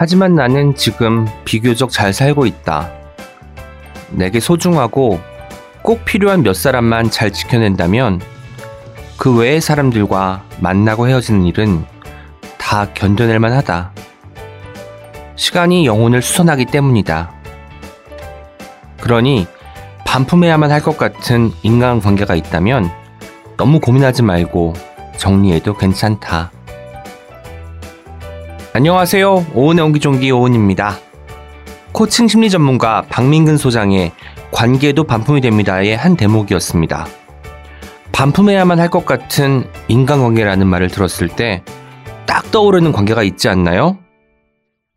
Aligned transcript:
하지만 0.00 0.36
나는 0.36 0.76
지금 0.76 1.26
비교적 1.44 1.90
잘 1.90 2.12
살고 2.12 2.46
있다. 2.46 2.88
내게 4.10 4.38
소중하고 4.38 5.18
꼭 5.82 6.04
필요한 6.04 6.44
몇 6.44 6.54
사람만 6.54 7.10
잘 7.10 7.32
지켜낸다면 7.32 8.20
그 9.16 9.36
외의 9.36 9.60
사람들과 9.60 10.44
만나고 10.60 11.08
헤어지는 11.08 11.44
일은 11.46 11.84
다 12.58 12.86
견뎌낼 12.94 13.40
만하다. 13.40 13.90
시간이 15.34 15.84
영혼을 15.84 16.22
수선하기 16.22 16.66
때문이다. 16.66 17.32
그러니 19.00 19.48
반품해야만 20.06 20.70
할 20.70 20.80
것 20.80 20.96
같은 20.96 21.52
인간관계가 21.62 22.36
있다면 22.36 22.88
너무 23.56 23.80
고민하지 23.80 24.22
말고 24.22 24.74
정리해도 25.16 25.76
괜찮다. 25.76 26.52
안녕하세요. 28.78 29.46
오은의 29.54 29.84
옹기종기 29.86 30.30
오은입니다. 30.30 31.00
코칭 31.90 32.28
심리 32.28 32.48
전문가 32.48 33.02
박민근 33.02 33.56
소장의 33.56 34.12
관계도 34.52 35.02
반품이 35.02 35.40
됩니다의 35.40 35.96
한 35.96 36.16
대목이었습니다. 36.16 37.08
반품해야만 38.12 38.78
할 38.78 38.88
것 38.88 39.04
같은 39.04 39.68
인간관계라는 39.88 40.64
말을 40.68 40.90
들었을 40.90 41.26
때 41.26 41.64
딱 42.24 42.52
떠오르는 42.52 42.92
관계가 42.92 43.24
있지 43.24 43.48
않나요? 43.48 43.98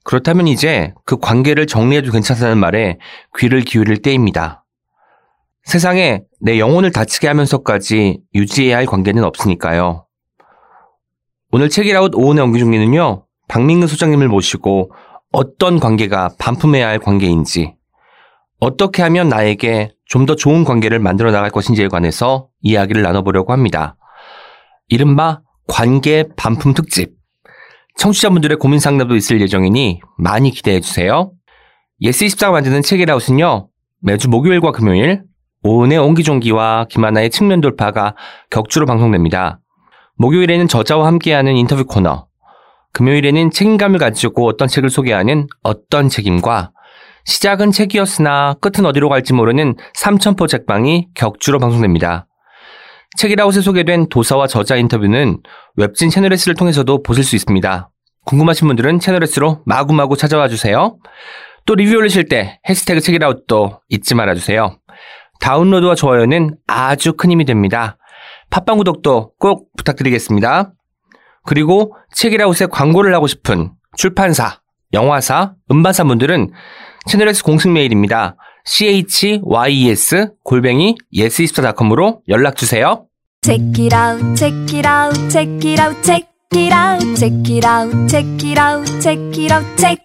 그렇다면 0.04 0.46
이제 0.46 0.94
그 1.04 1.18
관계를 1.18 1.66
정리해도 1.66 2.12
괜찮다는 2.12 2.60
말에 2.60 3.00
귀를 3.40 3.62
기울일 3.62 4.04
때입니다. 4.04 4.64
세상에 5.64 6.22
내 6.40 6.60
영혼을 6.60 6.92
다치게 6.92 7.28
하면서까지 7.28 8.20
유지해야 8.36 8.78
할 8.78 8.86
관계는 8.86 9.24
없으니까요. 9.24 10.06
오늘 11.52 11.70
책이라웃 11.70 12.12
오은의 12.14 12.44
엉기중기는요, 12.44 13.26
박민근 13.52 13.90
소장님을 13.90 14.30
모시고 14.30 14.94
어떤 15.34 15.82
관계가 15.82 16.36
반품해야 16.40 16.88
할 16.88 17.00
관계인지, 17.00 17.76
어떻게 18.62 19.02
하면 19.04 19.28
나에게 19.28 19.92
좀 20.06 20.26
더 20.26 20.36
좋은 20.36 20.64
관계를 20.64 21.00
만들어 21.00 21.32
나갈 21.32 21.50
것인지에 21.50 21.90
관해서 21.90 22.48
이야기를 22.62 23.02
나눠보려고 23.02 23.52
합니다. 23.52 23.98
이른바 24.88 25.42
관계 25.68 26.30
반품 26.38 26.74
특집. 26.74 27.12
청취자분들의 27.98 28.58
고민 28.58 28.80
상담도 28.80 29.18
있을 29.18 29.42
예정이니 29.42 30.00
많이 30.18 30.52
기대해 30.52 30.80
주세요. 30.80 31.34
예스24가 32.02 32.52
만드는 32.52 32.84
책읽아웃은요, 32.84 33.68
매주 34.00 34.30
목요일과 34.30 34.72
금요일, 34.72 35.24
오은의 35.64 35.98
옹기종기와 35.98 36.86
김하나의 36.90 37.30
측면 37.30 37.60
돌파가 37.60 38.16
격주로 38.50 38.86
방송됩니다. 38.86 39.60
목요일에는 40.16 40.70
저자와 40.70 41.06
함께하는 41.08 41.58
인터뷰 41.58 41.84
코너, 41.84 42.31
금요일에는 42.94 43.52
책임감을 43.52 44.00
가지고 44.00 44.48
어떤 44.48 44.68
책을 44.68 44.90
소개하는 44.90 45.48
어떤 45.64 46.10
책임과 46.10 46.72
시작은 47.26 47.72
책이었으나 47.72 48.56
끝은 48.56 48.86
어디로 48.86 49.10
갈지 49.10 49.34
모르는 49.34 49.76
삼천포 49.94 50.48
책방이 50.48 51.10
격주로 51.14 51.60
방송됩니다. 51.60 52.28
책읽아웃에 53.18 53.62
소개된 53.62 54.10
도서와 54.10 54.48
저자 54.48 54.76
인터뷰는 54.76 55.40
웹진 55.76 56.10
채널예스를 56.10 56.56
통해서도 56.56 57.04
보실 57.04 57.24
수 57.24 57.36
있습니다. 57.36 57.90
궁금하신 58.26 58.68
분들은 58.68 59.00
채널S로 59.00 59.62
마구마구 59.66 60.16
찾아와 60.16 60.48
주세요. 60.48 60.98
또 61.66 61.76
리뷰 61.76 61.96
올리실 61.98 62.28
때 62.28 62.60
해시태그 62.68 63.02
책이라웃도 63.02 63.82
잊지 63.90 64.16
말아 64.16 64.34
주세요. 64.36 64.78
다운로드와 65.42 65.96
좋아요는 65.96 66.58
아주 66.68 67.14
큰 67.14 67.32
힘이 67.32 67.46
됩니다. 67.46 67.98
팟빵 68.50 68.78
구독도 68.78 69.34
꼭 69.40 69.70
부탁드리겠습니다. 69.78 70.72
그리고 71.46 71.96
책이라웃에 72.14 72.68
광고를 72.68 73.14
하고 73.14 73.28
싶은 73.28 73.72
출판사, 73.98 74.60
영화사, 74.94 75.54
음반사 75.72 76.04
분들은 76.04 76.52
채널S 77.08 77.44
공식 77.44 77.72
메일입니다. 77.72 78.36
chys 78.66 79.40
골뱅이 80.44 80.96
yes24.com으로 81.14 82.22
연락 82.30 82.56
주세요. 82.56 83.08
Check 83.44 83.86
it 83.86 83.96
out, 83.96 84.36
check 84.36 84.78
it 84.78 84.88
out, 84.88 85.30
check 85.30 85.68
it 85.68 85.82
out, 85.82 86.04
check 86.04 86.28
it 86.54 86.74
out, 86.74 87.16
check 87.16 87.34
it 87.50 87.66
out, 87.66 88.08
check 88.08 88.46
it 88.46 88.60
out, 88.60 89.02
check 89.02 89.18
it 89.40 89.52
out, 89.52 89.78
check. 89.78 89.98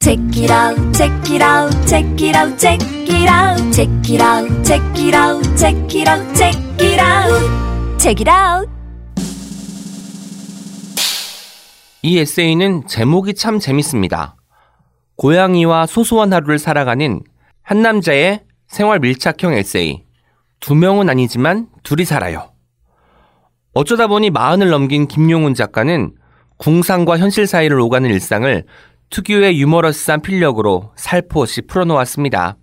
Check 0.00 0.20
it 0.36 0.50
out, 0.50 0.76
check 0.92 1.10
it 1.30 1.42
out, 1.42 1.72
check 1.86 2.04
it 2.20 2.36
out, 2.36 2.58
check 2.58 2.78
it 3.08 3.26
out, 3.26 3.72
check 3.72 3.88
it 4.06 4.20
out, 4.20 4.46
check 4.62 4.80
it 4.98 5.14
out, 5.14 5.56
check 5.56 5.94
it 5.94 6.06
out, 6.06 6.36
check 6.36 6.54
it 6.78 6.98
out, 7.00 7.98
check 7.98 8.20
it 8.20 8.28
out. 8.28 8.73
이 12.06 12.18
에세이는 12.18 12.86
제목이 12.86 13.32
참 13.32 13.58
재밌습니다. 13.58 14.36
고양이와 15.16 15.86
소소한 15.86 16.34
하루를 16.34 16.58
살아가는 16.58 17.22
한 17.62 17.80
남자의 17.80 18.42
생활 18.66 19.00
밀착형 19.00 19.54
에세이. 19.54 20.04
두 20.60 20.74
명은 20.74 21.08
아니지만 21.08 21.68
둘이 21.82 22.04
살아요. 22.04 22.52
어쩌다 23.72 24.06
보니 24.06 24.28
마흔을 24.28 24.68
넘긴 24.68 25.08
김용훈 25.08 25.54
작가는 25.54 26.12
궁상과 26.58 27.16
현실 27.16 27.46
사이를 27.46 27.80
오가는 27.80 28.10
일상을 28.10 28.64
특유의 29.08 29.58
유머러스한 29.58 30.20
필력으로 30.20 30.92
살포시 30.96 31.62
풀어놓았습니다. 31.62 32.58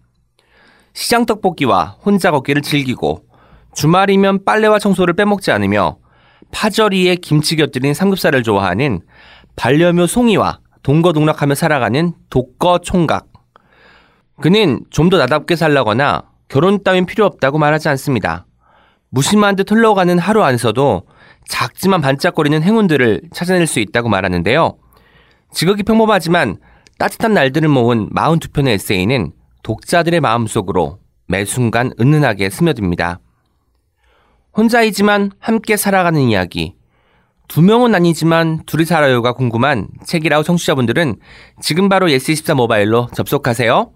시장 0.94 1.25
떡볶이와 1.25 1.97
혼자 2.06 2.30
걷기를 2.30 2.62
즐기고 2.62 3.25
주말이면 3.74 4.46
빨래와 4.46 4.78
청소를 4.78 5.16
빼먹지 5.16 5.50
않으며 5.50 5.97
파절이에 6.51 7.16
김치 7.16 7.56
곁들인 7.56 7.96
삼겹살을 7.96 8.44
좋아하는 8.44 9.01
반려묘 9.56 10.07
송이와 10.07 10.59
동거동락하며 10.84 11.56
살아가는 11.56 12.13
독거 12.29 12.79
총각. 12.79 13.28
그는 14.41 14.81
좀 14.89 15.09
더 15.09 15.17
나답게 15.17 15.56
살라거나 15.56 16.23
결혼 16.47 16.84
따윈 16.84 17.06
필요 17.06 17.25
없다고 17.25 17.57
말하지 17.59 17.89
않습니다. 17.89 18.45
무심한 19.09 19.56
듯 19.56 19.69
흘러가는 19.72 20.17
하루 20.17 20.44
안에서도 20.44 21.03
작지만 21.47 22.01
반짝거리는 22.01 22.63
행운들을 22.63 23.22
찾아낼 23.34 23.67
수 23.67 23.79
있다고 23.79 24.09
말하는데요. 24.09 24.78
지극히 25.53 25.83
평범하지만 25.83 26.57
따뜻한 26.97 27.33
날들을 27.33 27.68
모은 27.68 28.09
42편의 28.09 28.69
에세이는 28.69 29.33
독자들의 29.63 30.19
마음속으로 30.22 31.00
매 31.28 31.45
순간 31.45 31.91
은은하게 32.00 32.50
스며듭니다. 32.50 33.19
혼자이지만 34.56 35.31
함께 35.39 35.78
살아가는 35.78 36.19
이야기. 36.22 36.75
두 37.51 37.62
명은 37.62 37.94
아니지만 37.94 38.62
둘이 38.66 38.85
살아요가 38.85 39.34
궁금한 39.34 39.89
책이라우 40.06 40.41
청취자분들은 40.41 41.17
지금 41.62 41.89
바로 41.89 42.07
예스24 42.07 42.53
모바일로 42.53 43.09
접속하세요. 43.13 43.91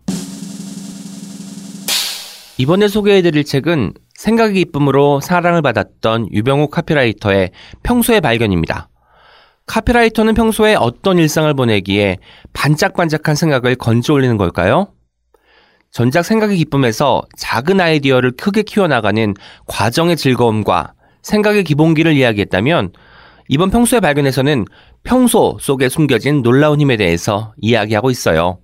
이번에 2.57 2.89
소개해드릴 2.89 3.45
책은 3.45 3.93
생각의 4.16 4.55
기쁨으로 4.55 5.21
사랑을 5.21 5.61
받았던 5.61 6.33
유병욱 6.33 6.69
카피라이터의 6.69 7.51
평소의 7.83 8.19
발견입니다. 8.19 8.89
카피라이터는 9.67 10.33
평소에 10.33 10.75
어떤 10.75 11.17
일상을 11.17 11.53
보내기에 11.53 12.17
반짝반짝한 12.51 13.35
생각을 13.35 13.75
건져 13.75 14.16
올리는 14.16 14.35
걸까요? 14.35 14.89
전작 15.91 16.25
생각의 16.25 16.57
기쁨에서 16.57 17.22
작은 17.37 17.79
아이디어를 17.79 18.31
크게 18.31 18.63
키워나가는 18.63 19.33
과정의 19.66 20.17
즐거움과 20.17 20.91
생각의 21.22 21.63
기본기를 21.63 22.11
이야기했다면 22.11 22.91
이번 23.47 23.69
평소의 23.69 24.01
발견에서는 24.01 24.66
평소 25.03 25.57
속에 25.59 25.88
숨겨진 25.88 26.41
놀라운 26.41 26.81
힘에 26.81 26.97
대해서 26.97 27.53
이야기하고 27.57 28.09
있어요. 28.09 28.59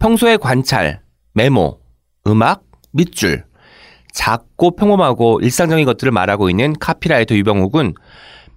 평소의 0.00 0.38
관찰, 0.38 1.00
메모, 1.34 1.78
음악, 2.26 2.64
밑줄, 2.92 3.44
작고 4.12 4.76
평범하고 4.76 5.40
일상적인 5.40 5.84
것들을 5.84 6.10
말하고 6.12 6.50
있는 6.50 6.74
카피라이터 6.78 7.36
유병욱은 7.36 7.94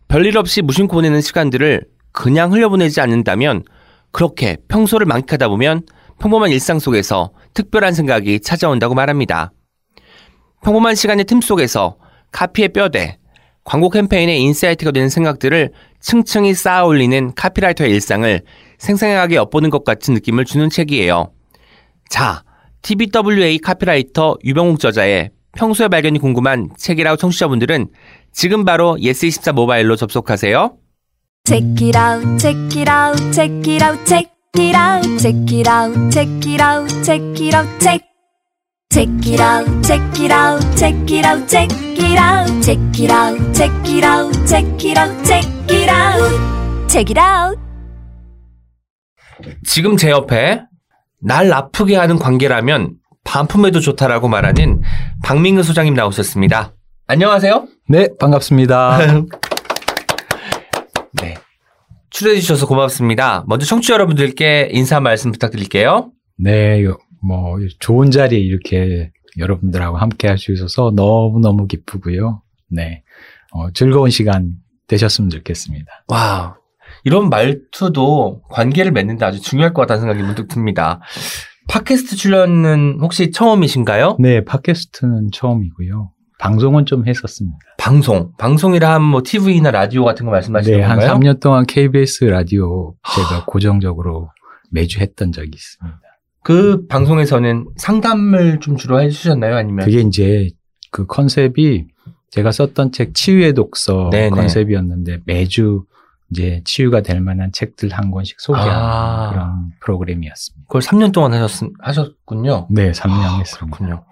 별일 0.08 0.38
없이 0.38 0.62
무심코 0.62 0.96
보내는 0.96 1.22
시간들을 1.22 1.86
그냥 2.12 2.52
흘려보내지 2.52 3.00
않는다면 3.02 3.64
그렇게 4.12 4.58
평소를 4.68 5.06
만끽하다 5.06 5.48
보면 5.50 5.84
평범한 6.20 6.52
일상 6.52 6.80
속에서 6.80 7.32
특별한 7.54 7.94
생각이 7.94 8.40
찾아온다고 8.40 8.96
말합니다. 8.96 9.52
평범한 10.64 10.96
시간의 10.96 11.26
틈 11.26 11.42
속에서 11.42 11.98
카피의 12.32 12.70
뼈대, 12.70 13.20
광고 13.66 13.90
캠페인의 13.90 14.40
insight가 14.42 14.92
되는 14.92 15.10
생각들을 15.10 15.72
층층이 16.00 16.54
쌓아 16.54 16.86
올리는 16.86 17.34
카피라이터의 17.34 17.92
일상을 17.92 18.42
생생하게 18.78 19.36
엿보는 19.36 19.72
것 19.72 19.84
같은 19.84 20.14
느낌을 20.14 20.46
주는 20.46 20.70
책이에요. 20.70 21.32
자, 22.10 22.44
TBWA 22.84 23.58
카피라이터 23.58 24.38
유병욱 24.46 24.80
저자의 24.80 25.32
평소의 25.58 25.90
발견이 25.90 26.20
궁금한 26.20 26.70
책읽아웃 26.78 27.18
청취자분들은 27.18 27.88
지금 28.32 28.66
바로 28.66 28.98
예스24 29.00 29.54
모바일로 29.54 29.96
접속하세요. 29.96 30.78
Check 31.48 31.88
it 31.88 31.98
out, 31.98 32.38
check 32.40 32.80
it 32.80 32.90
out, 32.90 33.32
check 33.32 33.74
it 33.74 33.84
out, 33.84 34.06
check 34.06 34.30
it 34.58 34.78
out, 34.78 35.18
check 35.18 35.38
it 35.52 35.68
out, 35.68 36.12
check 36.12 36.30
it 36.46 36.62
out, 36.62 37.04
check 37.04 37.42
it 37.42 37.56
out, 37.56 37.80
check. 37.80 38.15
Check 38.96 39.10
it 39.28 39.42
out, 39.42 39.66
check 39.84 40.22
it 40.22 40.32
out, 40.32 40.78
check 40.78 41.12
it 41.12 41.26
out, 41.26 41.50
check 41.50 41.70
it 42.00 42.18
out, 42.18 42.64
check 42.64 42.80
it 42.98 43.12
out, 43.12 43.54
check 43.54 43.90
it 43.90 44.06
out, 44.06 44.48
check 44.48 44.86
it 44.86 44.98
out, 44.98 45.26
check 45.26 45.46
it 45.70 45.90
out, 45.92 46.88
check 46.88 47.12
it 47.12 47.20
out. 47.20 47.60
지금 49.68 49.98
제 49.98 50.12
옆에 50.12 50.62
날 51.20 51.52
아프게 51.52 51.98
하는 51.98 52.18
관계라면 52.18 52.94
반품해도 53.26 53.82
좋다라고 53.82 54.30
말하는 54.30 54.82
박민근 55.26 55.64
소장님 55.64 55.94
나오셨습니다. 55.94 56.74
안녕하세요. 57.08 57.68
네, 57.90 58.08
반갑습니다. 58.18 58.98
네. 61.22 61.34
출연해 62.12 62.40
주셔서 62.40 62.66
고맙습니다. 62.66 63.44
먼저 63.48 63.66
청취자 63.66 63.96
여러분들께 63.96 64.70
인사 64.72 65.02
말씀 65.02 65.34
부탁드릴게요. 65.34 66.12
네, 66.38 66.82
요- 66.86 66.98
뭐 67.26 67.58
좋은 67.80 68.12
자리에 68.12 68.40
이렇게 68.40 69.12
여러분들하고 69.38 69.98
함께 69.98 70.28
할 70.28 70.38
수 70.38 70.52
있어서 70.54 70.92
너무너무 70.96 71.68
기쁘고요. 71.68 72.42
네. 72.70 73.04
어, 73.52 73.72
즐거운 73.72 74.10
시간 74.10 74.54
되셨으면 74.88 75.30
좋겠습니다. 75.30 75.86
와, 76.08 76.58
이런 77.04 77.30
말투도 77.30 78.42
관계를 78.50 78.92
맺는 78.92 79.18
데 79.18 79.26
아주 79.26 79.42
중요할 79.42 79.74
것 79.74 79.82
같다는 79.82 80.02
생각이 80.02 80.24
문득 80.24 80.48
듭니다. 80.48 81.00
팟캐스트 81.68 82.16
출연은 82.16 83.00
혹시 83.02 83.32
처음이신가요? 83.32 84.18
네, 84.20 84.44
팟캐스트는 84.46 85.30
처음이고요. 85.34 86.12
방송은 86.38 86.86
좀 86.86 87.08
했었습니다. 87.08 87.58
방송, 87.78 88.32
방송이라 88.38 88.94
하면 88.96 89.08
뭐 89.08 89.22
TV나 89.24 89.72
라디오 89.72 90.04
같은 90.04 90.26
거 90.26 90.32
말씀하시는 90.32 90.78
네, 90.78 90.84
한 90.84 91.00
건가요? 91.00 91.18
3년 91.18 91.40
동안 91.42 91.66
KBS 91.66 92.26
라디오 92.26 92.94
제가 93.16 93.46
고정적으로 93.46 94.30
매주 94.70 95.00
했던 95.00 95.32
적이 95.32 95.52
있습니다. 95.56 96.00
그 96.46 96.86
방송에서는 96.86 97.70
상담을 97.76 98.60
좀 98.60 98.78
주로 98.78 99.02
해주셨나요? 99.02 99.56
아니면? 99.56 99.84
그게 99.84 100.02
이제 100.02 100.52
그 100.92 101.08
컨셉이 101.08 101.88
제가 102.30 102.52
썼던 102.52 102.92
책 102.92 103.16
치유의 103.16 103.54
독서 103.54 104.10
네네. 104.12 104.30
컨셉이었는데 104.30 105.22
매주 105.26 105.86
이제 106.30 106.62
치유가 106.64 107.02
될 107.02 107.20
만한 107.20 107.52
책들 107.52 107.90
한 107.94 108.12
권씩 108.12 108.40
소개하는 108.40 108.74
아. 108.76 109.30
그런 109.32 109.72
프로그램이었습니다. 109.80 110.68
그걸 110.68 110.82
3년 110.82 111.12
동안 111.12 111.34
하셨, 111.34 111.68
하셨군요. 111.80 112.68
네, 112.70 112.92
3년 112.92 113.10
아, 113.12 113.38
했습니다. 113.40 113.78
그렇군요. 113.78 114.06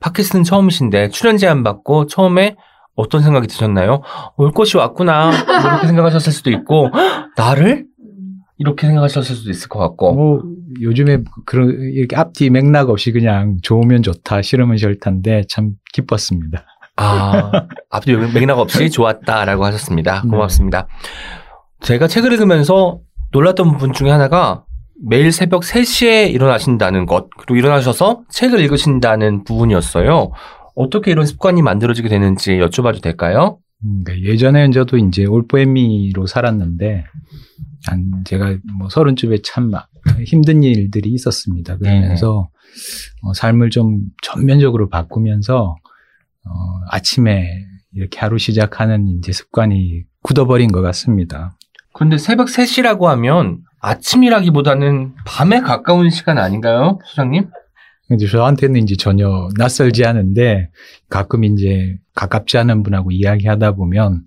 팟캐스트는 0.00 0.42
처음이신데 0.42 1.10
출연 1.10 1.36
제안 1.36 1.62
받고 1.62 2.06
처음에 2.06 2.56
어떤 2.96 3.22
생각이 3.22 3.46
드셨나요? 3.46 4.02
올 4.36 4.50
것이 4.50 4.76
왔구나. 4.76 5.30
뭐 5.30 5.70
이렇게 5.70 5.86
생각하셨을 5.86 6.32
수도 6.32 6.50
있고 6.50 6.90
나를 7.38 7.86
이렇게 8.58 8.86
생각하셨을 8.86 9.34
수도 9.34 9.50
있을 9.50 9.68
것 9.68 9.78
같고. 9.80 10.14
뭐 10.14 10.42
요즘에 10.80 11.18
그런 11.44 11.70
이렇게 11.70 12.16
앞뒤 12.16 12.50
맥락 12.50 12.90
없이 12.90 13.12
그냥 13.12 13.58
좋으면 13.62 14.02
좋다, 14.02 14.42
싫으면 14.42 14.76
싫다인데 14.76 15.42
참 15.48 15.72
기뻤습니다. 15.92 16.64
아, 16.96 17.50
앞뒤 17.90 18.16
맥락 18.16 18.58
없이 18.58 18.88
좋았다라고 18.90 19.64
하셨습니다. 19.64 20.22
네. 20.22 20.28
고맙습니다. 20.30 20.86
제가 21.80 22.06
책을 22.06 22.32
읽으면서 22.32 23.00
놀랐던 23.32 23.72
부분 23.72 23.92
중에 23.92 24.10
하나가 24.10 24.64
매일 25.04 25.32
새벽 25.32 25.62
3시에 25.62 26.32
일어나신다는 26.32 27.06
것, 27.06 27.28
그리고 27.36 27.56
일어나셔서 27.56 28.22
책을 28.30 28.60
읽으신다는 28.60 29.44
부분이었어요. 29.44 30.30
어떻게 30.76 31.10
이런 31.10 31.26
습관이 31.26 31.62
만들어지게 31.62 32.08
되는지 32.08 32.52
여쭤봐도 32.52 33.02
될까요? 33.02 33.58
음, 33.84 34.02
네, 34.04 34.20
예전에는 34.22 34.72
저도 34.72 34.96
이제 34.96 35.24
올포엠미로 35.24 36.26
살았는데 36.26 37.04
한 37.86 38.24
제가 38.24 38.56
뭐 38.78 38.88
서른쯤에 38.88 39.38
참 39.44 39.70
힘든 40.24 40.62
일들이 40.62 41.10
있었습니다. 41.10 41.76
그러면서 41.76 42.48
어, 43.22 43.32
삶을 43.34 43.70
좀 43.70 44.00
전면적으로 44.22 44.88
바꾸면서 44.88 45.76
어, 46.46 46.50
아침에 46.90 47.66
이렇게 47.92 48.18
하루 48.18 48.38
시작하는 48.38 49.08
이제 49.08 49.32
습관이 49.32 50.02
굳어버린 50.22 50.72
것 50.72 50.80
같습니다. 50.82 51.56
그런데 51.92 52.18
새벽 52.18 52.48
3시라고 52.48 53.04
하면 53.04 53.60
아침이라기보다는 53.80 55.14
밤에 55.26 55.60
가까운 55.60 56.10
시간 56.10 56.38
아닌가요, 56.38 56.98
소장님? 57.04 57.50
근데 58.08 58.26
저한테는 58.26 58.82
이제 58.82 58.96
전혀 58.96 59.48
낯설지 59.56 60.04
않은데 60.04 60.70
가끔 61.08 61.44
이제 61.44 61.96
가깝지 62.14 62.58
않은 62.58 62.82
분하고 62.82 63.10
이야기하다 63.10 63.72
보면 63.72 64.24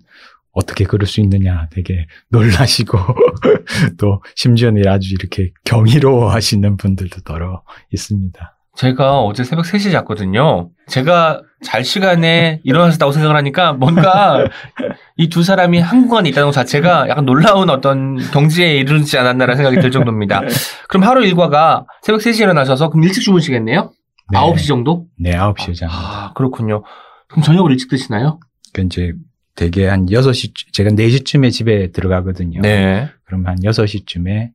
어떻게 0.52 0.84
그럴 0.84 1.06
수 1.06 1.20
있느냐 1.20 1.68
되게 1.70 2.06
놀라시고 2.30 2.98
또 3.98 4.22
심지어는 4.34 4.86
아주 4.88 5.14
이렇게 5.14 5.52
경이로워 5.64 6.30
하시는 6.30 6.76
분들도 6.76 7.20
더러 7.20 7.62
있습니다. 7.92 8.54
제가 8.74 9.22
어제 9.22 9.42
새벽 9.42 9.64
3시에 9.64 9.90
잤거든요. 9.90 10.70
제가 10.86 11.42
잘 11.64 11.84
시간에 11.84 12.60
일어나셨다고 12.62 13.10
생각을 13.10 13.36
하니까 13.36 13.72
뭔가 13.72 14.44
이 15.20 15.28
두 15.28 15.42
사람이 15.42 15.80
한 15.80 16.02
공간에 16.02 16.28
있다는 16.28 16.46
것 16.48 16.52
자체가 16.52 17.08
약간 17.08 17.24
놀라운 17.24 17.70
어떤 17.70 18.16
경지에 18.30 18.76
이르지 18.76 19.18
않았나라는 19.18 19.56
생각이 19.56 19.80
들 19.80 19.90
정도입니다. 19.90 20.42
그럼 20.88 21.02
하루 21.02 21.24
일과가 21.26 21.86
새벽 22.02 22.20
3시에 22.20 22.42
일어나셔서 22.42 22.88
그럼 22.88 23.02
일찍 23.02 23.22
주무시겠네요? 23.22 23.92
네. 24.30 24.38
9시 24.38 24.68
정도? 24.68 25.06
네, 25.18 25.32
9시에 25.32 25.74
잡니다. 25.74 25.88
아, 25.90 26.32
그렇군요. 26.34 26.84
그럼 27.28 27.42
저녁을 27.42 27.72
일찍 27.72 27.90
드시나요? 27.90 28.38
그 28.72 28.82
이제 28.82 29.12
되게 29.56 29.88
한 29.88 30.06
6시, 30.06 30.52
제가 30.72 30.90
4시쯤에 30.90 31.50
집에 31.50 31.90
들어가거든요. 31.90 32.60
네. 32.60 33.08
그럼 33.24 33.44
한 33.46 33.56
6시쯤에 33.56 34.50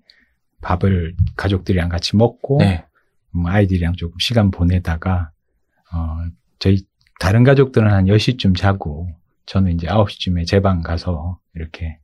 밥을 0.61 1.13
가족들이랑 1.35 1.89
같이 1.89 2.15
먹고 2.15 2.59
네. 2.61 2.85
뭐 3.33 3.51
아이들이랑 3.51 3.95
조금 3.97 4.15
시간 4.19 4.49
보내다가 4.49 5.31
어 5.93 6.17
저희 6.59 6.83
다른 7.19 7.43
가족들은 7.43 7.91
한 7.91 8.05
10시쯤 8.05 8.55
자고 8.55 9.09
저는 9.45 9.73
이제 9.73 9.87
9시쯤에 9.87 10.47
제 10.47 10.59
방 10.61 10.81
가서 10.81 11.37
이렇게 11.55 11.97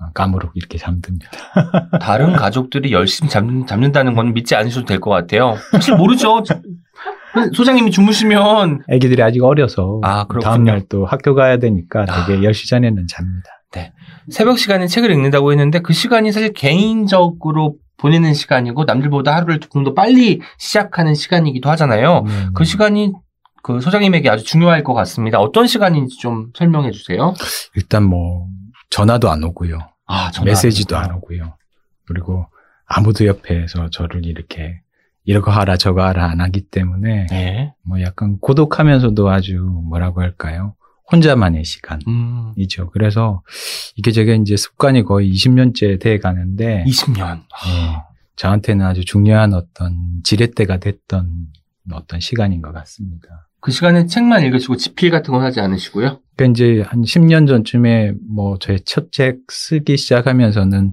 어, 0.00 0.10
까무룩 0.14 0.52
이렇게 0.54 0.78
잠듭니다. 0.78 1.30
다른 2.00 2.32
가족들이 2.32 2.92
열심히 2.92 3.30
잡는, 3.30 3.66
잡는다는 3.66 4.14
건 4.14 4.32
믿지 4.34 4.54
않으셔도 4.56 4.86
될 4.86 5.00
것 5.00 5.10
같아요. 5.10 5.56
사실 5.70 5.94
모르죠. 5.96 6.42
소장님이 7.54 7.90
주무시면 7.90 8.82
아기들이 8.90 9.22
아직 9.22 9.42
어려서 9.42 10.00
아, 10.02 10.24
그렇군요. 10.24 10.50
다음 10.50 10.64
날 10.64 10.82
또 10.88 11.06
학교 11.06 11.34
가야 11.34 11.58
되니까 11.58 12.04
되게 12.04 12.38
아. 12.46 12.50
10시 12.50 12.68
전에는 12.68 13.06
잡니다. 13.08 13.48
새벽 14.30 14.58
시간에 14.58 14.86
책을 14.86 15.10
읽는다고 15.10 15.50
했는데 15.52 15.80
그 15.80 15.92
시간이 15.94 16.30
사실 16.32 16.52
개인적으로 16.52 17.76
보내는 17.96 18.34
시간이고 18.34 18.84
남들보다 18.84 19.34
하루를 19.34 19.60
조금 19.60 19.82
더 19.84 19.94
빨리 19.94 20.40
시작하는 20.58 21.14
시간이기도 21.14 21.70
하잖아요. 21.70 22.22
네, 22.26 22.32
그 22.54 22.64
네. 22.64 22.68
시간이 22.68 23.12
그 23.62 23.80
소장님에게 23.80 24.28
아주 24.28 24.44
중요할 24.44 24.82
것 24.82 24.92
같습니다. 24.94 25.38
어떤 25.40 25.66
시간인지 25.66 26.18
좀 26.18 26.52
설명해 26.54 26.90
주세요. 26.90 27.34
일단 27.76 28.02
뭐 28.04 28.48
전화도 28.90 29.30
안 29.30 29.42
오고요. 29.44 29.78
아, 30.06 30.30
메시지도 30.44 30.96
안 30.96 31.12
오고요. 31.12 31.56
그리고 32.06 32.46
아무도 32.86 33.26
옆에서 33.26 33.88
저를 33.90 34.26
이렇게 34.26 34.80
이러고 35.24 35.50
하라 35.50 35.76
저거 35.76 36.02
하라 36.02 36.30
안 36.30 36.40
하기 36.40 36.62
때문에 36.62 37.26
네. 37.30 37.74
뭐 37.82 38.02
약간 38.02 38.38
고독하면서도 38.38 39.30
아주 39.30 39.54
뭐라고 39.88 40.20
할까요? 40.20 40.74
혼자만의 41.10 41.64
시간이죠. 41.64 42.08
음, 42.08 42.88
그래서 42.92 43.42
이게 43.96 44.10
제가 44.10 44.32
이제 44.34 44.56
습관이 44.56 45.04
거의 45.04 45.30
20년째 45.30 46.00
돼 46.00 46.18
가는데 46.18 46.84
20년. 46.86 47.42
예, 47.68 47.96
저한테는 48.36 48.84
아주 48.84 49.04
중요한 49.04 49.52
어떤 49.52 50.20
지렛대가 50.24 50.78
됐던 50.78 51.46
어떤 51.92 52.20
시간인 52.20 52.62
것 52.62 52.72
같습니다. 52.72 53.48
그 53.62 53.70
시간에 53.70 54.06
책만 54.06 54.42
읽으시고 54.42 54.76
집필 54.76 55.10
같은 55.10 55.32
건 55.32 55.42
하지 55.42 55.60
않으시고요. 55.60 56.20
그러니까 56.36 56.52
이제 56.52 56.82
한 56.84 57.02
10년 57.02 57.46
전쯤에 57.46 58.12
뭐 58.28 58.58
저의 58.58 58.80
첫책 58.80 59.38
쓰기 59.48 59.96
시작하면서는 59.96 60.92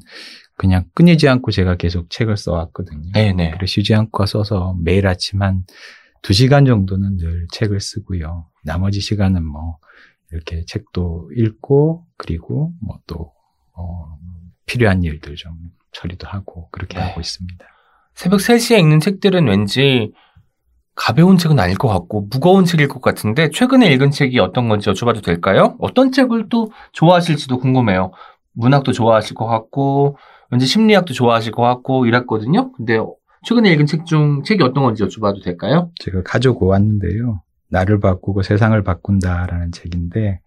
그냥 0.55 0.85
끊이지 0.93 1.27
않고 1.27 1.49
제가 1.49 1.77
계속 1.77 2.11
책을 2.11 2.37
써왔거든요. 2.37 3.11
네네. 3.13 3.51
그래 3.51 3.65
쉬지 3.65 3.95
않고 3.95 4.27
써서 4.27 4.75
매일 4.83 5.07
아침 5.07 5.41
한 5.41 5.63
2시간 6.21 6.67
정도는 6.67 7.17
늘 7.17 7.47
책을 7.51 7.79
쓰고요. 7.79 8.45
나머지 8.63 9.01
시간은 9.01 9.43
뭐 9.43 9.77
이렇게 10.31 10.63
책도 10.67 11.31
읽고 11.35 12.05
그리고 12.17 12.73
뭐또 12.81 13.33
어, 13.73 14.15
필요한 14.67 15.01
일들 15.01 15.35
좀 15.37 15.53
처리도 15.91 16.27
하고 16.27 16.69
그렇게 16.69 16.99
네. 16.99 17.03
하고 17.03 17.19
있습니다. 17.19 17.65
새벽 18.13 18.41
3시에 18.41 18.77
읽는 18.79 18.99
책들은 18.99 19.47
왠지 19.47 20.11
가벼운 20.99 21.37
책은 21.37 21.57
아닐 21.59 21.77
것 21.77 21.87
같고 21.87 22.27
무거운 22.29 22.65
책일 22.65 22.89
것 22.89 23.01
같은데 23.01 23.49
최근에 23.51 23.87
읽은 23.93 24.11
책이 24.11 24.37
어떤 24.39 24.67
건지 24.67 24.89
여쭤봐도 24.89 25.23
될까요? 25.23 25.77
어떤 25.79 26.11
책을 26.11 26.49
또 26.49 26.71
좋아하실지도 26.91 27.57
궁금해요. 27.59 28.11
문학도 28.53 28.91
좋아하실 28.91 29.35
것 29.35 29.45
같고 29.45 30.17
왠지 30.51 30.65
심리학도 30.65 31.13
좋아하실 31.13 31.53
것 31.53 31.61
같고 31.61 32.05
이랬거든요. 32.05 32.73
근데 32.73 32.99
최근에 33.43 33.71
읽은 33.71 33.85
책 33.85 34.05
중 34.05 34.43
책이 34.43 34.61
어떤 34.61 34.83
건지 34.83 35.01
여쭤봐도 35.03 35.41
될까요? 35.41 35.89
제가 35.99 36.21
가지고 36.23 36.65
왔는데요. 36.67 37.41
나를 37.69 38.01
바꾸고 38.01 38.41
세상을 38.41 38.81
바꾼다라는 38.83 39.71
책인데 39.71 40.41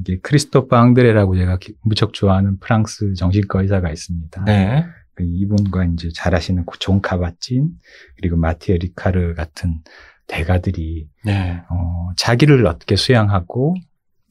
이게 0.00 0.18
크리스토퍼 0.20 0.74
앙드레라고 0.76 1.36
제가 1.36 1.58
기- 1.58 1.74
무척 1.84 2.12
좋아하는 2.12 2.58
프랑스 2.58 3.14
정신과 3.14 3.62
의사가 3.62 3.90
있습니다. 3.90 4.44
네. 4.46 4.84
그 5.14 5.24
이분과 5.24 5.84
이제 5.86 6.08
잘 6.14 6.34
아시는 6.34 6.64
존 6.80 7.00
카바찐 7.00 7.70
그리고 8.16 8.36
마티에 8.36 8.78
리카르 8.78 9.34
같은 9.34 9.80
대가들이 10.26 11.06
네. 11.24 11.60
어, 11.70 12.08
자기를 12.16 12.66
어떻게 12.66 12.96
수양하고 12.96 13.74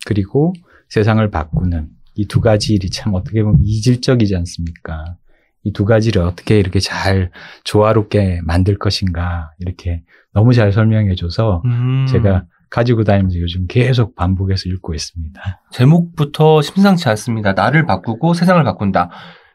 그리고 0.06 0.54
세상을 0.90 1.28
바꾸는 1.30 1.90
이 2.16 2.28
두 2.28 2.42
가지 2.42 2.74
일이 2.74 2.90
참 2.90 3.14
어떻게 3.16 3.42
보면 3.44 3.60
이질적이지 3.64 4.36
않습니까? 4.36 5.18
이 5.64 5.72
두 5.72 5.86
가지를 5.86 6.22
어떻게 6.24 6.60
이렇게 6.60 6.80
잘 6.80 7.32
조화롭게 7.64 8.42
만들 8.44 8.78
것인가 8.78 9.52
이렇게 9.60 10.04
너무 10.34 10.54
잘 10.54 10.72
설명해줘서 10.74 11.62
음. 11.66 12.06
제가 12.10 12.46
가지고 12.70 13.04
다니면서 13.04 13.40
요즘 13.40 13.66
계속 13.68 14.16
반복해서 14.16 14.68
읽고 14.68 14.94
있습니다. 14.94 15.42
제목부터 15.72 16.62
심상치 16.64 17.08
않습니다. 17.10 17.54
나를 17.54 17.86
바꾸고 17.86 18.34
세상을 18.34 18.62
바꾼다. 18.64 19.10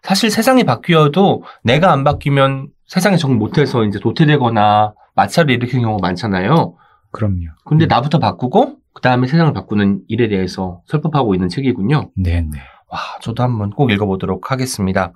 사실 0.08 0.30
세상이 0.30 0.64
바뀌어도 0.64 1.42
내가 1.62 1.92
안 1.92 2.02
바뀌면 2.02 2.68
세상에 2.86 3.18
적응 3.18 3.36
못해서 3.36 3.84
이제 3.84 3.98
도태되거나 3.98 4.94
마찰을 5.14 5.50
일으키는 5.50 5.84
경우가 5.84 6.00
많잖아요. 6.00 6.76
그럼요. 7.10 7.44
근데 7.66 7.84
나부터 7.84 8.18
바꾸고 8.18 8.76
그 8.94 9.02
다음에 9.02 9.26
세상을 9.26 9.52
바꾸는 9.52 10.00
일에 10.08 10.28
대해서 10.28 10.80
설법하고 10.86 11.34
있는 11.34 11.50
책이군요. 11.50 12.10
네네. 12.16 12.48
와, 12.88 12.98
저도 13.20 13.42
한번 13.42 13.68
꼭 13.68 13.90
읽어보도록 13.90 14.50
하겠습니다. 14.50 15.12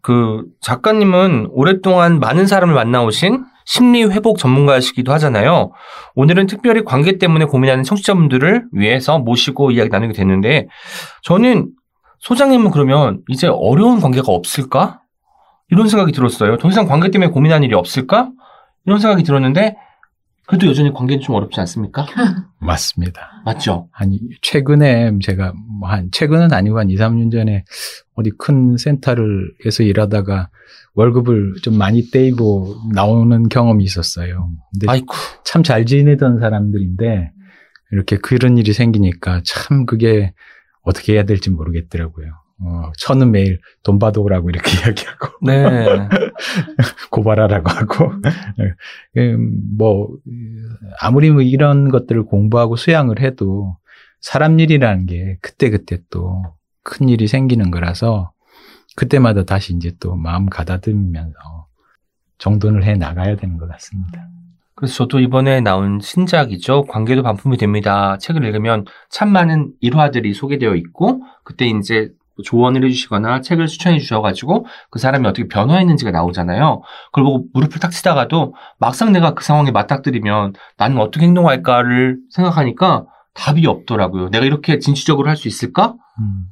그 0.00 0.46
작가님은 0.62 1.48
오랫동안 1.50 2.18
많은 2.18 2.46
사람을 2.46 2.74
만나오신 2.74 3.44
심리 3.66 4.04
회복 4.04 4.38
전문가이시기도 4.38 5.12
하잖아요. 5.12 5.72
오늘은 6.14 6.46
특별히 6.46 6.82
관계 6.82 7.18
때문에 7.18 7.44
고민하는 7.44 7.84
청취자분들을 7.84 8.68
위해서 8.72 9.18
모시고 9.18 9.72
이야기 9.72 9.90
나누게 9.90 10.14
됐는데 10.14 10.68
저는 11.22 11.72
소장님은 12.28 12.70
그러면 12.70 13.22
이제 13.28 13.46
어려운 13.46 14.00
관계가 14.00 14.32
없을까? 14.32 15.02
이런 15.70 15.88
생각이 15.88 16.12
들었어요. 16.12 16.56
더 16.58 16.68
이상 16.68 16.86
관계 16.86 17.10
때문에 17.10 17.30
고민하는 17.30 17.64
일이 17.66 17.74
없을까? 17.74 18.30
이런 18.86 18.98
생각이 18.98 19.22
들었는데 19.24 19.76
그래도 20.46 20.66
여전히 20.66 20.92
관계는 20.92 21.22
좀 21.22 21.34
어렵지 21.36 21.58
않습니까? 21.60 22.06
맞습니다. 22.60 23.42
맞죠? 23.44 23.88
아니, 23.92 24.20
최근에 24.42 25.12
제가 25.22 25.52
뭐 25.80 25.88
한, 25.88 26.08
최근은 26.12 26.52
아니고 26.52 26.78
한 26.78 26.88
2, 26.90 26.96
3년 26.96 27.30
전에 27.32 27.64
어디 28.14 28.30
큰 28.38 28.76
센터를 28.78 29.50
해서 29.66 29.82
일하다가 29.82 30.48
월급을 30.94 31.54
좀 31.62 31.76
많이 31.76 32.10
떼이고 32.10 32.74
나오는 32.94 33.48
경험이 33.48 33.84
있었어요. 33.84 34.50
근데 34.72 34.86
아이쿠. 34.90 35.14
참 35.44 35.62
잘 35.62 35.84
지내던 35.86 36.40
사람들인데 36.40 37.32
이렇게 37.92 38.16
그런 38.18 38.56
일이 38.58 38.72
생기니까 38.72 39.40
참 39.44 39.86
그게 39.86 40.32
어떻게 40.84 41.14
해야 41.14 41.24
될지 41.24 41.50
모르겠더라고요. 41.50 42.26
어, 42.62 42.92
저는 42.98 43.32
매일 43.32 43.60
돈 43.82 43.98
받아오라고 43.98 44.48
이렇게 44.50 44.70
이야기하고 44.78 45.28
네. 45.42 46.08
고발하라고 47.10 47.68
하고 47.68 48.12
음, 49.16 49.60
뭐 49.76 50.16
아무리 51.00 51.30
뭐 51.30 51.42
이런 51.42 51.88
것들을 51.88 52.24
공부하고 52.24 52.76
수양을 52.76 53.20
해도 53.20 53.76
사람 54.20 54.60
일이라는 54.60 55.06
게 55.06 55.38
그때 55.42 55.68
그때 55.70 55.98
또 56.10 56.54
큰 56.84 57.08
일이 57.08 57.26
생기는 57.26 57.72
거라서 57.72 58.32
그때마다 58.94 59.42
다시 59.44 59.74
이제 59.74 59.96
또 59.98 60.14
마음 60.14 60.46
가다듬으면서 60.46 61.34
정돈을 62.38 62.84
해 62.84 62.94
나가야 62.94 63.36
되는 63.36 63.56
것 63.56 63.66
같습니다. 63.68 64.28
그래서 64.76 64.94
저도 64.94 65.20
이번에 65.20 65.60
나온 65.60 66.00
신작이죠. 66.00 66.84
관계도 66.86 67.22
반품이 67.22 67.56
됩니다. 67.56 68.18
책을 68.18 68.44
읽으면 68.44 68.84
참 69.08 69.28
많은 69.30 69.72
일화들이 69.80 70.34
소개되어 70.34 70.74
있고, 70.74 71.22
그때 71.44 71.66
이제 71.66 72.10
조언을 72.42 72.84
해주시거나 72.84 73.42
책을 73.42 73.68
추천해 73.68 73.98
주셔가지고 74.00 74.66
그 74.90 74.98
사람이 74.98 75.26
어떻게 75.28 75.46
변화했는지가 75.46 76.10
나오잖아요. 76.10 76.82
그걸 77.12 77.24
보고 77.24 77.44
무릎을 77.54 77.78
탁 77.78 77.92
치다가도 77.92 78.54
막상 78.78 79.12
내가 79.12 79.34
그 79.34 79.44
상황에 79.44 79.70
맞닥뜨리면 79.70 80.54
나는 80.76 80.98
어떻게 80.98 81.26
행동할까를 81.26 82.18
생각하니까 82.30 83.06
답이 83.34 83.64
없더라고요. 83.66 84.30
내가 84.30 84.44
이렇게 84.44 84.80
진취적으로 84.80 85.28
할 85.28 85.36
수 85.36 85.46
있을까? 85.46 85.94
음. 86.18 86.46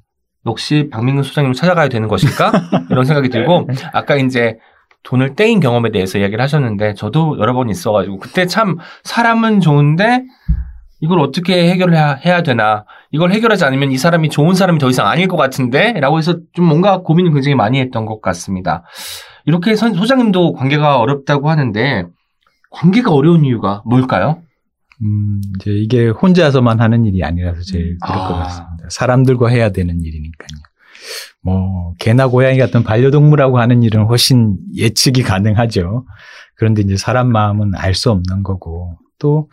역시 0.47 0.89
박민근 0.93 1.23
소장님을 1.25 1.55
찾아가야 1.55 1.89
되는 1.89 2.07
것일까? 2.09 2.53
이런 2.91 3.05
생각이 3.05 3.29
들고 3.29 3.67
아까 3.93 4.17
이제 4.17 4.59
돈을 5.05 5.35
떼인 5.35 5.61
경험에 5.61 5.91
대해서 5.91 6.19
이야기를 6.19 6.43
하셨는데 6.43 6.95
저도 6.95 7.39
여러 7.39 7.53
번 7.55 7.69
있어가지고 7.71 8.19
그때 8.19 8.47
참 8.47 8.77
사람은 9.05 9.61
좋은데 9.61 10.25
이걸 11.01 11.19
어떻게 11.19 11.69
해결해야 11.71 12.15
해야 12.15 12.43
되나 12.43 12.85
이걸 13.11 13.33
해결하지 13.33 13.65
않으면 13.65 13.91
이 13.91 13.99
사람이 13.99 14.29
좋은 14.29 14.55
사람이 14.55 14.79
더 14.79 14.89
이상 14.89 15.09
아닐 15.09 15.27
것 15.27 15.37
같은데 15.37 15.93
라고 16.01 16.19
해서 16.19 16.37
좀 16.53 16.67
뭔가 16.67 16.99
고민을 17.03 17.33
굉장히 17.33 17.57
많이 17.57 17.81
했던 17.81 18.07
것 18.07 18.21
같습니다. 18.23 18.85
이렇게 19.45 19.75
선- 19.75 19.95
소장님도 19.95 20.53
관계가 20.53 20.99
어렵다고 21.01 21.51
하는데 21.51 22.05
관계가 22.71 23.11
어려운 23.13 23.45
이유가 23.45 23.83
뭘까요? 23.85 24.41
음, 25.03 25.41
이제 25.57 25.73
이게 25.73 26.09
혼자서만 26.11 26.81
하는 26.81 27.05
일이 27.05 27.25
아니라서 27.25 27.61
제일 27.63 27.99
그럴 28.01 28.17
것 28.19 28.35
아. 28.37 28.39
같습니다. 28.45 28.85
사람들과 28.89 29.49
해야 29.49 29.71
되는 29.71 30.01
일이니까요. 30.01 30.49
뭐, 31.43 31.95
개나 31.99 32.29
고양이 32.29 32.59
같은 32.59 32.83
반려동물하고 32.85 33.59
하는 33.59 33.83
일은 33.83 34.05
훨씬 34.05 34.57
예측이 34.77 35.23
가능하죠. 35.23 36.07
그런데 36.57 36.83
이제 36.83 36.97
사람 36.97 37.31
마음은 37.31 37.73
알 37.75 37.95
수 37.95 38.11
없는 38.11 38.43
거고, 38.43 38.99
또, 39.19 39.49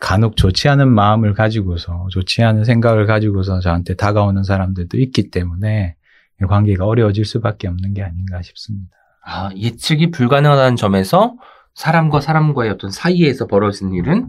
간혹 0.00 0.36
좋지 0.36 0.68
않은 0.68 0.88
마음을 0.88 1.34
가지고서, 1.34 2.06
좋지 2.10 2.42
않은 2.42 2.64
생각을 2.64 3.06
가지고서 3.06 3.60
저한테 3.60 3.94
다가오는 3.94 4.42
사람들도 4.42 4.98
있기 4.98 5.30
때문에, 5.30 5.94
이 6.40 6.44
관계가 6.44 6.84
어려워질 6.86 7.24
수밖에 7.24 7.68
없는 7.68 7.94
게 7.94 8.02
아닌가 8.02 8.42
싶습니다. 8.42 8.96
아, 9.24 9.50
예측이 9.56 10.10
불가능하다는 10.10 10.76
점에서 10.76 11.36
사람과 11.74 12.20
사람과의 12.20 12.70
어떤 12.70 12.90
사이에서 12.90 13.46
벌어지는 13.46 13.94
일은 13.94 14.28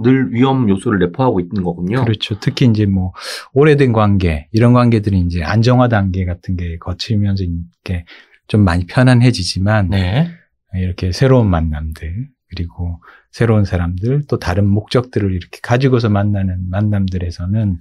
늘 0.00 0.32
위험 0.32 0.68
요소를 0.68 0.98
내포하고 0.98 1.40
있는 1.40 1.62
거군요. 1.62 2.04
그렇죠. 2.04 2.38
특히 2.40 2.66
이제 2.66 2.86
뭐 2.86 3.12
오래된 3.52 3.92
관계 3.92 4.48
이런 4.52 4.72
관계들이 4.72 5.18
이제 5.20 5.42
안정화 5.42 5.88
단계 5.88 6.24
같은 6.24 6.56
게 6.56 6.76
거치면서 6.78 7.44
이렇게 7.44 8.04
좀 8.46 8.62
많이 8.62 8.86
편안해지지만 8.86 9.90
네. 9.90 10.30
이렇게 10.74 11.12
새로운 11.12 11.48
만남들 11.48 12.28
그리고 12.48 13.00
새로운 13.30 13.64
사람들 13.64 14.24
또 14.28 14.38
다른 14.38 14.66
목적들을 14.66 15.32
이렇게 15.32 15.58
가지고서 15.62 16.08
만나는 16.08 16.70
만남들에서는 16.70 17.78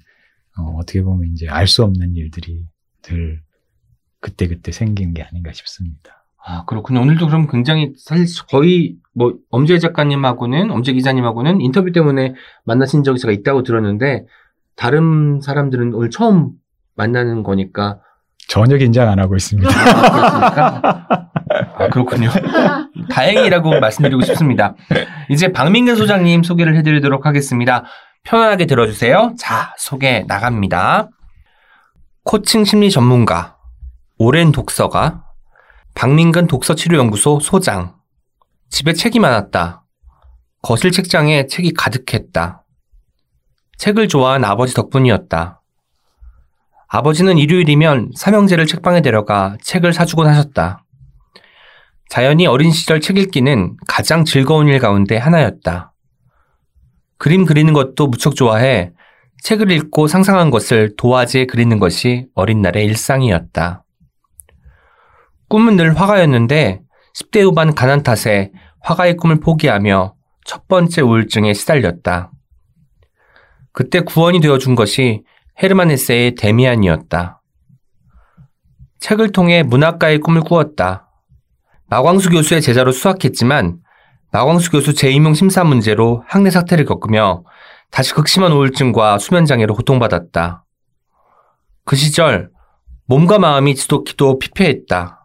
어, 0.57 0.61
어떻게 0.77 1.01
보면 1.01 1.31
이제 1.33 1.47
알 1.49 1.67
수 1.67 1.83
없는 1.83 2.15
일들이 2.15 2.65
늘 3.01 3.41
그때 4.21 4.47
그때 4.47 4.71
생긴 4.71 5.13
게 5.13 5.21
아닌가 5.21 5.51
싶습니다. 5.51 6.25
아, 6.43 6.65
그렇군요. 6.65 7.01
오늘도 7.01 7.27
그럼 7.27 7.47
굉장히 7.47 7.93
사실 7.97 8.25
거의 8.47 8.95
뭐 9.15 9.33
엄재 9.49 9.79
작가님하고는 9.79 10.69
엄재 10.71 10.93
기자님하고는 10.93 11.61
인터뷰 11.61 11.91
때문에 11.91 12.35
만나신 12.65 13.03
적이 13.03 13.19
제가 13.19 13.31
있다고 13.31 13.63
들었는데 13.63 14.25
다른 14.75 15.39
사람들은 15.41 15.93
오늘 15.93 16.09
처음 16.09 16.51
만나는 16.95 17.43
거니까 17.43 17.99
전혀 18.47 18.77
긴장 18.77 19.09
안 19.09 19.19
하고 19.19 19.35
있습니다. 19.35 19.69
아, 19.69 20.11
그렇습니까? 20.11 21.29
아, 21.77 21.89
그렇군요. 21.89 22.29
다행이라고 23.09 23.79
말씀드리고 23.79 24.21
싶습니다. 24.21 24.75
이제 25.29 25.51
박민근 25.51 25.95
소장님 25.95 26.43
소개를 26.43 26.75
해드리도록 26.77 27.25
하겠습니다. 27.25 27.85
편안하게 28.23 28.65
들어주세요. 28.65 29.35
자, 29.39 29.73
소개 29.77 30.25
나갑니다. 30.27 31.09
코칭 32.23 32.65
심리 32.65 32.89
전문가, 32.89 33.57
오랜 34.17 34.51
독서가, 34.51 35.23
박민근 35.93 36.47
독서치료연구소 36.47 37.39
소장, 37.39 37.93
집에 38.69 38.93
책이 38.93 39.19
많았다. 39.19 39.83
거실 40.61 40.91
책장에 40.91 41.47
책이 41.47 41.73
가득했다. 41.73 42.63
책을 43.77 44.07
좋아한 44.07 44.43
아버지 44.43 44.73
덕분이었다. 44.73 45.61
아버지는 46.87 47.37
일요일이면 47.37 48.11
삼형제를 48.15 48.65
책방에 48.65 49.01
데려가 49.01 49.57
책을 49.61 49.93
사주곤 49.93 50.27
하셨다. 50.27 50.83
자연히 52.09 52.47
어린 52.47 52.71
시절 52.71 53.01
책 53.01 53.17
읽기는 53.17 53.75
가장 53.87 54.25
즐거운 54.25 54.67
일 54.67 54.79
가운데 54.79 55.17
하나였다. 55.17 55.93
그림 57.17 57.45
그리는 57.45 57.73
것도 57.73 58.07
무척 58.07 58.35
좋아해 58.35 58.91
책을 59.43 59.71
읽고 59.71 60.07
상상한 60.07 60.49
것을 60.49 60.95
도화지에 60.95 61.45
그리는 61.45 61.77
것이 61.79 62.27
어린 62.33 62.61
날의 62.61 62.85
일상이었다. 62.85 63.83
꿈은 65.49 65.75
늘 65.75 65.99
화가였는데 65.99 66.81
10대 67.15 67.43
후반 67.43 67.73
가난 67.73 68.03
탓에 68.03 68.51
화가의 68.81 69.15
꿈을 69.15 69.39
포기하며 69.39 70.15
첫 70.43 70.67
번째 70.67 71.01
우울증에 71.01 71.53
시달렸다. 71.53 72.31
그때 73.71 74.01
구원이 74.01 74.41
되어준 74.41 74.75
것이 74.75 75.23
헤르만 75.61 75.91
헤세의 75.91 76.35
데미안이었다. 76.35 77.41
책을 78.99 79.31
통해 79.31 79.63
문학가의 79.63 80.19
꿈을 80.19 80.41
꾸었다. 80.41 81.09
마광수 81.87 82.29
교수의 82.31 82.61
제자로 82.61 82.91
수학했지만 82.91 83.79
마광수 84.31 84.71
교수 84.71 84.93
재임용 84.93 85.33
심사 85.33 85.63
문제로 85.63 86.23
학내 86.27 86.49
사태를 86.49 86.83
겪으며 86.85 87.43
다시 87.91 88.13
극심한 88.13 88.51
우울증과 88.51 89.19
수면장애로 89.19 89.73
고통받았다. 89.75 90.65
그 91.85 91.95
시절 91.95 92.49
몸과 93.05 93.39
마음이 93.39 93.75
지독히도 93.75 94.39
피폐했다. 94.39 95.24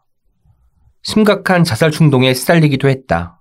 심각한 1.02 1.64
자살 1.64 1.90
충동에 1.90 2.34
시달리기도 2.34 2.88
했다. 2.88 3.40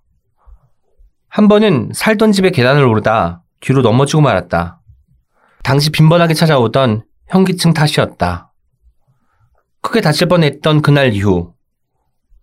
한 1.27 1.47
번은 1.47 1.91
살던 1.93 2.31
집의 2.31 2.51
계단을 2.51 2.83
오르다 2.83 3.43
뒤로 3.59 3.81
넘어지고 3.81 4.21
말았다. 4.21 4.81
당시 5.63 5.91
빈번하게 5.91 6.33
찾아오던 6.33 7.03
현기증 7.27 7.73
탓이었다. 7.73 8.51
크게 9.81 10.01
다칠 10.01 10.27
뻔했던 10.27 10.81
그날 10.81 11.13
이후 11.13 11.53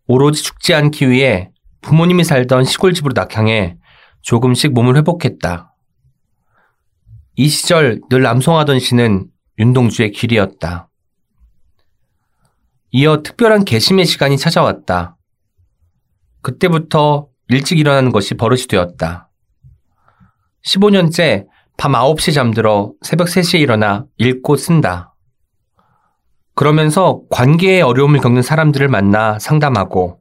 오로지 0.06 0.42
죽지 0.42 0.74
않기 0.74 1.10
위해 1.10 1.50
부모님이 1.80 2.24
살던 2.24 2.64
시골집으로 2.64 3.12
낙향해 3.14 3.76
조금씩 4.22 4.72
몸을 4.72 4.96
회복했다. 4.96 5.72
이 7.36 7.48
시절 7.48 8.00
늘 8.08 8.22
남송하던 8.22 8.78
시는 8.78 9.28
윤동주의 9.58 10.12
길이었다. 10.12 10.88
이어 12.90 13.22
특별한 13.22 13.64
개심의 13.64 14.06
시간이 14.06 14.38
찾아왔다. 14.38 15.16
그때부터 16.42 17.28
일찍 17.48 17.78
일어나는 17.78 18.12
것이 18.12 18.34
버릇이 18.34 18.62
되었다. 18.68 19.28
15년째 20.64 21.46
밤 21.76 21.92
9시 21.92 22.32
잠들어 22.34 22.92
새벽 23.02 23.26
3시에 23.26 23.60
일어나 23.60 24.06
읽고 24.18 24.56
쓴다. 24.56 25.14
그러면서 26.54 27.20
관계에 27.30 27.82
어려움을 27.82 28.20
겪는 28.20 28.42
사람들을 28.42 28.88
만나 28.88 29.38
상담하고 29.38 30.20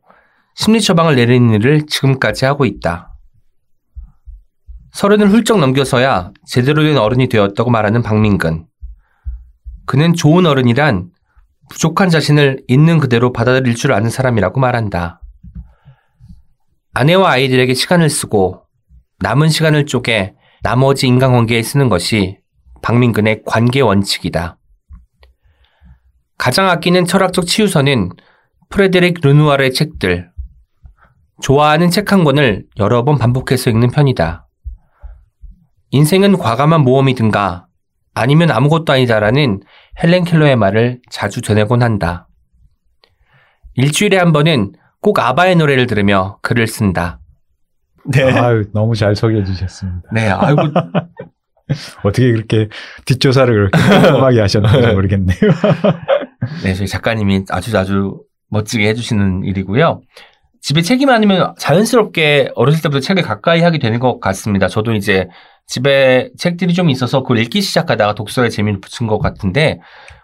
심리 0.55 0.81
처방을 0.81 1.15
내리는 1.15 1.53
일을 1.53 1.86
지금까지 1.86 2.45
하고 2.45 2.65
있다. 2.65 3.13
서른을 4.91 5.29
훌쩍 5.29 5.60
넘겨서야 5.60 6.31
제대로 6.45 6.84
된 6.84 6.98
어른이 6.98 7.29
되었다고 7.29 7.69
말하는 7.69 8.01
박민근. 8.01 8.65
그는 9.86 10.13
좋은 10.13 10.45
어른이란 10.45 11.10
부족한 11.69 12.10
자신을 12.10 12.63
있는 12.67 13.00
그대로 13.00 13.34
받아들일 13.34 13.75
줄 13.75 13.93
아는 13.93 14.10
사람이라고 14.10 14.60
말한다. 14.60 15.22
아내와 16.93 17.31
아이들에게 17.31 17.74
시간을 17.74 18.10
쓰고 18.10 18.63
남은 19.19 19.50
시간을 19.50 19.86
쪼개 19.86 20.34
나머지 20.63 21.07
인간관계에 21.07 21.62
쓰는 21.62 21.89
것이 21.89 22.39
박민근의 22.81 23.43
관계 23.45 23.81
원칙이다. 23.81 24.57
가장 26.38 26.69
아끼는 26.69 27.05
철학적 27.05 27.48
치유서는 27.48 28.12
프레데릭 28.69 29.19
르누아르의 29.22 29.74
책들. 29.74 30.31
좋아하는 31.41 31.89
책 31.89 32.12
한 32.12 32.24
권을 32.24 32.65
여러 32.77 33.03
번 33.03 33.17
반복해서 33.17 33.69
읽는 33.69 33.91
편이다. 33.91 34.48
인생은 35.91 36.38
과감한 36.38 36.81
모험이든가 36.81 37.67
아니면 38.13 38.51
아무것도 38.51 38.93
아니다라는 38.93 39.62
헬렌 40.04 40.24
켈러의 40.24 40.56
말을 40.56 41.00
자주 41.10 41.42
되뇌곤 41.42 41.82
한다. 41.82 42.28
일주일에 43.75 44.18
한 44.18 44.32
번은 44.34 44.74
꼭 45.02 45.20
아바의 45.20 45.56
노래를 45.56 45.88
들으며 45.88 46.40
글을 46.42 46.68
쓴다. 46.68 47.20
네. 48.06 48.24
아유, 48.24 48.66
너무 48.74 48.96
잘 48.96 49.16
소개해 49.16 49.44
주셨습니다. 49.44 50.10
네, 50.14 50.30
아이고. 50.30 50.62
어떻게 52.04 52.32
그렇게 52.32 52.70
뒷조사를 53.06 53.54
그렇게 53.72 54.02
꼼꼼하게 54.12 54.40
하셨는지 54.42 54.94
모르겠네요. 54.94 55.40
네, 56.64 56.74
저희 56.75 56.88
작가님이 56.88 57.46
아주 57.50 57.75
아주 57.78 58.22
멋지게 58.50 58.88
해주시는 58.90 59.44
일이고요. 59.46 60.02
집에 60.65 60.81
책이 60.81 61.05
많으면 61.05 61.53
자연스럽게 61.60 62.50
어렸을 62.55 62.81
때부터 62.81 63.00
책을 63.00 63.22
가까이 63.22 63.62
하게 63.62 63.77
되는 63.77 64.00
것 64.00 64.19
같습니다. 64.19 64.67
저도 64.67 64.95
이제 64.95 65.29
집에 65.67 66.31
책들이 66.39 66.74
좀 66.74 66.89
있어서 66.89 67.22
그걸 67.22 67.38
읽기 67.38 67.62
시작하다가 67.62 68.15
독서에 68.15 68.50
재미를 68.50 68.81
붙인 68.81 69.05
것 69.05 69.19
같은데 69.19 69.79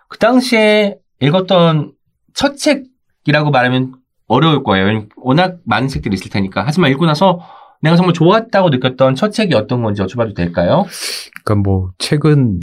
그 0.10 0.17
당시에 0.17 0.95
읽었던 1.19 1.91
첫 2.33 2.57
책이라고 2.57 3.51
말하면 3.51 3.93
어려울 4.25 4.63
거예요. 4.63 5.05
워낙 5.17 5.60
많은 5.63 5.88
책들이 5.88 6.15
있을 6.15 6.31
테니까. 6.31 6.63
하지만 6.65 6.89
읽고 6.89 7.05
나서 7.05 7.39
내가 7.83 7.95
정말 7.95 8.15
좋았다고 8.15 8.69
느꼈던 8.69 9.13
첫 9.13 9.29
책이 9.29 9.53
어떤 9.53 9.83
건지 9.83 10.01
여쭤봐도 10.01 10.36
될까요? 10.36 10.88
그러니까 11.43 11.69
뭐 11.69 11.91
책은 12.00 12.62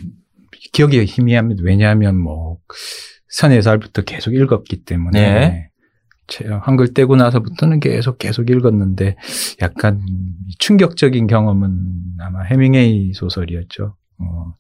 기억이 0.72 1.04
희미합니다. 1.04 1.62
왜냐하면 1.64 2.18
뭐 2.18 2.56
서네 3.28 3.62
살부터 3.62 4.02
계속 4.02 4.34
읽었기 4.34 4.82
때문에 4.82 5.20
네. 5.20 5.67
한글 6.60 6.92
떼고 6.94 7.16
나서부터는 7.16 7.80
계속 7.80 8.18
계속 8.18 8.50
읽었는데 8.50 9.16
약간 9.62 10.00
충격적인 10.58 11.26
경험은 11.26 11.70
아마 12.20 12.42
해밍웨이 12.42 13.12
소설이었죠. 13.14 13.94
어, 14.18 14.54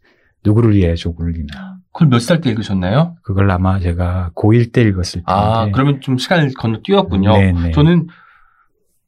누구를 0.44 0.74
위해 0.74 0.94
조굴리나. 0.94 1.76
그걸 1.92 2.08
몇 2.08 2.18
살 2.20 2.40
때 2.40 2.50
읽으셨나요? 2.50 3.16
그걸 3.22 3.50
아마 3.50 3.78
제가 3.80 4.30
고1 4.34 4.72
때 4.72 4.82
읽었을 4.82 5.20
때. 5.20 5.24
아, 5.26 5.68
그러면 5.72 6.00
좀 6.00 6.16
시간을 6.16 6.52
건너뛰었군요. 6.56 7.32
네네. 7.32 7.70
저는 7.72 8.06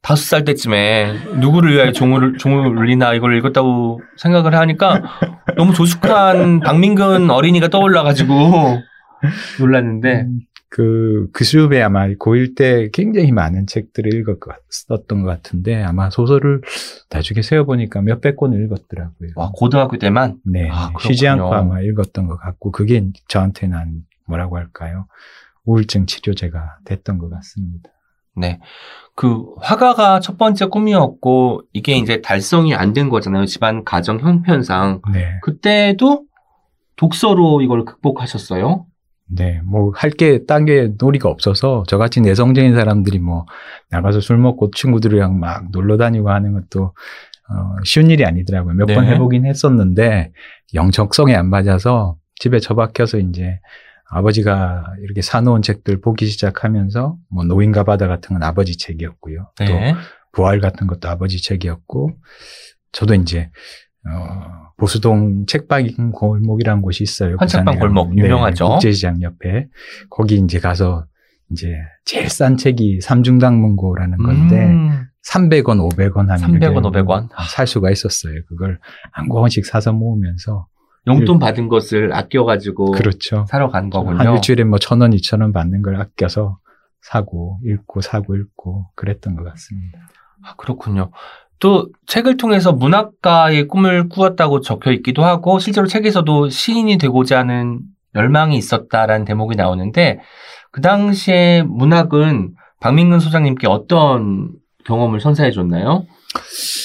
다섯 0.01 0.23
살 0.23 0.43
때쯤에 0.45 1.13
누구를 1.39 1.73
위하여 1.73 1.91
종을, 1.91 2.37
종을 2.37 2.67
울리나 2.75 3.13
이걸 3.13 3.37
읽었다고 3.37 4.01
생각을 4.17 4.55
하니까 4.55 5.03
너무 5.55 5.73
조숙한 5.73 6.59
박민근 6.59 7.29
어린이가 7.29 7.67
떠올라가지고 7.69 8.81
놀랐는데. 9.59 10.27
음, 10.71 11.27
그, 11.27 11.27
그 11.33 11.43
숲에 11.43 11.81
아마 11.81 12.07
고1 12.07 12.55
때 12.55 12.89
굉장히 12.93 13.31
많은 13.31 13.67
책들을 13.67 14.13
읽었었던 14.13 15.21
것 15.21 15.27
같은데 15.27 15.83
아마 15.83 16.09
소설을 16.09 16.61
나중에 17.09 17.41
세어보니까 17.41 18.01
몇백 18.01 18.37
권을 18.37 18.63
읽었더라고요. 18.65 19.31
와, 19.35 19.51
고등학교 19.53 19.97
때만? 19.97 20.37
네. 20.45 20.69
아, 20.71 20.91
쉬지 21.01 21.27
않고 21.27 21.53
아마 21.53 21.81
읽었던 21.81 22.27
것 22.27 22.37
같고 22.37 22.71
그게 22.71 23.05
저한테는 23.27 24.03
뭐라고 24.27 24.57
할까요? 24.57 25.07
우울증 25.65 26.05
치료제가 26.05 26.77
됐던 26.85 27.17
것 27.17 27.29
같습니다. 27.29 27.89
네. 28.35 28.59
그 29.15 29.43
화가가 29.59 30.21
첫 30.21 30.37
번째 30.37 30.65
꿈이었고 30.67 31.63
이게 31.73 31.97
이제 31.97 32.21
달성이 32.21 32.73
안 32.73 32.93
된 32.93 33.09
거잖아요. 33.09 33.45
집안 33.45 33.83
가정 33.83 34.19
형편상. 34.19 35.01
네. 35.13 35.37
그때도 35.43 36.23
독서로 36.95 37.61
이걸 37.61 37.83
극복하셨어요? 37.83 38.85
네, 39.33 39.61
뭐, 39.63 39.91
할 39.95 40.09
게, 40.09 40.45
딴 40.45 40.65
게 40.65 40.91
놀이가 40.97 41.29
없어서, 41.29 41.83
저같이 41.87 42.19
내성적인 42.21 42.75
사람들이 42.75 43.19
뭐, 43.19 43.45
나가서 43.89 44.19
술 44.19 44.37
먹고 44.37 44.71
친구들이랑 44.71 45.39
막 45.39 45.71
놀러 45.71 45.97
다니고 45.97 46.29
하는 46.29 46.53
것도, 46.53 46.83
어, 46.83 47.75
쉬운 47.85 48.09
일이 48.09 48.25
아니더라고요. 48.25 48.75
몇번 48.75 49.05
네. 49.05 49.11
해보긴 49.11 49.45
했었는데, 49.45 50.31
영적성에 50.73 51.33
안 51.35 51.49
맞아서 51.49 52.17
집에 52.35 52.59
처박혀서 52.59 53.19
이제 53.19 53.59
아버지가 54.09 54.83
이렇게 55.03 55.21
사놓은 55.21 55.61
책들 55.61 56.01
보기 56.01 56.25
시작하면서, 56.25 57.15
뭐, 57.29 57.43
노인가 57.45 57.83
바다 57.83 58.07
같은 58.07 58.33
건 58.33 58.43
아버지 58.43 58.77
책이었고요. 58.77 59.51
네. 59.59 59.65
또, 59.65 59.97
부활 60.33 60.59
같은 60.59 60.87
것도 60.87 61.07
아버지 61.09 61.41
책이었고, 61.41 62.11
저도 62.91 63.13
이제, 63.15 63.49
어, 64.09 64.71
보수동 64.77 65.45
책방 65.45 66.11
골목이라는 66.13 66.81
곳이 66.81 67.03
있어요. 67.03 67.35
한책방 67.39 67.79
골목 67.79 68.13
네, 68.15 68.23
유명하죠. 68.23 68.65
네, 68.65 68.69
국제시장 68.71 69.21
옆에 69.21 69.67
거기 70.09 70.35
이제 70.35 70.59
가서 70.59 71.05
이제 71.51 71.75
제일 72.05 72.29
싼 72.29 72.57
책이 72.57 73.01
삼중당문고라는 73.01 74.17
건데 74.17 74.65
음. 74.67 75.05
300원, 75.29 75.87
500원 75.91 76.27
하면 76.27 76.37
300원, 76.39 76.81
500원 76.91 77.29
살 77.49 77.67
수가 77.67 77.91
있었어요. 77.91 78.33
그걸 78.47 78.79
한 79.11 79.29
권씩 79.29 79.65
사서 79.65 79.93
모으면서 79.93 80.65
용돈 81.07 81.37
받은 81.39 81.67
것을 81.67 82.13
아껴가지고 82.13 82.91
그렇죠. 82.91 83.45
사러 83.49 83.69
간 83.69 83.89
거군요. 83.89 84.17
한 84.17 84.33
일주일에 84.35 84.63
뭐 84.63 84.79
천 84.79 85.01
원, 85.01 85.13
이천 85.13 85.41
원 85.41 85.51
받는 85.51 85.81
걸 85.83 85.95
아껴서 85.95 86.57
사고 87.01 87.59
읽고 87.65 88.01
사고 88.01 88.35
읽고 88.35 88.87
그랬던 88.95 89.35
것 89.35 89.43
같습니다. 89.43 89.99
아, 90.43 90.55
그렇군요. 90.57 91.11
또 91.61 91.87
책을 92.07 92.37
통해서 92.37 92.73
문학가의 92.73 93.67
꿈을 93.67 94.09
꾸었다고 94.09 94.61
적혀 94.61 94.91
있기도 94.93 95.23
하고 95.23 95.59
실제로 95.59 95.87
책에서도 95.87 96.49
시인이 96.49 96.97
되고자 96.97 97.39
하는 97.39 97.79
열망이 98.15 98.57
있었다라는 98.57 99.25
대목이 99.25 99.55
나오는데 99.55 100.19
그 100.71 100.81
당시에 100.81 101.63
문학은 101.63 102.55
박민근 102.81 103.19
소장님께 103.19 103.67
어떤 103.67 104.49
경험을 104.85 105.19
선사해 105.19 105.51
줬나요? 105.51 106.05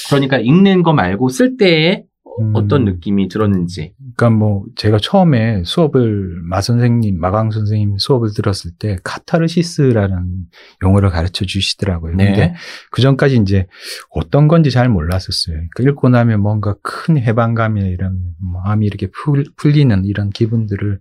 그러니까 0.09 0.39
읽는 0.39 0.83
거 0.83 0.93
말고 0.93 1.31
쓸 1.31 1.57
때에 1.57 2.03
음. 2.41 2.53
어떤 2.55 2.85
느낌이 2.85 3.29
들었는지. 3.29 3.95
그러니까 4.17 4.31
뭐 4.31 4.65
제가 4.77 4.99
처음에 5.01 5.63
수업을 5.65 6.41
마 6.43 6.61
선생님, 6.61 7.19
마강 7.19 7.51
선생님 7.51 7.99
수업을 7.99 8.31
들었을 8.35 8.73
때 8.79 8.99
카타르시스라는 9.05 10.47
용어를 10.83 11.11
가르쳐 11.11 11.45
주시더라고요. 11.45 12.17
네. 12.17 12.27
근데 12.27 12.55
그 12.91 13.01
전까지 13.01 13.37
이제 13.37 13.67
어떤 14.11 14.49
건지 14.49 14.71
잘 14.71 14.89
몰랐었어요. 14.89 15.57
그러니까 15.75 15.83
읽고 15.91 16.09
나면 16.09 16.41
뭔가 16.41 16.75
큰 16.83 17.19
해방감이나 17.19 17.87
이런 17.87 18.19
마음이 18.39 18.87
이렇게 18.87 19.09
풀, 19.11 19.45
풀리는 19.57 20.05
이런 20.05 20.31
기분들을 20.31 21.01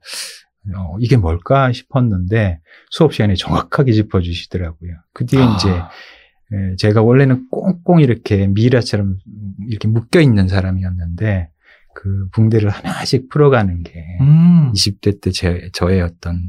어, 0.76 0.96
이게 1.00 1.16
뭘까 1.16 1.72
싶었는데 1.72 2.60
수업 2.90 3.14
시간에 3.14 3.36
정확하게 3.36 3.92
짚어주시더라고요. 3.92 4.92
그 5.14 5.26
뒤에 5.26 5.42
아. 5.42 5.56
이제 5.56 5.70
예, 5.70 5.82
제가 6.78 7.02
원래는 7.02 7.48
꽁꽁 7.50 8.02
이렇게 8.02 8.48
미라처럼 8.48 9.18
이렇게 9.70 9.88
묶여 9.88 10.20
있는 10.20 10.48
사람이었는데 10.48 11.50
그 11.96 12.28
붕대를 12.34 12.70
하나씩 12.70 13.30
풀어가는 13.30 13.84
게 13.84 14.04
음. 14.22 14.72
20대 14.74 15.22
때 15.22 15.32
제, 15.32 15.70
저의 15.74 16.02
어떤 16.02 16.40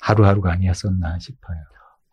하루하루가 0.00 0.52
아니었었나 0.52 1.18
싶어요. 1.20 1.56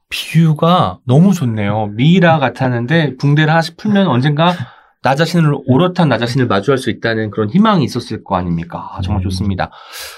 비유가 0.09 0.99
너무 1.07 1.33
좋네요. 1.33 1.87
미라 1.95 2.37
같았는데 2.37 3.17
붕대를 3.17 3.49
하나씩 3.49 3.77
풀면 3.77 4.07
언젠가 4.07 4.53
나 5.01 5.15
자신을 5.15 5.55
오롯한 5.65 6.07
나 6.07 6.17
자신을 6.17 6.47
마주할 6.47 6.77
수 6.77 6.89
있다는 6.91 7.31
그런 7.31 7.49
희망이 7.49 7.83
있었을 7.83 8.23
거 8.23 8.35
아닙니까? 8.35 8.89
아, 8.93 9.01
정말 9.01 9.21
음. 9.21 9.23
좋습니다. 9.23 9.71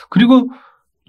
그리고 0.10 0.50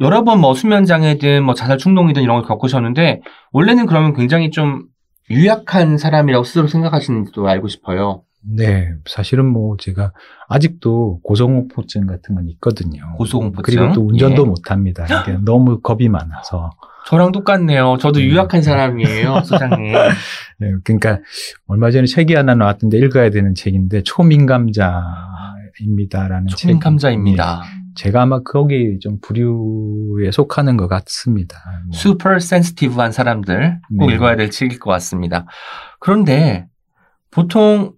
여러 0.00 0.24
번 0.24 0.40
뭐 0.40 0.54
수면 0.54 0.84
장애든 0.84 1.42
뭐 1.44 1.54
자살 1.54 1.78
충동이든 1.78 2.22
이런 2.22 2.36
걸 2.36 2.46
겪으셨는데 2.46 3.22
원래는 3.52 3.86
그러면 3.86 4.14
굉장히 4.14 4.50
좀 4.50 4.84
유약한 5.30 5.98
사람이라고 5.98 6.44
스스로 6.44 6.68
생각하시는지도 6.68 7.48
알고 7.48 7.68
싶어요. 7.68 8.22
네, 8.48 8.90
사실은 9.06 9.44
뭐 9.46 9.76
제가 9.76 10.12
아직도 10.48 11.20
고소공포증 11.24 12.06
같은 12.06 12.36
건 12.36 12.48
있거든요. 12.50 13.14
고소공포증. 13.16 13.62
그리고 13.62 13.92
또 13.92 14.06
운전도 14.06 14.42
예. 14.42 14.46
못 14.46 14.70
합니다. 14.70 15.04
이게 15.22 15.36
너무 15.44 15.80
겁이 15.80 16.08
많아서. 16.08 16.70
저랑 17.06 17.32
똑같네요. 17.32 17.96
저도 18.00 18.20
음. 18.20 18.24
유약한 18.24 18.62
사람이에요, 18.62 19.42
소장님. 19.44 19.92
네, 20.58 20.72
그러니까 20.84 21.18
얼마 21.66 21.90
전에 21.90 22.06
책이 22.06 22.34
하나 22.34 22.54
나왔던데 22.54 22.96
읽어야 22.98 23.30
되는 23.30 23.54
책인데 23.54 24.02
초민감자입니다라는 24.04 26.46
책. 26.48 26.56
초민감자입니다. 26.56 27.62
제가 27.96 28.22
아마 28.22 28.40
거기 28.42 28.98
좀 29.00 29.18
부류에 29.20 30.30
속하는 30.30 30.76
것 30.76 30.86
같습니다. 30.88 31.58
뭐. 31.86 31.92
슈퍼 31.92 32.38
센시티브한 32.38 33.12
사람들 33.12 33.80
꼭 33.98 34.06
네. 34.06 34.14
읽어야 34.14 34.36
될 34.36 34.50
책일 34.50 34.78
것 34.78 34.90
같습니다. 34.92 35.46
그런데 35.98 36.66
보통 37.30 37.94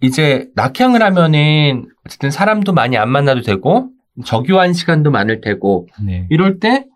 이제 0.00 0.48
낙향을 0.54 1.02
하면은 1.02 1.88
어쨌든 2.06 2.30
사람도 2.30 2.72
많이 2.72 2.96
안 2.96 3.10
만나도 3.10 3.42
되고 3.42 3.90
적요한 4.24 4.72
시간도 4.72 5.10
많을 5.10 5.40
테고 5.40 5.88
네. 6.04 6.26
이럴 6.30 6.58
때 6.58 6.86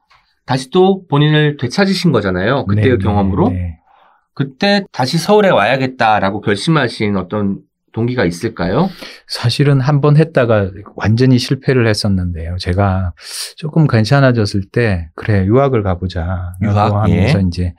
다시 0.45 0.71
또 0.71 1.07
본인을 1.09 1.57
되찾으신 1.57 2.13
거잖아요. 2.13 2.67
그때의 2.67 2.99
네, 2.99 2.99
경험으로. 2.99 3.51
네. 3.51 3.79
그때 4.35 4.85
다시 4.93 5.19
서울에 5.19 5.49
와야겠다라고 5.49 6.41
결심하신 6.43 7.17
어떤 7.17 7.59
동기가 7.97 8.25
있을까요? 8.27 8.91
사실은 9.27 9.81
한 9.81 10.01
번 10.03 10.19
했다가 10.19 10.71
완전히 10.97 11.39
실패를 11.39 11.89
했었는데요. 11.89 12.57
제가 12.59 13.15
조금 13.57 13.87
괜찮아졌을 13.87 14.63
때 14.71 15.09
그래 15.15 15.47
유학을 15.47 15.83
가보자 15.83 16.53
유학, 16.63 16.75
라고 16.75 16.99
하면서 16.99 17.39
예. 17.39 17.45
이제 17.47 17.75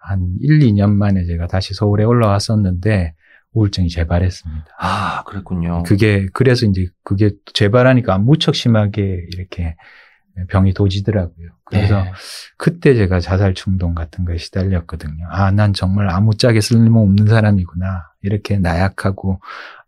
한 0.00 0.32
1, 0.40 0.60
2년 0.60 0.90
만에 0.92 1.24
제가 1.26 1.46
다시 1.46 1.74
서울에 1.74 2.04
올라왔었는데 2.04 3.12
우울증이 3.52 3.90
재발했습니다. 3.90 4.64
아, 4.78 5.22
그랬군요. 5.24 5.82
그게 5.82 6.26
그래서 6.32 6.64
이제 6.64 6.86
그게 7.04 7.32
재발하니까 7.52 8.16
무척 8.18 8.54
심하게 8.54 9.26
이렇게 9.32 9.76
병이 10.48 10.72
도지더라고요. 10.72 11.48
그래서 11.64 12.02
네. 12.04 12.12
그때 12.56 12.94
제가 12.94 13.20
자살 13.20 13.52
충동 13.54 13.94
같은 13.94 14.24
거에 14.24 14.38
시달렸거든요. 14.38 15.26
아, 15.30 15.50
난 15.50 15.72
정말 15.74 16.08
아무짝에 16.08 16.60
쓸모없는 16.60 17.26
사람이구나. 17.26 18.07
이렇게 18.22 18.58
나약하고 18.58 19.40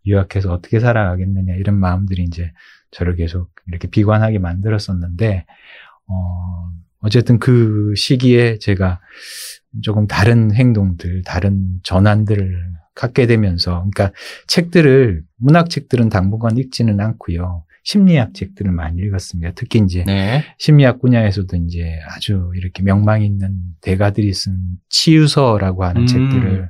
유약해서 0.05 0.51
어떻게 0.51 0.79
살아가겠느냐 0.79 1.55
이런 1.55 1.75
마음들이 1.75 2.23
이제 2.23 2.51
저를 2.91 3.15
계속 3.15 3.49
이렇게 3.67 3.87
비관하게 3.87 4.39
만들었었는데 4.39 5.45
어 6.07 6.71
어쨌든 6.99 7.39
그 7.39 7.93
시기에 7.95 8.57
제가 8.59 8.99
조금 9.81 10.07
다른 10.07 10.53
행동들, 10.53 11.23
다른 11.23 11.79
전환들을 11.83 12.71
갖게 12.93 13.25
되면서 13.25 13.85
그러니까 13.91 14.11
책들을 14.47 15.23
문학 15.37 15.69
책들은 15.69 16.09
당분간 16.09 16.57
읽지는 16.57 16.99
않고요. 16.99 17.65
심리학 17.83 18.35
책들을 18.35 18.71
많이 18.71 19.01
읽었습니다. 19.01 19.53
특히 19.55 19.79
이제 19.79 20.03
네. 20.05 20.43
심리학 20.59 21.01
분야에서도 21.01 21.55
이제 21.65 21.99
아주 22.09 22.51
이렇게 22.55 22.83
명망 22.83 23.23
있는 23.23 23.55
대가들이 23.81 24.31
쓴 24.33 24.59
치유서라고 24.89 25.83
하는 25.83 26.01
음. 26.01 26.07
책들을 26.07 26.69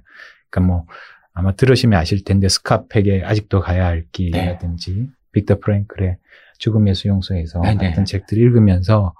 그러니까 0.50 0.62
뭐 0.62 0.86
아마 1.34 1.54
들으시면 1.54 2.00
아실 2.00 2.24
텐데 2.24 2.50
스카펙의 2.50 3.24
아직도 3.24 3.62
가야 3.62 3.86
할 3.86 4.06
길이라든지 4.12 5.08
빅터 5.32 5.60
프랭클의 5.60 6.18
죽음의 6.58 6.96
수용소에서 6.96 7.62
네, 7.62 7.76
네. 7.76 7.90
같은 7.90 8.06
책들을 8.06 8.42
읽으면서 8.44 9.14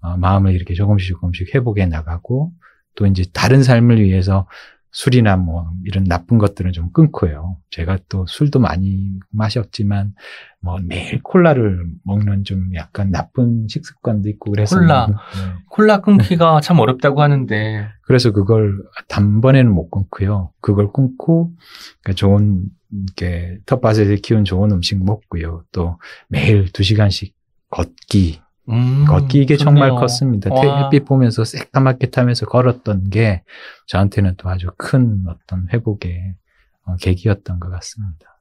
어, 0.00 0.16
마음을 0.16 0.54
이렇게 0.54 0.74
조금씩 0.74 1.08
조금씩 1.08 1.54
회복해 1.54 1.86
나가고 1.86 2.52
또 2.94 3.06
이제 3.06 3.24
다른 3.32 3.62
삶을 3.62 4.02
위해서 4.02 4.46
술이나 4.96 5.36
뭐 5.36 5.70
이런 5.84 6.04
나쁜 6.04 6.38
것들은 6.38 6.72
좀 6.72 6.90
끊고요. 6.90 7.58
제가 7.68 7.98
또 8.08 8.24
술도 8.26 8.60
많이 8.60 9.10
마셨지만 9.30 10.14
뭐 10.60 10.78
매일 10.82 11.22
콜라를 11.22 11.84
먹는 12.02 12.44
좀 12.44 12.74
약간 12.74 13.10
나쁜 13.10 13.68
식습관도 13.68 14.30
있고 14.30 14.52
그래서 14.52 14.78
콜라. 14.78 15.06
네. 15.06 15.14
콜라 15.68 16.00
끊기가 16.00 16.62
참 16.62 16.78
어렵다고 16.78 17.20
하는데 17.20 17.88
그래서 18.06 18.32
그걸 18.32 18.82
단번에는 19.08 19.70
못 19.70 19.90
끊고요. 19.90 20.52
그걸 20.62 20.90
끊고 20.90 21.52
그러니까 22.00 22.16
좋은 22.16 22.64
이렇게 22.90 23.58
텃밭에서 23.66 24.14
키운 24.22 24.46
좋은 24.46 24.70
음식 24.70 25.04
먹고요. 25.04 25.64
또 25.72 25.98
매일 26.30 26.72
두 26.72 26.82
시간씩 26.82 27.34
걷기 27.68 28.40
음, 28.68 29.04
걷기 29.06 29.40
이게 29.40 29.56
정말 29.56 29.88
좋네요. 29.88 30.00
컸습니다. 30.00 30.52
와. 30.52 30.84
햇빛 30.84 31.04
보면서 31.04 31.44
새까맣게 31.44 32.10
타면서 32.10 32.46
걸었던 32.46 33.10
게 33.10 33.42
저한테는 33.86 34.34
또 34.36 34.48
아주 34.48 34.68
큰 34.76 35.24
어떤 35.28 35.68
회복의 35.72 36.34
어, 36.86 36.96
계기였던 36.96 37.60
것 37.60 37.70
같습니다. 37.70 38.40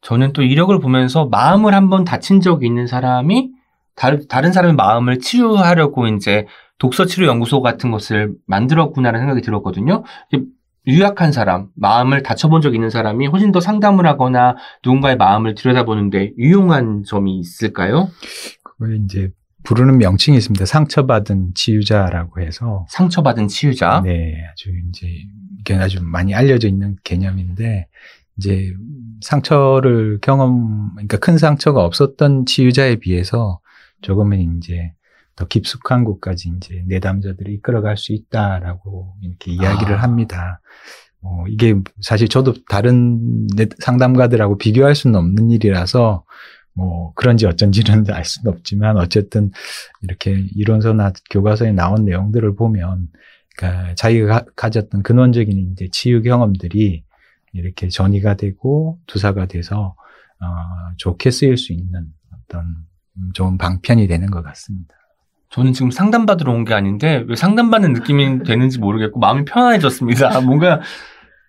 저는 0.00 0.32
또 0.32 0.42
이력을 0.42 0.78
보면서 0.78 1.26
마음을 1.26 1.74
한번 1.74 2.04
다친 2.04 2.40
적이 2.40 2.66
있는 2.66 2.86
사람이 2.86 3.50
다른, 3.94 4.26
다른 4.28 4.52
사람의 4.52 4.76
마음을 4.76 5.18
치유하려고 5.18 6.06
이제 6.06 6.46
독서 6.78 7.04
치료 7.04 7.26
연구소 7.26 7.60
같은 7.60 7.90
것을 7.90 8.32
만들었구나라는 8.46 9.20
생각이 9.20 9.42
들었거든요. 9.42 10.04
유약한 10.86 11.32
사람, 11.32 11.68
마음을 11.74 12.22
다쳐본 12.22 12.62
적 12.62 12.74
있는 12.74 12.88
사람이 12.88 13.26
훨씬 13.26 13.52
더 13.52 13.60
상담을 13.60 14.06
하거나 14.06 14.56
누군가의 14.84 15.16
마음을 15.16 15.54
들여다보는데 15.54 16.32
유용한 16.38 17.02
점이 17.04 17.38
있을까요? 17.38 18.08
그걸 18.62 18.96
이제 19.04 19.30
부르는 19.68 19.98
명칭이 19.98 20.34
있습니다. 20.38 20.64
상처받은 20.64 21.52
치유자라고 21.54 22.40
해서 22.40 22.86
상처받은 22.88 23.48
치유자. 23.48 24.00
네, 24.02 24.32
아주 24.50 24.70
이제 24.88 25.06
이게 25.60 25.74
아주 25.74 26.02
많이 26.02 26.34
알려져 26.34 26.68
있는 26.68 26.96
개념인데 27.04 27.86
이제 28.38 28.72
상처를 29.20 30.20
경험, 30.22 30.92
그러니까 30.94 31.18
큰 31.18 31.36
상처가 31.36 31.84
없었던 31.84 32.46
치유자에 32.46 32.96
비해서 32.96 33.60
조금은 34.00 34.56
이제 34.56 34.92
더 35.36 35.46
깊숙한 35.46 36.04
곳까지 36.04 36.50
이제 36.56 36.82
내담자들이 36.86 37.52
이끌어갈 37.56 37.98
수 37.98 38.14
있다라고 38.14 39.16
이렇게 39.20 39.52
이야기를 39.52 39.96
아. 39.96 40.02
합니다. 40.02 40.62
뭐 41.20 41.44
이게 41.46 41.74
사실 42.00 42.28
저도 42.28 42.54
다른 42.70 43.46
내- 43.48 43.68
상담가들하고 43.80 44.56
비교할 44.56 44.94
수는 44.94 45.16
없는 45.16 45.50
일이라서 45.50 46.24
뭐 46.78 47.12
그런지 47.14 47.44
어쩐지는 47.44 48.04
알 48.10 48.24
수는 48.24 48.52
없지만 48.54 48.96
어쨌든 48.98 49.50
이렇게 50.02 50.44
이론서나 50.54 51.12
교과서에 51.30 51.72
나온 51.72 52.04
내용들을 52.04 52.54
보면 52.54 53.08
그러니까 53.56 53.94
자기가 53.96 54.26
가- 54.32 54.44
가졌던 54.54 55.02
근원적인 55.02 55.72
이제 55.72 55.88
치유 55.90 56.22
경험들이 56.22 57.02
이렇게 57.52 57.88
전이가 57.88 58.34
되고 58.34 58.98
투사가 59.08 59.46
돼서 59.46 59.96
어, 60.40 60.46
좋게 60.98 61.32
쓰일 61.32 61.56
수 61.56 61.72
있는 61.72 62.06
어떤 62.32 62.60
음, 63.16 63.30
좋은 63.34 63.58
방편이 63.58 64.06
되는 64.06 64.30
것 64.30 64.42
같습니다. 64.44 64.94
저는 65.50 65.72
지금 65.72 65.90
상담받으러 65.90 66.52
온 66.52 66.64
게 66.64 66.74
아닌데 66.74 67.24
왜 67.26 67.34
상담받는 67.34 67.92
느낌이 67.94 68.44
되는지 68.46 68.78
모르겠고 68.78 69.18
마음이 69.18 69.44
편안해졌습니다. 69.46 70.42
뭔가 70.42 70.80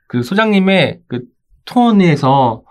그 0.07 0.23
소장님의 0.23 1.01
그 1.07 1.21
톤에서 1.65 2.63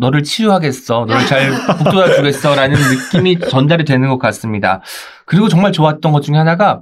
너를 0.00 0.22
치유하겠어, 0.22 1.04
너를 1.06 1.26
잘 1.26 1.50
북돋아 1.78 2.14
주겠어라는 2.14 2.76
느낌이 2.76 3.38
전달이 3.38 3.84
되는 3.84 4.08
것 4.08 4.18
같습니다. 4.18 4.80
그리고 5.26 5.48
정말 5.48 5.72
좋았던 5.72 6.12
것 6.12 6.22
중에 6.22 6.36
하나가 6.36 6.80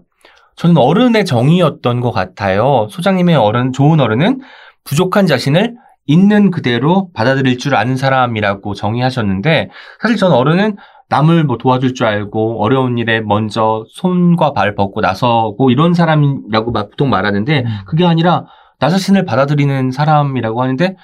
저는 0.57 0.77
어른의 0.77 1.25
정의였던 1.25 2.01
것 2.01 2.11
같아요. 2.13 2.89
소장님의 2.91 3.37
어른, 3.37 3.73
좋은 3.73 4.01
어른은 4.01 4.41
부족한 4.85 5.27
자신을 5.27 5.75
있는 6.07 6.51
그대로 6.51 7.11
받아들일 7.13 7.59
줄 7.59 7.75
아는 7.75 7.97
사람이라고 7.97 8.75
정의하셨는데 8.75 9.71
사실 10.01 10.17
전 10.17 10.33
어른은 10.33 10.77
남을 11.11 11.45
뭐 11.45 11.59
도와줄 11.59 11.95
줄 11.95 12.07
알고 12.07 12.63
어려운 12.63 12.99
일에 12.99 13.21
먼저 13.21 13.85
손과 13.91 14.53
발 14.53 14.75
벗고 14.75 15.01
나서고 15.01 15.71
이런 15.71 15.95
사람이라고 15.95 16.71
막 16.73 16.91
보통 16.91 17.11
말하는데 17.11 17.65
그게 17.87 18.05
아니라 18.05 18.47
나 18.79 18.89
자신을 18.89 19.25
받아들이는 19.25 19.91
사람이라고 19.91 20.63
하는데 20.63 20.97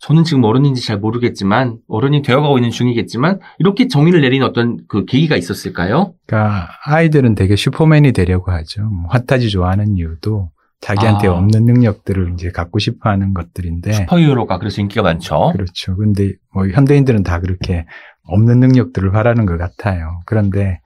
저는 0.00 0.24
지금 0.24 0.44
어른인지 0.44 0.84
잘 0.84 0.98
모르겠지만 0.98 1.78
어른이 1.86 2.22
되어가고 2.22 2.56
있는 2.58 2.70
중이겠지만 2.70 3.38
이렇게 3.58 3.86
정의를 3.86 4.22
내린 4.22 4.42
어떤 4.42 4.78
그 4.88 5.04
계기가 5.04 5.36
있었을까요? 5.36 6.14
그러니까 6.26 6.68
아이들은 6.86 7.34
되게 7.34 7.54
슈퍼맨이 7.54 8.12
되려고 8.12 8.50
하죠. 8.50 8.82
뭐 8.84 9.10
환타지 9.10 9.50
좋아하는 9.50 9.96
이유도 9.96 10.50
자기한테 10.80 11.28
아. 11.28 11.32
없는 11.32 11.66
능력들을 11.66 12.32
이제 12.32 12.50
갖고 12.50 12.78
싶어 12.78 13.10
하는 13.10 13.34
것들인데 13.34 13.92
슈퍼히어로가 13.92 14.58
그래서 14.58 14.80
인기가 14.80 15.02
많죠. 15.02 15.50
그렇죠. 15.52 15.94
근데 15.96 16.32
뭐 16.54 16.66
현대인들은 16.66 17.22
다 17.22 17.38
그렇게 17.38 17.84
없는 18.24 18.58
능력들을 18.60 19.10
바라는 19.10 19.44
것 19.44 19.58
같아요. 19.58 20.20
그런데 20.24 20.80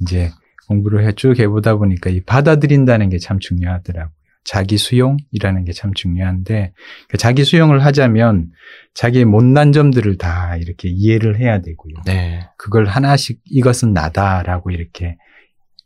이제 0.00 0.30
공부를 0.66 1.06
해쭉 1.06 1.38
해보다 1.38 1.76
보니까 1.76 2.10
이 2.10 2.20
받아들인다는 2.24 3.08
게 3.10 3.18
참 3.20 3.38
중요하더라고요. 3.38 4.12
자기 4.48 4.78
수용이라는 4.78 5.64
게 5.66 5.72
참 5.74 5.92
중요한데 5.94 6.72
그 7.08 7.16
자기 7.18 7.44
수용을 7.44 7.84
하자면 7.84 8.46
자기의 8.94 9.26
못난 9.26 9.72
점들을 9.72 10.16
다 10.16 10.56
이렇게 10.56 10.88
이해를 10.88 11.38
해야 11.38 11.60
되고요. 11.60 11.94
네. 12.06 12.48
그걸 12.56 12.86
하나씩 12.86 13.40
이것은 13.44 13.92
나다라고 13.92 14.70
이렇게 14.70 15.16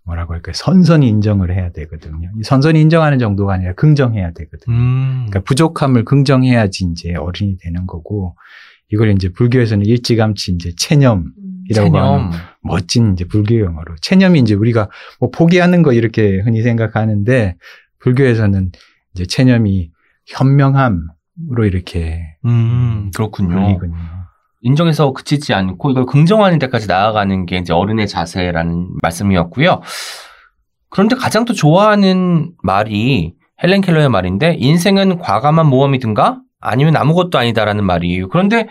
뭐라고 0.05 0.33
할까요? 0.35 0.53
선선히 0.55 1.09
인정을 1.09 1.53
해야 1.55 1.70
되거든요. 1.72 2.31
이 2.38 2.42
선선히 2.44 2.81
인정하는 2.81 3.18
정도가 3.18 3.55
아니라 3.55 3.72
긍정해야 3.75 4.33
되거든요. 4.33 4.77
음. 4.77 5.27
그러니까 5.29 5.40
부족함을 5.40 6.05
긍정해야지 6.05 6.87
이제 6.92 7.14
어른이 7.14 7.59
되는 7.59 7.87
거고 7.87 8.37
이걸 8.92 9.11
이제 9.11 9.29
불교에서는 9.29 9.85
일찌감치 9.87 10.53
이제 10.53 10.72
체념 10.77 11.33
이라고 11.68 11.88
체념. 11.88 12.05
하는 12.05 12.31
멋진 12.62 13.12
이제 13.12 13.25
불교 13.25 13.59
용어로 13.59 13.96
체념이 14.01 14.40
이제 14.40 14.55
우리가 14.55 14.88
뭐 15.20 15.31
포기하는 15.31 15.83
거 15.83 15.92
이렇게 15.92 16.40
흔히 16.40 16.62
생각하는데 16.62 17.57
불교에서는 18.02 18.72
이제 19.14 19.26
체념이 19.26 19.90
현명함으로 20.26 21.64
이렇게 21.64 22.36
음, 22.44 23.10
그렇군요. 23.14 23.60
불리군요. 23.60 23.96
인정해서 24.62 25.12
그치지 25.12 25.54
않고 25.54 25.90
이걸 25.90 26.06
긍정하는 26.06 26.58
데까지 26.58 26.86
나아가는 26.86 27.46
게 27.46 27.56
이제 27.56 27.72
어른의 27.72 28.06
자세라는 28.06 28.90
말씀이었고요. 29.02 29.80
그런데 30.88 31.16
가장 31.16 31.44
또 31.44 31.52
좋아하는 31.52 32.52
말이 32.62 33.34
헬렌 33.62 33.80
켈러의 33.80 34.08
말인데 34.08 34.56
인생은 34.58 35.18
과감한 35.18 35.66
모험이든가 35.66 36.40
아니면 36.60 36.96
아무것도 36.96 37.38
아니다라는 37.38 37.84
말이에요. 37.84 38.28
그런데 38.28 38.68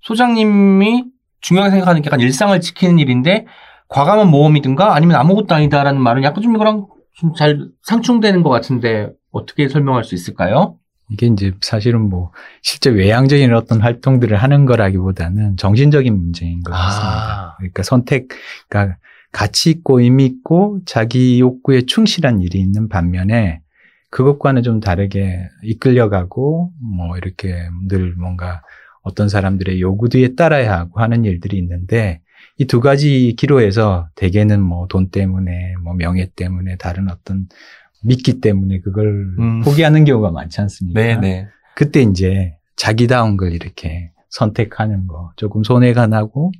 소장님이 0.00 1.04
중요하게 1.40 1.70
생각하는 1.70 2.02
게 2.02 2.06
약간 2.06 2.20
일상을 2.20 2.58
지키는 2.60 2.98
일인데 2.98 3.46
과감한 3.88 4.28
모험이든가 4.28 4.94
아니면 4.94 5.16
아무것도 5.16 5.54
아니다라는 5.54 6.00
말은 6.00 6.24
약간 6.24 6.42
좀 6.42 6.54
이거랑 6.54 6.86
좀 7.14 7.34
잘 7.34 7.68
상충되는 7.82 8.42
것 8.42 8.50
같은데 8.50 9.10
어떻게 9.30 9.68
설명할 9.68 10.04
수 10.04 10.14
있을까요? 10.14 10.78
이게 11.10 11.26
이제 11.26 11.52
사실은 11.60 12.08
뭐 12.08 12.32
실제 12.62 12.90
외향적인 12.90 13.52
어떤 13.54 13.80
활동들을 13.80 14.36
하는 14.36 14.64
거라기보다는 14.64 15.56
정신적인 15.56 16.16
문제인 16.16 16.62
것 16.62 16.72
같습니다. 16.72 17.52
아. 17.52 17.56
그러니까 17.58 17.82
선택, 17.82 18.28
그러니까 18.68 18.96
가치 19.30 19.70
있고 19.70 20.00
의미 20.00 20.24
있고 20.26 20.80
자기 20.86 21.38
욕구에 21.40 21.82
충실한 21.82 22.40
일이 22.40 22.58
있는 22.60 22.88
반면에 22.88 23.60
그것과는 24.10 24.62
좀 24.62 24.80
다르게 24.80 25.48
이끌려가고 25.62 26.72
뭐 26.80 27.16
이렇게 27.16 27.68
늘 27.88 28.14
뭔가 28.16 28.62
어떤 29.02 29.28
사람들의 29.28 29.80
요구 29.80 30.08
뒤에 30.08 30.34
따라야 30.34 30.78
하고 30.78 31.00
하는 31.00 31.24
일들이 31.24 31.58
있는데 31.58 32.20
이 32.62 32.66
두 32.66 32.80
가지 32.80 33.34
기로에서 33.36 34.08
대개는 34.14 34.60
뭐 34.62 34.86
돈 34.88 35.10
때문에 35.10 35.74
뭐 35.82 35.94
명예 35.94 36.30
때문에 36.34 36.76
다른 36.76 37.08
어떤 37.10 37.48
믿기 38.02 38.40
때문에 38.40 38.80
그걸 38.80 39.34
음. 39.38 39.60
포기하는 39.62 40.04
경우가 40.04 40.30
많지 40.30 40.60
않습니까? 40.60 41.00
네네. 41.00 41.46
그때 41.76 42.02
이제 42.02 42.56
자기다운 42.76 43.36
걸 43.36 43.52
이렇게 43.52 44.10
선택하는 44.30 45.06
거 45.06 45.32
조금 45.36 45.62
손해가 45.62 46.06
나고 46.06 46.52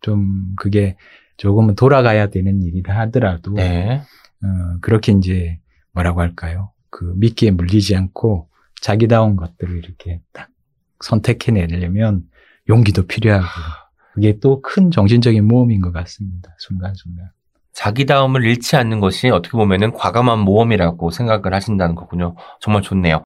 좀 0.00 0.54
그게 0.56 0.96
조금은 1.36 1.76
돌아가야 1.76 2.28
되는 2.28 2.62
일이라 2.62 2.98
하더라도 3.00 3.52
네. 3.54 4.00
어, 4.42 4.78
그렇게 4.80 5.12
이제 5.12 5.58
뭐라고 5.92 6.20
할까요? 6.20 6.72
그 6.90 7.12
미끼에 7.16 7.50
물리지 7.50 7.96
않고 7.96 8.48
자기다운 8.80 9.36
것들을 9.36 9.76
이렇게 9.76 10.20
딱 10.32 10.48
선택해내려면 11.00 12.22
용기도 12.68 13.06
필요하고 13.06 13.46
그게 14.18 14.38
또 14.40 14.60
큰 14.60 14.90
정신적인 14.90 15.46
모험인 15.46 15.80
것 15.80 15.92
같습니다. 15.92 16.50
순간순간. 16.58 17.26
자기다움을 17.72 18.44
잃지 18.44 18.74
않는 18.74 18.98
것이 18.98 19.28
어떻게 19.30 19.52
보면은 19.52 19.92
과감한 19.92 20.40
모험이라고 20.40 21.10
생각을 21.10 21.54
하신다는 21.54 21.94
거군요. 21.94 22.34
정말 22.60 22.82
좋네요. 22.82 23.22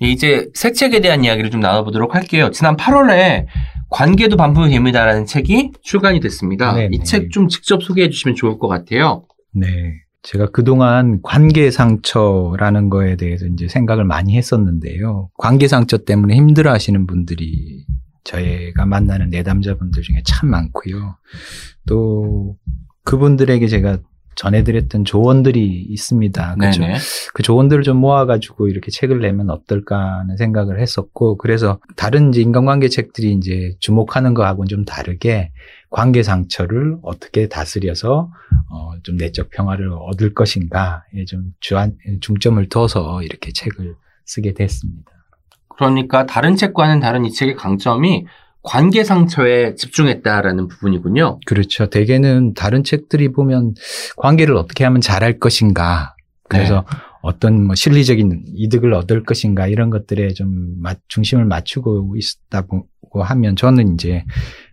이제 0.00 0.50
새 0.54 0.72
책에 0.72 1.00
대한 1.00 1.24
이야기를 1.24 1.50
좀 1.50 1.60
나눠보도록 1.60 2.14
할게요. 2.14 2.50
지난 2.50 2.76
8월에 2.76 3.46
관계도 3.88 4.36
반품이 4.36 4.68
됩니다라는 4.70 5.24
책이 5.24 5.72
출간이 5.82 6.20
됐습니다. 6.20 6.74
네네. 6.74 6.96
이책 6.96 7.30
좀 7.30 7.48
직접 7.48 7.82
소개해 7.82 8.10
주시면 8.10 8.36
좋을 8.36 8.58
것 8.58 8.68
같아요. 8.68 9.24
네. 9.54 9.66
제가 10.22 10.46
그동안 10.50 11.20
관계 11.22 11.70
상처라는 11.70 12.90
거에 12.90 13.16
대해서 13.16 13.46
이제 13.46 13.66
생각을 13.66 14.04
많이 14.04 14.36
했었는데요. 14.36 15.30
관계 15.36 15.66
상처 15.66 15.98
때문에 15.98 16.36
힘들어 16.36 16.70
하시는 16.72 17.06
분들이 17.06 17.81
저희가 18.24 18.86
만나는 18.86 19.30
내담자분들 19.30 20.02
중에 20.02 20.22
참 20.24 20.50
많고요. 20.50 21.16
또 21.86 22.56
그분들에게 23.04 23.66
제가 23.66 23.98
전해드렸던 24.34 25.04
조언들이 25.04 25.86
있습니다. 25.90 26.56
그렇죠? 26.56 26.82
그 27.34 27.42
조언들을 27.42 27.82
좀 27.82 27.98
모아가지고 27.98 28.68
이렇게 28.68 28.90
책을 28.90 29.20
내면 29.20 29.50
어떨까 29.50 30.20
하는 30.20 30.36
생각을 30.36 30.80
했었고, 30.80 31.36
그래서 31.36 31.80
다른 31.96 32.30
이제 32.30 32.40
인간관계 32.40 32.88
책들이 32.88 33.32
이제 33.32 33.76
주목하는 33.80 34.34
거하고는 34.34 34.68
좀 34.68 34.84
다르게 34.84 35.52
관계 35.90 36.22
상처를 36.22 36.96
어떻게 37.02 37.48
다스려서 37.48 38.30
어, 38.70 38.92
좀 39.02 39.16
내적 39.16 39.50
평화를 39.50 39.90
얻을 39.92 40.32
것인가에 40.32 41.26
좀 41.26 41.52
주안, 41.60 41.96
중점을 42.20 42.66
둬서 42.70 43.22
이렇게 43.22 43.52
책을 43.52 43.94
쓰게 44.24 44.54
됐습니다. 44.54 45.12
그러니까 45.76 46.26
다른 46.26 46.56
책과는 46.56 47.00
다른 47.00 47.24
이 47.24 47.32
책의 47.32 47.56
강점이 47.56 48.26
관계 48.62 49.02
상처에 49.02 49.74
집중했다라는 49.74 50.68
부분이군요. 50.68 51.40
그렇죠. 51.46 51.90
대개는 51.90 52.54
다른 52.54 52.84
책들이 52.84 53.32
보면 53.32 53.74
관계를 54.16 54.56
어떻게 54.56 54.84
하면 54.84 55.00
잘할 55.00 55.38
것인가. 55.38 56.14
그래서 56.48 56.84
어떤 57.22 57.64
뭐 57.64 57.74
실리적인 57.74 58.44
이득을 58.54 58.92
얻을 58.94 59.24
것인가 59.24 59.66
이런 59.66 59.90
것들에 59.90 60.28
좀 60.34 60.74
맞- 60.80 61.00
중심을 61.08 61.44
맞추고 61.44 62.14
있다고 62.16 62.86
하면 63.22 63.56
저는 63.56 63.94
이제 63.94 64.24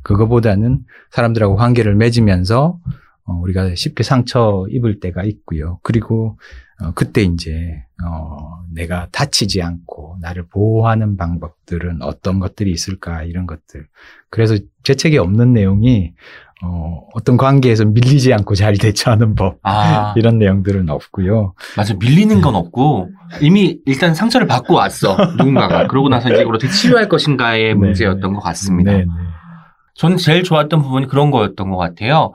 그거보다는 0.04 0.80
사람들하고 1.12 1.56
관계를 1.56 1.96
맺으면서 1.96 2.78
어, 3.26 3.34
우리가 3.44 3.76
쉽게 3.76 4.04
상처 4.04 4.66
입을 4.70 5.00
때가 5.00 5.24
있고요. 5.24 5.80
그리고 5.84 6.40
어, 6.82 6.92
그때 6.96 7.22
이제 7.22 7.84
어, 8.06 8.60
내가 8.74 9.08
다치지 9.12 9.62
않고 9.62 10.18
나를 10.22 10.48
보호하는 10.48 11.18
방법들은 11.18 12.02
어떤 12.02 12.40
것들이 12.40 12.72
있을까 12.72 13.24
이런 13.24 13.46
것들. 13.46 13.88
그래서 14.30 14.56
제 14.84 14.96
책에 14.96 15.18
없는 15.18 15.54
내용이 15.54 16.14
어, 16.62 17.02
어떤 17.14 17.38
관계에서 17.38 17.86
밀리지 17.86 18.34
않고 18.34 18.56
잘 18.56 18.78
대처하는 18.78 19.36
법 19.36 19.60
아, 19.64 20.14
이런 20.18 20.38
내용들은 20.40 20.90
없고요. 20.90 21.54
맞아. 21.78 21.94
밀리는 22.00 22.42
건 22.42 22.56
없고 22.56 23.10
이미 23.42 23.80
일단 23.86 24.14
상처를 24.14 24.48
받고 24.48 24.74
왔어. 24.74 25.16
누군가가. 25.38 25.88
그러고 25.88 26.10
나서 26.10 26.30
이제 26.30 26.44
어떻게 26.44 26.70
치료할 26.70 27.08
것인가의 27.08 27.76
문제였던 27.76 28.34
것 28.34 28.40
같습니다. 28.42 28.92
네, 28.92 29.00
네. 29.00 29.06
저는 29.96 30.18
제일 30.18 30.44
좋았던 30.44 30.82
부분이 30.82 31.08
그런 31.08 31.32
거였던 31.32 31.70
것 31.70 31.78
같아요. 31.78 32.34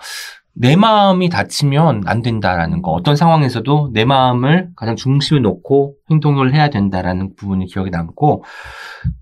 내 0.56 0.76
마음이 0.76 1.28
다치면 1.30 2.02
안 2.06 2.22
된다라는 2.22 2.80
거. 2.80 2.92
어떤 2.92 3.16
상황에서도 3.16 3.90
내 3.92 4.04
마음을 4.04 4.68
가장 4.76 4.94
중심에 4.96 5.40
놓고 5.40 5.96
행동을 6.10 6.54
해야 6.54 6.70
된다라는 6.70 7.34
부분이 7.36 7.66
기억에 7.66 7.90
남고, 7.90 8.44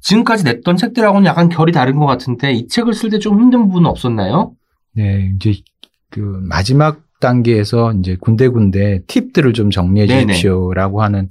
지금까지 0.00 0.44
냈던 0.44 0.76
책들하고는 0.76 1.26
약간 1.26 1.48
결이 1.48 1.72
다른 1.72 1.98
것 1.98 2.06
같은데, 2.06 2.52
이 2.52 2.68
책을 2.68 2.92
쓸 2.94 3.10
때 3.10 3.18
좀 3.18 3.40
힘든 3.40 3.66
부분은 3.66 3.88
없었나요? 3.88 4.52
네, 4.94 5.30
이제 5.36 5.54
그 6.10 6.20
마지막 6.20 7.00
단계에서 7.20 7.92
이제 7.94 8.16
군데군데 8.20 9.02
팁들을 9.06 9.52
좀 9.54 9.70
정리해. 9.70 10.06
주십시오라고 10.06 11.02
하는 11.02 11.28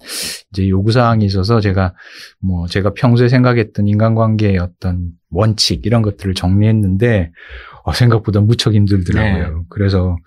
이제 0.52 0.68
요구 0.70 0.92
사항이 0.92 1.26
있어서 1.26 1.60
제가 1.60 1.94
뭐 2.40 2.66
제가 2.66 2.94
평소에 2.94 3.28
생각했던 3.28 3.88
인간관계의 3.88 4.58
어떤 4.58 5.10
원칙 5.30 5.86
이런 5.86 6.02
것들을 6.02 6.34
정리했는데 6.34 7.32
어, 7.84 7.94
생각보다 7.94 8.42
무척 8.42 8.74
힘들더라고요. 8.74 9.48
네. 9.48 9.64
그래서 9.70 10.18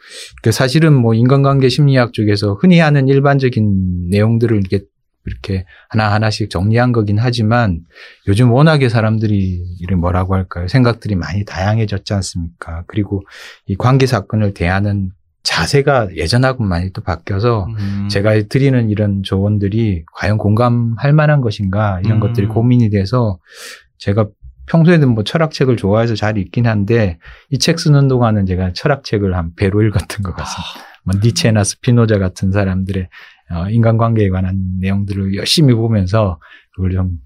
그 0.42 0.52
사실은 0.52 0.92
뭐 0.92 1.14
인간관계 1.14 1.68
심리학 1.68 2.12
쪽에서 2.12 2.54
흔히 2.54 2.80
하는 2.80 3.08
일반적인 3.08 4.10
내용들을 4.10 4.56
이렇게 4.56 4.84
이렇게 5.26 5.64
하나하나씩 5.88 6.50
정리한 6.50 6.92
거긴 6.92 7.18
하지만 7.18 7.80
요즘 8.28 8.52
워낙에 8.52 8.88
사람들이 8.90 9.64
이런 9.80 10.00
뭐라고 10.00 10.34
할까요? 10.34 10.68
생각들이 10.68 11.14
많이 11.14 11.44
다양해졌지 11.44 12.12
않습니까? 12.12 12.84
그리고 12.86 13.22
이 13.66 13.74
관계 13.74 14.06
사건을 14.06 14.52
대하는 14.52 15.12
자세가 15.42 16.16
예전하고 16.16 16.64
많이 16.64 16.90
또 16.92 17.02
바뀌어서 17.02 17.66
음, 17.78 18.08
제가 18.10 18.42
드리는 18.48 18.88
이런 18.90 19.22
조언들이 19.22 20.04
과연 20.14 20.38
공감할 20.38 21.12
만한 21.12 21.40
것인가 21.40 22.00
이런 22.04 22.18
음. 22.18 22.20
것들이 22.20 22.46
고민이 22.46 22.90
돼서 22.90 23.38
제가 23.98 24.28
평소에는 24.66 25.14
뭐 25.14 25.24
철학책을 25.24 25.76
좋아해서 25.76 26.14
잘 26.14 26.38
읽긴 26.38 26.66
한데 26.66 27.18
이 27.50 27.58
책 27.58 27.78
쓰는 27.78 28.08
동안은 28.08 28.46
제가 28.46 28.72
철학책을 28.72 29.36
한 29.36 29.54
배로 29.54 29.82
읽었던 29.82 30.22
것 30.22 30.34
같습니다. 30.36 30.70
뭐 31.04 31.20
니체나 31.22 31.64
스피노자 31.64 32.18
같은 32.18 32.50
사람들의 32.52 33.08
어, 33.50 33.68
인간관계에 33.68 34.30
관한 34.30 34.78
내용들을 34.80 35.34
열심히 35.36 35.74
보면서 35.74 36.40
그걸 36.74 36.92
좀 36.92 37.18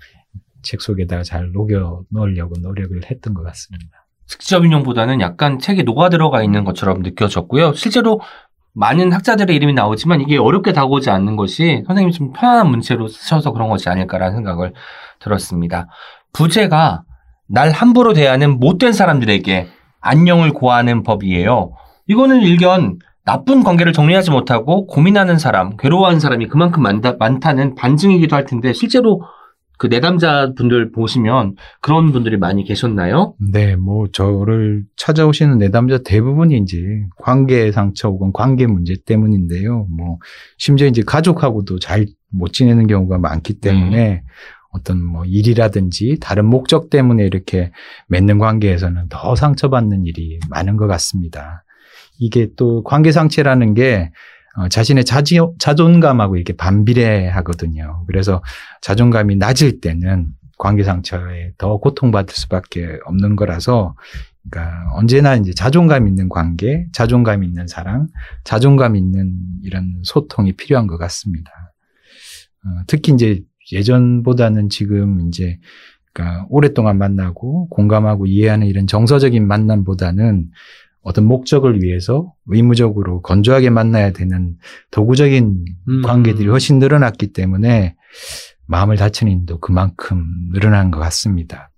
책 0.62 0.83
속에다가 0.83 1.22
잘 1.22 1.53
녹여 1.53 2.03
놓으려고 2.11 2.55
노력을 2.61 3.01
했던 3.11 3.33
것 3.33 3.42
같습니다. 3.44 4.07
직접 4.27 4.64
인용보다는 4.64 5.20
약간 5.20 5.59
책에 5.59 5.85
녹아 5.85 6.11
들어가 6.11 6.42
있는 6.42 6.64
것처럼 6.64 7.01
느껴졌고요. 7.03 7.72
실제로 7.74 8.20
많은 8.74 9.12
학자들의 9.12 9.55
이름이 9.55 9.72
나오지만 9.72 10.20
이게 10.20 10.37
어렵게 10.37 10.72
다가오지 10.72 11.11
않는 11.11 11.37
것이 11.37 11.85
선생님이 11.87 12.12
좀 12.12 12.33
편안한 12.33 12.68
문체로 12.70 13.09
쓰셔서 13.09 13.53
그런 13.53 13.68
것이 13.68 13.88
아닐까라는 13.88 14.37
생각을 14.37 14.74
들었습니다. 15.20 15.87
부제가 16.33 17.05
날 17.48 17.70
함부로 17.70 18.12
대하는 18.12 18.58
못된 18.61 18.92
사람들에게 18.92 19.66
안녕을 20.00 20.52
고하는 20.52 21.02
법이에요. 21.02 21.72
이거는 22.06 22.42
일견 22.42 22.98
나쁜 23.24 23.62
관계를 23.62 23.92
정리하지 23.92 24.30
못하고 24.30 24.87
고민하는 24.87 25.38
사람, 25.38 25.76
괴로워하는 25.76 26.20
사람이 26.20 26.48
그만큼 26.48 26.82
많다, 26.82 27.16
많다는 27.18 27.74
반증이기도 27.74 28.37
할 28.37 28.44
텐데 28.44 28.72
실제로 28.72 29.22
그 29.76 29.87
내담자 29.87 30.54
분들 30.56 30.92
보시면 30.92 31.54
그런 31.80 32.11
분들이 32.11 32.37
많이 32.37 32.64
계셨나요? 32.64 33.34
네, 33.52 33.76
뭐 33.76 34.08
저를 34.11 34.84
찾아오시는 34.96 35.58
내담자 35.58 35.98
대부분이 36.04 36.56
이제 36.58 36.78
관계 37.16 37.70
상처 37.70 38.08
혹은 38.08 38.32
관계 38.32 38.66
문제 38.66 38.96
때문인데요. 39.06 39.87
뭐 39.96 40.18
심지어 40.56 40.87
이제 40.87 41.02
가족하고도 41.06 41.78
잘 41.78 42.06
못 42.30 42.52
지내는 42.52 42.87
경우가 42.87 43.18
많기 43.18 43.54
때문에 43.54 43.96
네. 43.96 44.22
어떤 44.70 45.02
뭐 45.02 45.24
일이라든지 45.24 46.18
다른 46.20 46.44
목적 46.46 46.90
때문에 46.90 47.24
이렇게 47.24 47.72
맺는 48.09 48.38
관계에서는 48.38 49.09
더 49.09 49.35
상처받는 49.35 50.04
일이 50.04 50.38
많은 50.50 50.76
것 50.76 50.87
같습니다. 50.87 51.64
이게 52.18 52.48
또 52.57 52.83
관계 52.83 53.12
상처라는 53.12 53.74
게 53.74 54.11
어, 54.57 54.68
자신의 54.68 55.04
자지, 55.04 55.38
자존감하고 55.59 56.37
이렇게 56.37 56.52
반비례하거든요. 56.54 58.04
그래서 58.07 58.42
자존감이 58.81 59.37
낮을 59.37 59.81
때는 59.81 60.28
관계 60.59 60.83
상처에 60.83 61.52
더 61.59 61.76
고통받을 61.78 62.35
수밖에 62.35 62.98
없는 63.04 63.37
거라서 63.37 63.94
그러니까 64.50 64.90
언제나 64.94 65.37
이제 65.37 65.52
자존감 65.52 66.09
있는 66.09 66.28
관계, 66.28 66.87
자존감 66.92 67.44
있는 67.44 67.68
사랑, 67.68 68.09
자존감 68.44 68.96
있는 68.96 69.35
이런 69.62 70.00
소통이 70.02 70.54
필요한 70.54 70.87
것 70.87 70.98
같습니다. 70.98 71.50
어, 72.64 72.83
특히 72.88 73.12
이제 73.12 73.40
예전보다는 73.72 74.68
지금 74.68 75.28
이제 75.28 75.59
그러니까 76.12 76.46
오랫동안 76.48 76.98
만나고 76.98 77.68
공감하고 77.68 78.26
이해하는 78.26 78.66
이런 78.66 78.87
정서적인 78.87 79.46
만남보다는 79.46 80.48
어떤 81.02 81.24
목적을 81.26 81.83
위해서 81.83 82.33
의무적으로 82.46 83.22
건조하게 83.22 83.70
만나야 83.70 84.12
되는 84.12 84.57
도구적인 84.90 85.64
음. 85.88 86.02
관계들이 86.02 86.48
훨씬 86.48 86.78
늘어났기 86.78 87.33
때문에 87.33 87.94
마음을 88.66 88.96
다치는 88.96 89.33
일도 89.40 89.61
그만큼 89.61 90.26
늘어난 90.52 90.90
것 90.90 90.98
같습니다. 91.00 91.70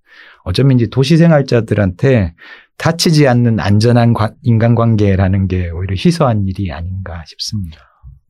어쩌면 0.43 0.79
이제 0.79 0.89
도시 0.91 1.17
생활자들한테 1.19 2.35
다치지 2.79 3.29
않는 3.29 3.61
안전한 3.61 4.15
관- 4.15 4.35
인간관계라는 4.43 5.49
게 5.49 5.69
오히려 5.71 5.95
희소한 5.95 6.47
일이 6.47 6.73
아닌가 6.73 7.23
싶습니다. 7.27 7.79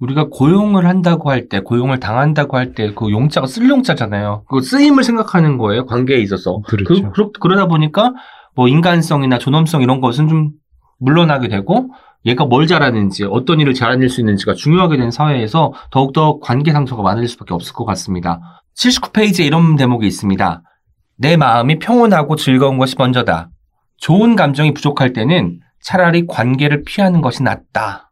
우리가 0.00 0.28
고용을 0.30 0.86
한다고 0.86 1.30
할 1.30 1.48
때, 1.48 1.60
고용을 1.60 2.00
당한다고 2.00 2.56
할 2.56 2.74
때 2.74 2.94
그 2.94 3.10
용자가 3.10 3.46
쓸 3.46 3.68
용자잖아요. 3.68 4.44
그 4.48 4.60
쓰임을 4.62 5.04
생각하는 5.04 5.58
거예요. 5.58 5.86
관계에 5.86 6.18
있어서. 6.18 6.60
그렇죠. 6.62 7.12
그, 7.12 7.30
그 7.38 7.48
러, 7.48 7.56
다 7.56 7.66
보니까 7.66 8.14
뭐 8.54 8.66
인간성이나 8.68 9.38
존엄성 9.38 9.82
이런 9.82 10.00
것은 10.00 10.28
좀 10.28 10.50
물러나게 10.98 11.48
되고 11.48 11.90
얘가 12.26 12.44
뭘 12.44 12.66
잘하는지 12.66 13.24
어떤 13.24 13.60
일을 13.60 13.74
잘해낼 13.74 14.08
수 14.08 14.20
있는지가 14.20 14.54
중요하게 14.54 14.98
된 14.98 15.10
사회에서 15.10 15.72
더욱더 15.90 16.38
관계 16.40 16.72
상처가 16.72 17.02
많을 17.02 17.26
수밖에 17.28 17.54
없을 17.54 17.72
것 17.72 17.84
같습니다. 17.86 18.40
79페이지에 18.76 19.46
이런 19.46 19.76
대목이 19.76 20.06
있습니다. 20.06 20.62
내 21.18 21.36
마음이 21.36 21.78
평온하고 21.78 22.36
즐거운 22.36 22.78
것이 22.78 22.94
먼저다. 22.98 23.50
좋은 23.98 24.36
감정이 24.36 24.72
부족할 24.74 25.12
때는 25.12 25.60
차라리 25.82 26.26
관계를 26.26 26.84
피하는 26.84 27.20
것이 27.22 27.42
낫다. 27.42 28.09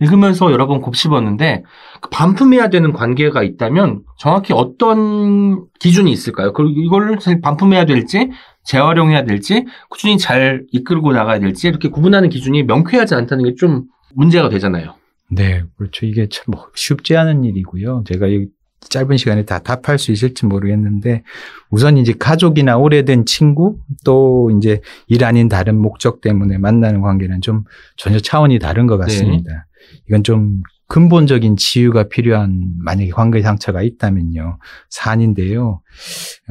읽으면서 0.00 0.50
여러 0.52 0.66
번 0.66 0.80
곱씹었는데 0.80 1.62
그 2.00 2.10
반품해야 2.10 2.68
되는 2.68 2.92
관계가 2.92 3.42
있다면 3.42 4.02
정확히 4.18 4.52
어떤 4.52 5.66
기준이 5.80 6.10
있을까요? 6.12 6.52
그리고 6.52 6.72
이걸 6.80 7.18
사실 7.20 7.40
반품해야 7.40 7.84
될지 7.84 8.30
재활용해야 8.64 9.24
될지 9.24 9.66
꾸준히 9.90 10.18
잘 10.18 10.64
이끌고 10.72 11.12
나가야 11.12 11.38
될지 11.38 11.68
이렇게 11.68 11.88
구분하는 11.90 12.28
기준이 12.28 12.62
명쾌하지 12.64 13.14
않다는 13.14 13.44
게 13.44 13.54
좀 13.56 13.84
문제가 14.14 14.48
되잖아요. 14.48 14.94
네, 15.30 15.62
그렇죠. 15.76 16.06
이게 16.06 16.28
참 16.28 16.44
뭐 16.52 16.68
쉽지 16.74 17.16
않은 17.16 17.44
일이고요. 17.44 18.04
제가 18.06 18.26
이 18.28 18.46
짧은 18.90 19.16
시간에 19.16 19.44
다 19.44 19.58
답할 19.60 19.98
수 19.98 20.12
있을지 20.12 20.44
모르겠는데 20.46 21.22
우선 21.70 21.96
이제 21.96 22.12
가족이나 22.18 22.76
오래된 22.76 23.24
친구 23.24 23.78
또 24.04 24.50
이제 24.56 24.80
일 25.08 25.24
아닌 25.24 25.48
다른 25.48 25.76
목적 25.80 26.20
때문에 26.20 26.58
만나는 26.58 27.00
관계는 27.00 27.40
좀 27.40 27.64
전혀 27.96 28.18
차원이 28.18 28.58
다른 28.58 28.86
것 28.86 28.98
같습니다. 28.98 29.66
이건 30.08 30.22
좀 30.22 30.60
근본적인 30.88 31.56
치유가 31.56 32.04
필요한 32.08 32.74
만약에 32.78 33.10
관계 33.10 33.40
상처가 33.42 33.82
있다면요 33.82 34.58
사안인데요. 34.90 35.80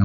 어, 0.00 0.04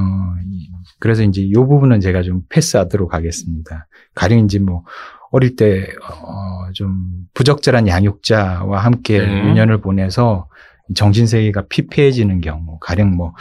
이- 0.50 0.68
그래서 1.00 1.22
이제 1.22 1.42
이 1.42 1.52
부분은 1.52 2.00
제가 2.00 2.22
좀 2.22 2.42
패스하도록 2.48 3.12
하겠습니다. 3.14 3.86
가령 4.14 4.40
이제 4.40 4.58
뭐 4.58 4.84
어릴 5.32 5.56
때, 5.56 5.86
어, 6.02 6.72
좀 6.74 7.26
부적절한 7.34 7.86
양육자와 7.86 8.78
함께 8.80 9.18
네. 9.24 9.48
유년을 9.48 9.80
보내서 9.80 10.48
정신 10.94 11.26
세계가 11.26 11.66
피폐해지는 11.68 12.40
경우, 12.40 12.78
가령 12.80 13.12
뭐, 13.16 13.34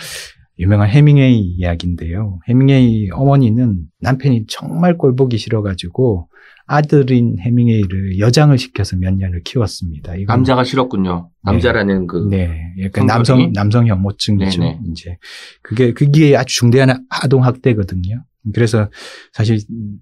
유명한 0.59 0.89
해밍웨이 0.89 1.39
이야기인데요. 1.39 2.39
해밍웨이 2.47 3.09
어머니는 3.11 3.85
남편이 4.01 4.45
정말 4.47 4.97
꼴보기 4.97 5.37
싫어가지고 5.37 6.27
아들인 6.67 7.37
해밍웨이를 7.39 8.19
여장을 8.19 8.55
시켜서 8.57 8.95
몇 8.97 9.15
년을 9.15 9.41
키웠습니다. 9.43 10.13
남자가 10.27 10.63
싫었군요. 10.63 11.31
남자라는 11.43 12.05
그 12.07 12.27
네, 12.29 12.73
약간? 12.81 13.07
남성 13.07 13.51
남성 13.53 13.87
혐오증이죠. 13.87 14.61
네네. 14.61 14.79
이제 14.91 15.17
그게 15.63 15.93
그게 15.93 16.35
아주 16.35 16.55
중대한 16.55 17.05
아동 17.09 17.43
학대거든요. 17.43 18.23
그래서 18.53 18.89
사실 19.33 19.59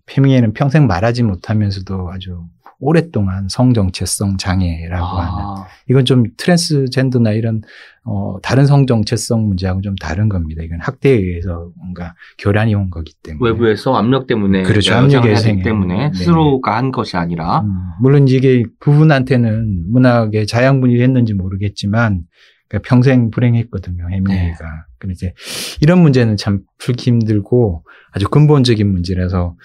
페미에는 0.07 0.53
평생 0.53 0.87
말하지 0.87 1.23
못하면서도 1.23 2.11
아주 2.11 2.43
오랫동안 2.79 3.47
성정체성 3.49 4.37
장애라고 4.37 5.05
하는 5.05 5.31
아, 5.33 5.67
이건 5.89 6.05
좀 6.05 6.23
트랜스젠더나 6.37 7.31
이런 7.31 7.61
어 8.03 8.37
다른 8.41 8.67
성정체성 8.67 9.47
문제하고 9.47 9.81
좀 9.81 9.95
다른 9.95 10.29
겁니다. 10.29 10.61
이건 10.63 10.79
학대에 10.81 11.13
의해서 11.13 11.71
뭔가 11.75 12.13
교란이 12.37 12.75
온 12.75 12.89
거기 12.89 13.13
때문에 13.23 13.49
외부에서 13.49 13.95
압력 13.95 14.27
때문에 14.27 14.63
그렇죠. 14.63 14.93
해야 14.93 15.21
되기 15.21 15.35
생애. 15.37 15.63
때문에 15.63 16.09
네. 16.09 16.13
스스로가 16.13 16.77
한 16.77 16.91
것이 16.91 17.17
아니라 17.17 17.61
음, 17.61 17.69
물론 18.01 18.27
이게 18.27 18.63
부분한테는 18.79 19.91
문학의 19.91 20.45
자양분이 20.45 20.97
됐는지 20.97 21.33
모르겠지만 21.33 22.23
그러니까 22.69 22.87
평생 22.87 23.31
불행했거든요 23.31 24.07
해밍웨이가. 24.09 24.65
네. 24.65 24.69
그래서 24.99 25.13
이제 25.13 25.33
이런 25.81 25.99
문제는 26.01 26.37
참 26.37 26.61
풀기 26.77 27.09
힘들고 27.09 27.83
아주 28.11 28.27
근본적인 28.29 28.87
문제라서 28.91 29.55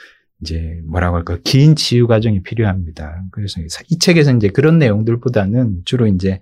이제 0.42 0.81
뭐라고 0.87 1.16
할까 1.16 1.38
긴 1.44 1.76
치유 1.76 2.07
과정이 2.07 2.42
필요합니다. 2.42 3.22
그래서 3.31 3.61
이 3.88 3.98
책에서 3.98 4.35
이제 4.35 4.48
그런 4.48 4.78
내용들보다는 4.78 5.83
주로 5.85 6.07
이제 6.07 6.40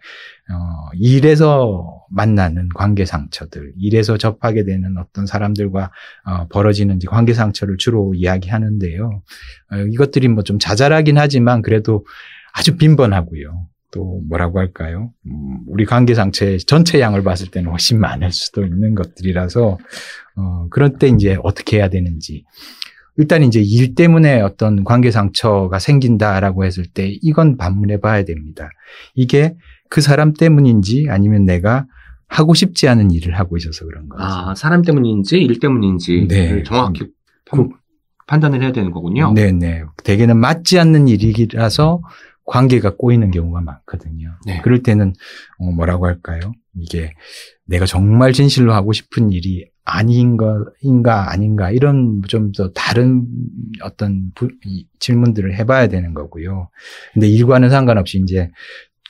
어, 0.50 0.90
일에서 0.94 2.00
만나는 2.10 2.70
관계 2.74 3.04
상처들, 3.04 3.72
일에서 3.78 4.16
접하게 4.16 4.64
되는 4.64 4.96
어떤 4.98 5.26
사람들과 5.26 5.92
어, 6.24 6.48
벌어지는 6.48 6.96
이제 6.96 7.06
관계 7.08 7.34
상처를 7.34 7.76
주로 7.76 8.14
이야기하는데요. 8.14 9.22
어, 9.72 9.76
이것들이 9.92 10.28
뭐 10.28 10.42
좀 10.42 10.58
자잘하긴 10.58 11.18
하지만 11.18 11.62
그래도 11.62 12.04
아주 12.52 12.76
빈번하고요. 12.76 13.66
또 13.92 14.22
뭐라고 14.28 14.58
할까요? 14.58 15.12
음, 15.26 15.58
우리 15.66 15.84
관계 15.84 16.14
상처의 16.14 16.60
전체 16.60 17.00
양을 17.00 17.22
봤을 17.22 17.48
때는 17.48 17.70
훨씬 17.70 18.00
많을 18.00 18.32
수도 18.32 18.64
있는 18.64 18.94
것들이라서 18.94 19.78
어, 20.36 20.66
그럴 20.70 20.94
때 20.98 21.08
이제 21.08 21.36
어떻게 21.42 21.76
해야 21.78 21.88
되는지. 21.88 22.44
일단 23.16 23.42
이제 23.42 23.61
일 23.61 23.94
때문에 23.94 24.40
어떤 24.40 24.85
관계 24.85 25.11
상처가 25.11 25.79
생긴다라고 25.79 26.64
했을 26.64 26.85
때 26.87 27.09
이건 27.23 27.57
반문해 27.57 28.01
봐야 28.01 28.25
됩니다. 28.25 28.70
이게 29.14 29.55
그 29.88 30.01
사람 30.01 30.33
때문인지 30.33 31.07
아니면 31.11 31.44
내가 31.44 31.87
하고 32.29 32.55
싶지 32.55 32.88
않은 32.88 33.11
일을 33.11 33.38
하고 33.38 33.57
있어서 33.57 33.85
그런 33.85 34.09
거지. 34.09 34.23
아, 34.25 34.55
사람 34.55 34.83
때문인지 34.83 35.38
일 35.38 35.59
때문인지 35.59 36.27
네. 36.29 36.63
정확히 36.63 37.06
판- 37.44 37.71
판단을 38.29 38.63
해야 38.63 38.71
되는 38.71 38.92
거군요. 38.92 39.33
네 39.35 39.50
네. 39.50 39.83
대개는 40.04 40.37
맞지 40.38 40.79
않는 40.79 41.08
일이라서 41.08 42.00
관계가 42.51 42.96
꼬이는 42.96 43.31
경우가 43.31 43.61
많거든요. 43.61 44.35
네. 44.44 44.61
그럴 44.63 44.83
때는 44.83 45.13
어, 45.59 45.71
뭐라고 45.71 46.07
할까요? 46.07 46.53
이게 46.77 47.13
내가 47.65 47.87
정말 47.87 48.33
진실로 48.33 48.75
하고 48.75 48.92
싶은 48.92 49.31
일이 49.31 49.69
아닌가, 49.85 50.57
인가, 50.83 51.31
아닌가, 51.33 51.71
이런 51.71 52.21
좀 52.29 52.51
더 52.53 52.73
다른 52.73 53.27
어떤 53.83 54.33
부- 54.35 54.51
이 54.65 54.87
질문들을 54.98 55.57
해봐야 55.59 55.87
되는 55.87 56.13
거고요. 56.13 56.69
근데 57.15 57.29
일과는 57.29 57.71
상관없이 57.71 58.19
이제 58.21 58.51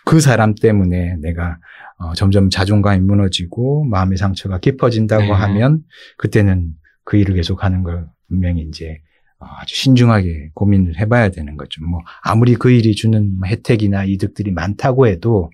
그 0.05 0.21
사람 0.21 0.55
때문에 0.55 1.17
내가 1.23 1.59
어, 1.99 2.13
점점 2.15 2.51
자존감이 2.51 3.01
무너지고 3.01 3.85
마음의 3.85 4.19
상처가 4.19 4.59
깊어진다고 4.59 5.23
네. 5.25 5.31
하면 5.31 5.83
그때는 6.19 6.73
그 7.05 7.17
일을 7.17 7.35
계속하는 7.37 7.83
걸 7.85 8.07
분명히 8.29 8.63
이제 8.63 8.87
어, 8.91 8.99
아주 9.41 9.75
신중하게 9.75 10.51
고민을 10.55 10.99
해봐야 10.99 11.31
되는 11.31 11.57
거죠. 11.57 11.83
뭐 11.85 12.01
아무리 12.23 12.55
그 12.55 12.71
일이 12.71 12.95
주는 12.95 13.39
뭐 13.39 13.49
혜택이나 13.49 14.05
이득들이 14.05 14.53
많다고 14.53 15.07
해도 15.07 15.51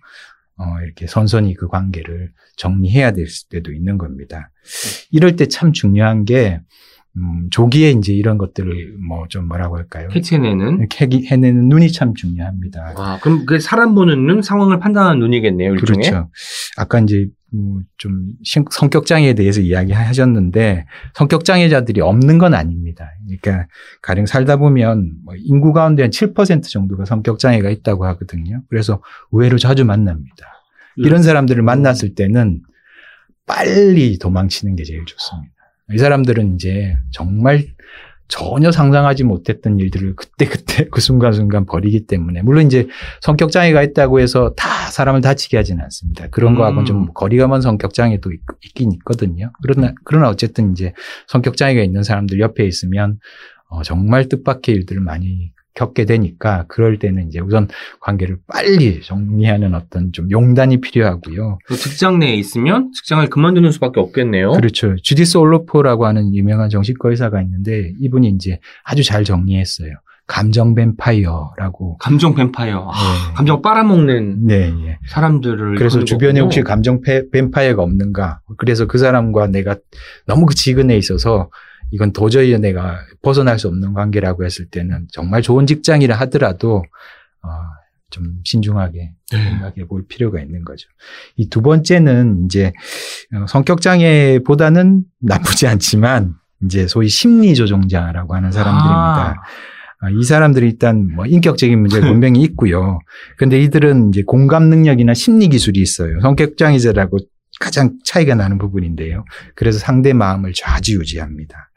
어, 0.59 0.64
이렇게 0.84 1.07
선선히 1.07 1.55
그 1.55 1.68
관계를 1.68 2.32
정리해야 2.57 3.12
될 3.12 3.26
때도 3.51 3.72
있는 3.72 3.99
겁니다. 3.99 4.51
이럴 5.11 5.37
때 5.37 5.47
참 5.47 5.72
중요한 5.72 6.24
게 6.24 6.61
음, 7.18 7.48
조기에 7.50 7.90
이제 7.92 8.12
이런 8.12 8.36
것들을 8.38 8.96
뭐 9.08 9.26
좀 9.28 9.48
뭐라고 9.48 9.76
할까요? 9.78 10.08
캐치해내는. 10.12 10.88
캐기 10.90 11.26
해내는 11.26 11.68
눈이 11.68 11.90
참 11.92 12.14
중요합니다. 12.14 12.92
아, 12.96 13.18
그럼 13.22 13.46
그 13.46 13.58
사람 13.58 13.94
보는 13.94 14.26
눈, 14.26 14.42
상황을 14.42 14.78
판단하는 14.78 15.18
눈이겠네요, 15.20 15.72
일종의. 15.74 16.02
그렇죠. 16.10 16.30
아까 16.76 17.00
이제 17.00 17.26
음, 17.54 17.84
좀 17.96 18.32
신- 18.42 18.64
성격 18.70 19.06
장애에 19.06 19.34
대해서 19.34 19.60
이야기하셨는데 19.60 20.84
성격 21.14 21.44
장애자들이 21.44 22.00
없는 22.02 22.38
건 22.38 22.52
아닙니다. 22.54 23.08
그러니까 23.24 23.66
가령 24.02 24.26
살다 24.26 24.56
보면 24.56 25.12
뭐 25.24 25.34
인구 25.38 25.72
가운데 25.72 26.02
한 26.02 26.10
7% 26.10 26.64
정도가 26.70 27.04
성격 27.06 27.38
장애가 27.38 27.70
있다고 27.70 28.04
하거든요. 28.06 28.62
그래서 28.68 29.00
의외로 29.32 29.56
자주 29.58 29.84
만납니다. 29.84 30.46
이런 30.96 31.22
사람들을 31.22 31.62
만났을 31.62 32.14
때는 32.14 32.60
빨리 33.46 34.18
도망치는 34.18 34.76
게 34.76 34.82
제일 34.84 35.04
좋습니다. 35.04 35.52
이 35.93 35.99
사람들은 35.99 36.55
이제 36.55 36.99
정말 37.12 37.64
전혀 38.28 38.72
상상하지 38.72 39.24
못했던 39.24 39.78
일들을 39.78 40.16
그때그때 40.16 40.89
그 40.91 41.01
순간순간 41.01 41.64
벌이기 41.64 42.07
때문에 42.07 42.43
물론 42.43 42.66
이제 42.66 42.89
성격 43.20 43.53
장애가 43.53 43.82
있다고 43.82 44.18
해서 44.18 44.53
다 44.57 44.68
사람을 44.91 45.20
다치게 45.20 45.57
하지는 45.57 45.84
않습니다. 45.84 46.28
그런 46.28 46.55
음. 46.55 46.57
거하고는 46.59 46.84
좀 46.87 47.12
거리가 47.14 47.47
먼 47.47 47.61
성격 47.61 47.95
장애도 47.95 48.32
있, 48.32 48.41
있긴 48.64 48.93
있거든요. 48.93 49.53
그러나 49.62 49.95
그러나 50.05 50.28
어쨌든 50.28 50.72
이제 50.72 50.93
성격 51.28 51.57
장애가 51.57 51.82
있는 51.82 52.03
사람들 52.03 52.41
옆에 52.41 52.64
있으면 52.66 53.18
어, 53.68 53.82
정말 53.82 54.28
뜻밖의 54.28 54.74
일들을 54.74 55.01
많이 55.03 55.53
겪게 55.76 56.04
되니까 56.06 56.64
그럴 56.68 56.98
때는 56.98 57.28
이제 57.28 57.38
우선 57.38 57.68
관계를 58.00 58.38
빨리 58.52 59.00
정리하는 59.02 59.74
어떤 59.74 60.10
좀 60.12 60.28
용단이 60.30 60.80
필요하고요. 60.80 61.58
그 61.66 61.76
직장 61.76 62.18
내에 62.18 62.34
있으면 62.34 62.90
직장을 62.92 63.24
그만두는 63.28 63.70
수밖에 63.70 64.00
없겠네요. 64.00 64.52
그렇죠. 64.52 64.96
주디스 64.96 65.36
올로프라고 65.36 66.07
하는 66.06 66.34
유명한 66.34 66.70
정신과 66.70 67.10
의사가 67.10 67.40
있는데 67.42 67.92
이분이 68.00 68.28
이제 68.30 68.58
아주 68.84 69.04
잘 69.04 69.22
정리했어요. 69.24 69.90
감정 70.26 70.74
뱀파이어라고. 70.74 71.98
감정 71.98 72.34
뱀파이어. 72.34 72.90
아, 72.92 73.28
네. 73.28 73.34
감정 73.36 73.62
빨아먹는 73.62 74.46
네, 74.46 74.72
예. 74.86 74.98
사람들을. 75.08 75.76
그래서 75.76 76.02
주변에 76.04 76.32
거군요. 76.32 76.42
혹시 76.44 76.62
감정 76.62 77.00
페- 77.00 77.30
뱀파이어가 77.30 77.80
없는가? 77.82 78.40
그래서 78.58 78.86
그 78.86 78.98
사람과 78.98 79.46
내가 79.46 79.76
너무 80.26 80.46
그 80.46 80.54
지근해 80.56 80.96
있어서 80.96 81.48
이건 81.91 82.12
도저히 82.12 82.59
내가 82.59 82.99
벗어날 83.22 83.59
수 83.59 83.68
없는 83.68 83.93
관계라고 83.93 84.45
했을 84.45 84.66
때는 84.68 85.07
정말 85.12 85.43
좋은 85.43 85.66
직장이라 85.66 86.16
하더라도 86.16 86.84
어, 87.43 87.49
좀 88.11 88.41
신중하게 88.45 89.12
네. 89.32 89.45
생각해 89.51 89.87
볼 89.89 90.07
필요가 90.07 90.41
있는 90.41 90.64
거죠. 90.64 90.89
이 91.37 91.49
두 91.49 91.62
번째는 91.62 92.45
이제 92.47 92.72
어, 93.34 93.47
성격 93.49 93.80
장애보다는 93.80 95.05
나쁘지 95.20 95.66
않지만 95.66 96.34
이제 96.64 96.87
소위 96.87 97.09
심리 97.09 97.55
조종자라고 97.55 98.34
하는 98.34 98.51
사람들입니다. 98.53 99.43
아, 100.01 100.11
이 100.11 100.22
사람들이 100.24 100.66
일단 100.66 101.14
뭐 101.14 101.24
인격적인 101.26 101.78
문제가 101.80 102.07
분명히 102.09 102.43
있고요. 102.43 102.99
근데 103.39 103.61
이들은 103.62 104.11
이제 104.11 104.22
공감 104.26 104.64
능력이나 104.68 105.14
심리 105.14 105.49
기술이 105.49 105.80
있어요. 105.80 106.20
성격 106.20 106.57
장애자라고 106.57 107.18
가장 107.61 107.99
차이가 108.05 108.34
나는 108.34 108.59
부분인데요. 108.59 109.24
그래서 109.55 109.78
상대 109.78 110.12
마음을 110.12 110.53
좌지우지합니다. 110.55 111.70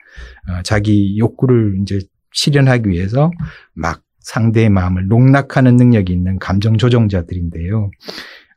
어, 0.48 0.62
자기 0.64 1.18
욕구를 1.18 1.78
이제 1.82 2.00
실현하기 2.32 2.90
위해서 2.90 3.32
막 3.74 4.02
상대의 4.20 4.70
마음을 4.70 5.08
농락하는 5.08 5.76
능력이 5.76 6.14
있는 6.14 6.38
감정 6.40 6.78
조종자들인데요. 6.78 7.90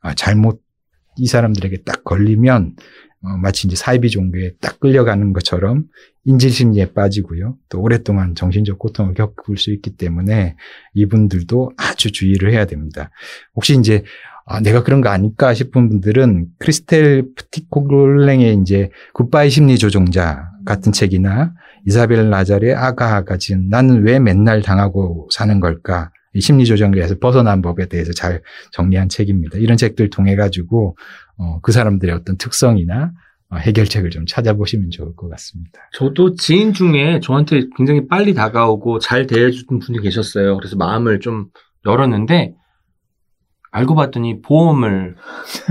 아, 0.01 0.15
잘못 0.15 0.63
이 1.17 1.27
사람들에게 1.27 1.83
딱 1.85 2.05
걸리면 2.05 2.75
어, 3.25 3.37
마치 3.37 3.67
이제 3.67 3.77
사이비 3.77 4.11
종교에 4.11 4.55
딱 4.61 4.81
끌려가는 4.81 5.33
것처럼 5.33 5.85
인질심리에 6.25 6.93
빠지고요. 6.93 7.57
또 7.69 7.81
오랫동안 7.81 8.35
정신적 8.35 8.79
고통을 8.79 9.15
겪을 9.15 9.57
수 9.57 9.73
있기 9.73 9.97
때문에 9.97 10.57
이분들도 10.95 11.73
아주 11.77 12.11
주의를 12.13 12.53
해야 12.53 12.67
됩니다. 12.67 13.11
혹시 13.55 13.77
이제 13.79 14.05
아, 14.45 14.61
내가 14.61 14.83
그런 14.83 15.01
거 15.01 15.09
아닐까 15.09 15.55
싶은 15.55 15.89
분들은 15.89 16.49
크리스텔 16.59 17.29
프티코글랭의 17.37 18.59
이제 18.61 18.91
굿바이 19.15 19.51
심리 19.51 19.79
조종자 19.79 20.52
같은 20.65 20.93
책이나 20.93 21.55
이사벨 21.87 22.31
나잘의 22.31 22.75
아가아가 22.75 23.37
지은 23.37 23.69
나는 23.69 24.05
왜 24.05 24.19
맨날 24.19 24.63
당하고 24.63 25.29
사는 25.33 25.61
걸까? 25.61 26.11
이 26.35 26.41
심리 26.41 26.65
조정에서 26.65 27.19
벗어난 27.19 27.61
법에 27.61 27.87
대해서 27.87 28.13
잘 28.13 28.43
정리한 28.73 29.09
책입니다. 29.09 29.59
이런 29.59 29.77
책들 29.77 30.11
통해 30.11 30.35
가지고 30.35 30.97
어, 31.37 31.61
그 31.61 31.73
사람들의 31.73 32.15
어떤 32.15 32.39
특성이나 32.39 33.13
어, 33.51 33.57
해결책을 33.57 34.11
좀 34.11 34.25
찾아보시면 34.27 34.91
좋을 34.91 35.15
것 35.15 35.29
같습니다. 35.29 35.81
저도 35.93 36.35
지인 36.37 36.73
중에 36.73 37.21
저한테 37.23 37.65
굉장히 37.77 38.09
빨리 38.09 38.33
다가오고 38.33 38.99
잘 38.99 39.27
대해주던 39.27 39.79
분이 39.81 40.01
계셨어요. 40.01 40.57
그래서 40.57 40.77
마음을 40.77 41.21
좀 41.21 41.47
열었는데 41.85 42.55
알고 43.73 43.95
봤더니 43.95 44.43
보험을 44.43 45.17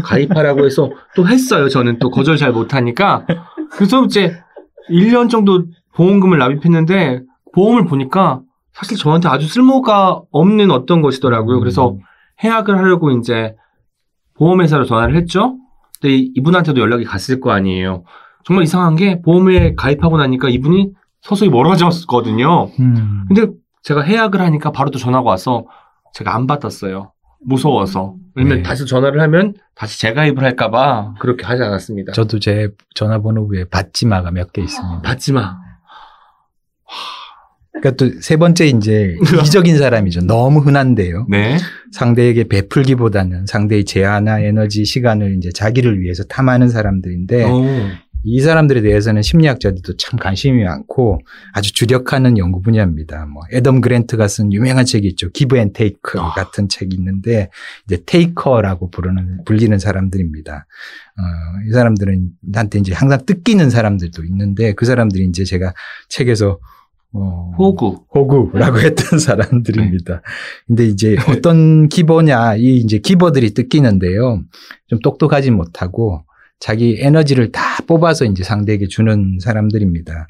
가입하라고 0.04 0.66
해서 0.66 0.92
또 1.16 1.28
했어요. 1.28 1.70
저는 1.70 2.00
또 2.00 2.10
거절 2.10 2.38
잘 2.38 2.52
못하니까. 2.52 3.26
그래서 3.72 4.04
이제 4.06 4.36
1년 4.90 5.30
정도 5.30 5.66
보험금을 5.96 6.38
납입했는데 6.38 7.22
보험을 7.54 7.86
보니까 7.86 8.42
사실 8.74 8.98
저한테 8.98 9.28
아주 9.28 9.48
쓸모가 9.48 10.22
없는 10.32 10.72
어떤 10.72 11.02
것이더라고요. 11.02 11.60
그래서 11.60 11.98
해약을 12.44 12.78
하려고 12.78 13.12
이제 13.12 13.56
보험회사로 14.36 14.86
전화를 14.86 15.16
했죠. 15.16 15.58
근데 16.00 16.16
이- 16.16 16.32
이분한테도 16.36 16.80
연락이 16.80 17.04
갔을 17.04 17.40
거 17.40 17.52
아니에요. 17.52 18.04
정말 18.46 18.64
이상한 18.64 18.96
게 18.96 19.22
보험에 19.22 19.76
가입하고 19.76 20.18
나니까 20.18 20.50
이분이 20.50 20.92
서서히 21.22 21.50
멀어졌거든요. 21.50 22.70
음. 22.80 23.26
근데 23.28 23.48
제가 23.84 24.02
해약을 24.02 24.42
하니까 24.42 24.72
바로 24.72 24.90
또 24.90 24.98
전화가 24.98 25.30
와서 25.30 25.66
제가 26.14 26.34
안 26.36 26.48
받았어요. 26.48 27.12
무서워서. 27.46 28.16
왜냐면 28.36 28.58
네. 28.60 28.64
다시 28.64 28.86
전화를 28.86 29.20
하면 29.22 29.54
다시 29.76 30.00
재가입을 30.00 30.44
할까봐 30.44 31.16
그렇게 31.20 31.46
하지 31.46 31.64
않았습니다. 31.64 32.14
저도 32.14 32.40
제 32.40 32.70
전화번호 32.96 33.46
위에 33.48 33.66
받지마가 33.66 34.32
몇 34.32 34.52
개 34.54 34.62
있습니다. 34.62 35.02
받지 35.02 35.34
마. 35.34 35.58
그러니까 37.74 37.92
또 37.98 38.10
세 38.22 38.38
번째 38.38 38.68
이제 38.68 39.16
이기적인 39.40 39.78
사람이죠. 39.78 40.22
너무 40.22 40.60
흔한데요. 40.60 41.26
네. 41.30 41.58
상대에게 41.92 42.46
베풀기보다는 42.46 43.46
상대의 43.48 43.86
재화나 43.86 44.40
에너지, 44.40 44.86
시간을 44.86 45.36
이제 45.38 45.50
자기를 45.54 46.00
위해서 46.00 46.24
탐하는 46.26 46.70
사람들인데 46.70 47.46
오. 47.46 47.66
이 48.24 48.40
사람들에 48.40 48.82
대해서는 48.82 49.22
심리학자들도 49.22 49.98
참 49.98 50.20
관심이 50.20 50.64
많고 50.64 51.20
아주 51.54 51.74
주력하는 51.74 52.38
연구 52.38 52.62
분야입니다. 52.62 53.26
뭐 53.26 53.44
애덤 53.52 53.82
그랜트가 53.82 54.28
쓴 54.28 54.54
유명한 54.54 54.86
책이 54.86 55.08
있죠. 55.10 55.30
Give 55.32 55.58
and 55.58 55.74
Take 55.74 56.20
아. 56.20 56.32
같은 56.34 56.70
책이 56.70 56.96
있는데 56.96 57.50
이제 57.86 58.02
테이커라고 58.06 58.92
부르는 58.92 59.44
불리는 59.46 59.78
사람들입니다. 59.80 60.68
어, 61.18 61.24
이 61.68 61.72
사람들은 61.72 62.30
나한테 62.42 62.80
이제 62.80 62.94
항상 62.94 63.26
뜯기는 63.26 63.70
사람들도 63.70 64.24
있는데 64.26 64.74
그 64.74 64.86
사람들이 64.86 65.26
이제 65.26 65.44
제가 65.44 65.74
책에서 66.10 66.60
어, 67.14 67.52
호구. 67.58 68.06
호구라고 68.14 68.80
했던 68.82 69.20
사람들입니다. 69.20 70.22
근데 70.68 70.86
이제 70.86 71.18
어떤 71.28 71.90
기버냐, 71.90 72.56
이 72.56 72.78
이제 72.78 73.00
기버들이 73.00 73.54
뜯기는데요. 73.54 74.44
좀 74.88 75.00
똑똑하지 75.00 75.52
못하고 75.52 76.24
자기 76.62 76.98
에너지를 77.02 77.52
다 77.52 77.62
뽑아서 77.88 78.24
이제 78.24 78.44
상대에게 78.44 78.88
주는 78.88 79.38
사람들입니다. 79.42 80.28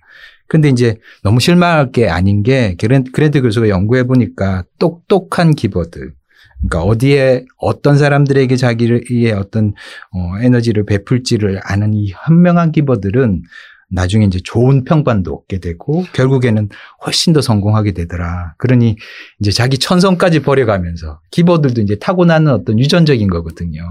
근데 0.47 0.69
이제 0.69 0.95
너무 1.23 1.39
실망할 1.39 1.91
게 1.91 2.09
아닌 2.09 2.41
게 2.41 2.75
그랜- 2.79 3.03
그랜트 3.11 3.41
교수가 3.41 3.69
연구해 3.69 4.05
보니까 4.05 4.63
똑똑한 4.79 5.53
기버들. 5.53 6.13
그러니까 6.61 6.83
어디에 6.83 7.45
어떤 7.57 7.97
사람들에게 7.97 8.55
자기의 8.55 9.31
어떤 9.33 9.73
어, 10.13 10.39
에너지를 10.41 10.85
베풀지를 10.85 11.59
아는 11.63 11.93
이 11.93 12.11
현명한 12.11 12.71
기버들은 12.71 13.43
나중에 13.91 14.25
이제 14.25 14.39
좋은 14.43 14.83
평판도 14.83 15.33
얻게 15.33 15.59
되고 15.59 16.03
결국에는 16.13 16.69
훨씬 17.05 17.33
더 17.33 17.41
성공하게 17.41 17.91
되더라. 17.91 18.55
그러니 18.57 18.95
이제 19.39 19.51
자기 19.51 19.77
천성까지 19.77 20.41
버려가면서 20.41 21.19
키보드도 21.31 21.81
이제 21.81 21.97
타고나는 21.99 22.51
어떤 22.51 22.79
유전적인 22.79 23.29
거거든요. 23.29 23.81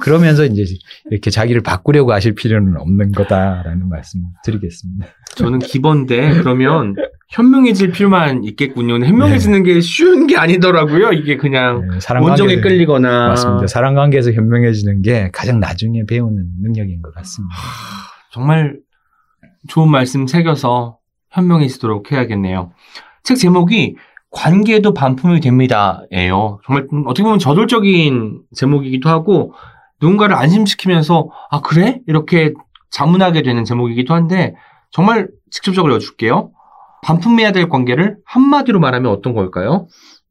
그러면서 0.00 0.44
이제 0.44 0.64
이렇게 1.10 1.30
자기를 1.30 1.62
바꾸려고 1.62 2.12
하실 2.12 2.34
필요는 2.34 2.76
없는 2.76 3.12
거다라는 3.12 3.88
말씀 3.88 4.20
드리겠습니다. 4.44 5.06
저는 5.34 5.58
기본데 5.60 6.34
그러면 6.34 6.94
현명해질 7.30 7.92
필요만 7.92 8.44
있겠군요. 8.44 9.04
현명해지는 9.04 9.62
게 9.62 9.80
쉬운 9.80 10.26
게 10.26 10.36
아니더라고요. 10.36 11.12
이게 11.12 11.36
그냥 11.36 11.88
네, 11.88 12.00
사랑 12.00 12.24
원정에 12.24 12.60
끌리거나. 12.60 13.28
맞습니다. 13.28 13.66
사람 13.66 13.94
관계에서 13.94 14.32
현명해지는 14.32 15.02
게 15.02 15.30
가장 15.32 15.58
나중에 15.58 16.04
배우는 16.06 16.44
능력인 16.62 17.00
것 17.00 17.14
같습니다. 17.14 17.54
정말 18.32 18.76
좋은 19.68 19.90
말씀 19.90 20.26
새겨서 20.26 20.98
현명해지도록 21.30 22.12
해야겠네요. 22.12 22.72
책 23.22 23.36
제목이 23.36 23.96
관계도 24.30 24.94
반품이 24.94 25.40
됩니다예요. 25.40 26.60
정말 26.66 26.86
좀 26.88 27.04
어떻게 27.06 27.22
보면 27.22 27.38
저돌적인 27.38 28.42
제목이기도 28.54 29.08
하고 29.08 29.54
누군가를 30.00 30.34
안심시키면서 30.34 31.28
아 31.50 31.60
그래 31.60 32.00
이렇게 32.06 32.52
자문하게 32.90 33.42
되는 33.42 33.64
제목이기도 33.64 34.14
한데 34.14 34.54
정말 34.90 35.28
직접적으로 35.50 35.94
여쭐게요. 35.94 36.50
반품해야 37.02 37.52
될 37.52 37.68
관계를 37.68 38.16
한마디로 38.24 38.80
말하면 38.80 39.10
어떤 39.10 39.34
걸까요? 39.34 39.88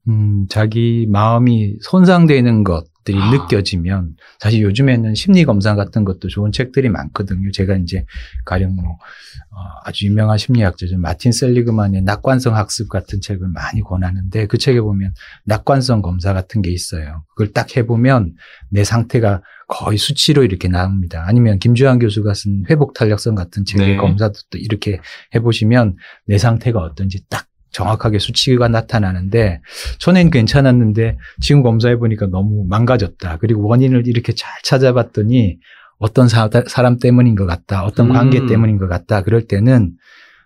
음, 0.08 0.46
자기 0.50 1.06
마음이 1.10 1.76
손상되는 1.82 2.64
것 2.64 2.86
들이 3.04 3.18
아. 3.20 3.32
느껴지면 3.32 4.16
사실 4.40 4.62
요즘에는 4.62 5.16
심리 5.16 5.46
검사 5.46 5.76
같은 5.76 6.04
것도 6.04 6.28
좋은 6.28 6.52
책들이 6.52 6.90
많거든요. 6.90 7.52
제가 7.52 7.76
이제 7.78 8.06
가령 8.46 8.76
뭐 8.76 8.86
어, 8.92 9.58
아주 9.84 10.06
유명한 10.06 10.38
심리학자죠. 10.38 10.98
마틴 10.98 11.32
셀리그만의 11.32 12.04
낙관성 12.04 12.56
학습 12.56 12.90
같은 12.90 13.22
책을 13.22 13.48
많이 13.48 13.82
권하는데 13.82 14.48
그 14.48 14.58
책에 14.58 14.80
보면 14.82 15.14
낙관성 15.46 16.02
검사 16.02 16.34
같은 16.34 16.62
게 16.62 16.72
있어요. 16.72 17.24
그걸 17.30 17.52
딱 17.54 17.76
해보면 17.76 18.36
내 18.70 18.84
상태가 18.84 19.42
거의 19.68 19.98
수치로 19.98 20.44
이렇게 20.44 20.68
나옵니다. 20.68 21.24
아니면 21.26 21.60
김주환 21.60 22.00
교수가 22.00 22.34
쓴 22.34 22.66
회복 22.70 22.94
탄력성 22.94 23.36
같은 23.36 23.66
책의 23.66 23.88
네. 23.88 23.96
검사도 23.96 24.34
또 24.50 24.58
이렇게 24.58 25.00
해보시면 25.34 25.96
내 26.26 26.38
상태가 26.38 26.80
어떤지 26.80 27.24
딱 27.30 27.48
정확하게 27.72 28.20
수치가 28.20 28.68
나타나는데 28.68 29.62
전엔 30.00 30.30
괜찮았는데 30.30 31.18
지금 31.40 31.64
검사해 31.64 31.98
보니까 31.98 32.28
너무 32.28 32.66
망가졌다. 32.68 33.38
그리고 33.38 33.68
원인을 33.68 34.08
이렇게 34.08 34.34
잘 34.34 34.52
찾아봤더니 34.64 35.58
어떤 35.98 36.28
사, 36.28 36.50
람 36.82 36.98
때문인 36.98 37.36
것 37.36 37.46
같다. 37.46 37.84
어떤 37.84 38.08
음. 38.08 38.14
관계 38.14 38.46
때문인 38.46 38.78
것 38.78 38.88
같다. 38.88 39.22
그럴 39.22 39.48
때는 39.48 39.94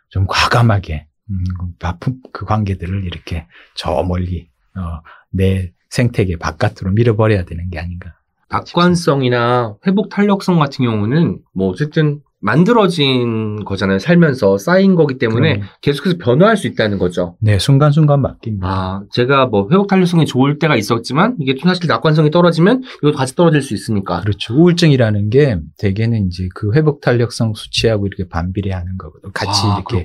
좀 0.09 0.25
과감하게 0.27 1.07
음, 1.29 1.43
바쁜 1.79 2.21
그 2.31 2.45
관계들을 2.45 3.05
이렇게 3.05 3.47
저 3.73 4.03
멀리 4.03 4.49
어, 4.75 5.01
내 5.31 5.71
생태계 5.89 6.37
바깥으로 6.37 6.91
밀어버려야 6.91 7.45
되는 7.45 7.69
게 7.69 7.79
아닌가. 7.79 8.15
낙관성이나 8.49 9.77
회복 9.87 10.09
탄력성 10.09 10.59
같은 10.59 10.85
경우는 10.85 11.39
뭐 11.53 11.69
어쨌든 11.69 12.21
만들어진 12.45 13.65
거잖아요. 13.65 13.97
살면서 13.97 14.59
쌓인 14.59 14.93
거기 14.93 15.17
때문에 15.17 15.55
그럼요. 15.55 15.67
계속해서 15.81 16.17
변화할 16.19 16.57
수 16.57 16.67
있다는 16.67 16.99
거죠. 16.99 17.37
네, 17.41 17.57
순간순간 17.57 18.21
바뀝니다. 18.21 18.59
아, 18.61 19.01
제가 19.11 19.47
뭐 19.47 19.67
회복 19.71 19.87
탄력성이 19.87 20.27
좋을 20.27 20.59
때가 20.59 20.75
있었지만 20.75 21.37
이게 21.39 21.55
또 21.55 21.67
사실 21.67 21.87
낙관성이 21.87 22.29
떨어지면 22.29 22.83
이것도 22.99 23.17
같이 23.17 23.35
떨어질 23.35 23.63
수 23.63 23.73
있으니까. 23.73 24.21
그렇죠. 24.21 24.53
우울증이라는 24.53 25.31
게 25.31 25.57
대개는 25.79 26.27
이제 26.27 26.47
그 26.53 26.71
회복 26.75 27.01
탄력성 27.01 27.55
수치하고 27.55 28.05
이렇게 28.05 28.29
반비례하는 28.29 28.99
거거든요. 28.99 29.31
같이 29.33 29.61
아, 29.63 29.83
이렇게 29.89 30.03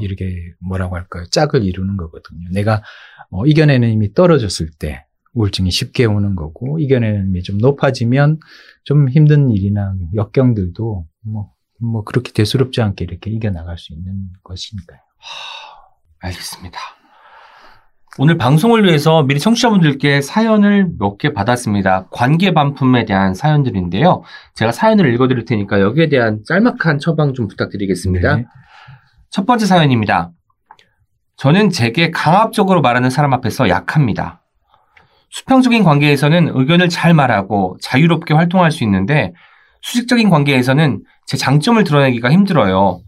이렇게 0.00 0.34
뭐라고 0.66 0.96
할까요? 0.96 1.24
짝을 1.30 1.62
이루는 1.62 1.98
거거든요. 1.98 2.40
내가 2.52 2.82
어, 3.30 3.44
이겨내는 3.44 3.90
힘이 3.90 4.14
떨어졌을 4.14 4.70
때 4.78 5.04
우울증이 5.34 5.70
쉽게 5.70 6.06
오는 6.06 6.36
거고 6.36 6.78
이겨내는 6.78 7.26
힘이 7.26 7.42
좀 7.42 7.58
높아지면 7.58 8.38
좀 8.84 9.10
힘든 9.10 9.50
일이나 9.50 9.94
역경들도 10.14 11.06
뭐, 11.24 11.50
뭐 11.82 12.04
그렇게 12.04 12.32
대수롭지 12.32 12.80
않게 12.80 13.04
이렇게 13.04 13.30
이겨나갈 13.30 13.76
수 13.78 13.92
있는 13.92 14.28
것이니까요. 14.44 15.00
알겠습니다. 16.20 16.78
오늘 18.18 18.36
방송을 18.36 18.84
위해서 18.84 19.22
미리 19.22 19.40
청취자분들께 19.40 20.20
사연을 20.20 20.90
몇 20.98 21.16
개 21.16 21.32
받았습니다. 21.32 22.08
관계 22.10 22.52
반품에 22.52 23.04
대한 23.06 23.32
사연들인데요. 23.34 24.22
제가 24.54 24.70
사연을 24.70 25.12
읽어드릴 25.14 25.44
테니까 25.46 25.80
여기에 25.80 26.08
대한 26.10 26.40
짤막한 26.46 26.98
처방 26.98 27.32
좀 27.32 27.48
부탁드리겠습니다. 27.48 28.36
네. 28.36 28.46
첫 29.30 29.46
번째 29.46 29.64
사연입니다. 29.64 30.30
저는 31.36 31.70
제게 31.70 32.10
강압적으로 32.10 32.82
말하는 32.82 33.08
사람 33.08 33.32
앞에서 33.32 33.68
약합니다. 33.70 34.42
수평적인 35.30 35.82
관계에서는 35.82 36.50
의견을 36.54 36.90
잘 36.90 37.14
말하고 37.14 37.78
자유롭게 37.80 38.34
활동할 38.34 38.70
수 38.70 38.84
있는데 38.84 39.32
수직적인 39.82 40.30
관계에서는 40.30 41.02
제 41.26 41.36
장점을 41.36 41.82
드러내기가 41.84 42.30
힘들어요. 42.30 43.00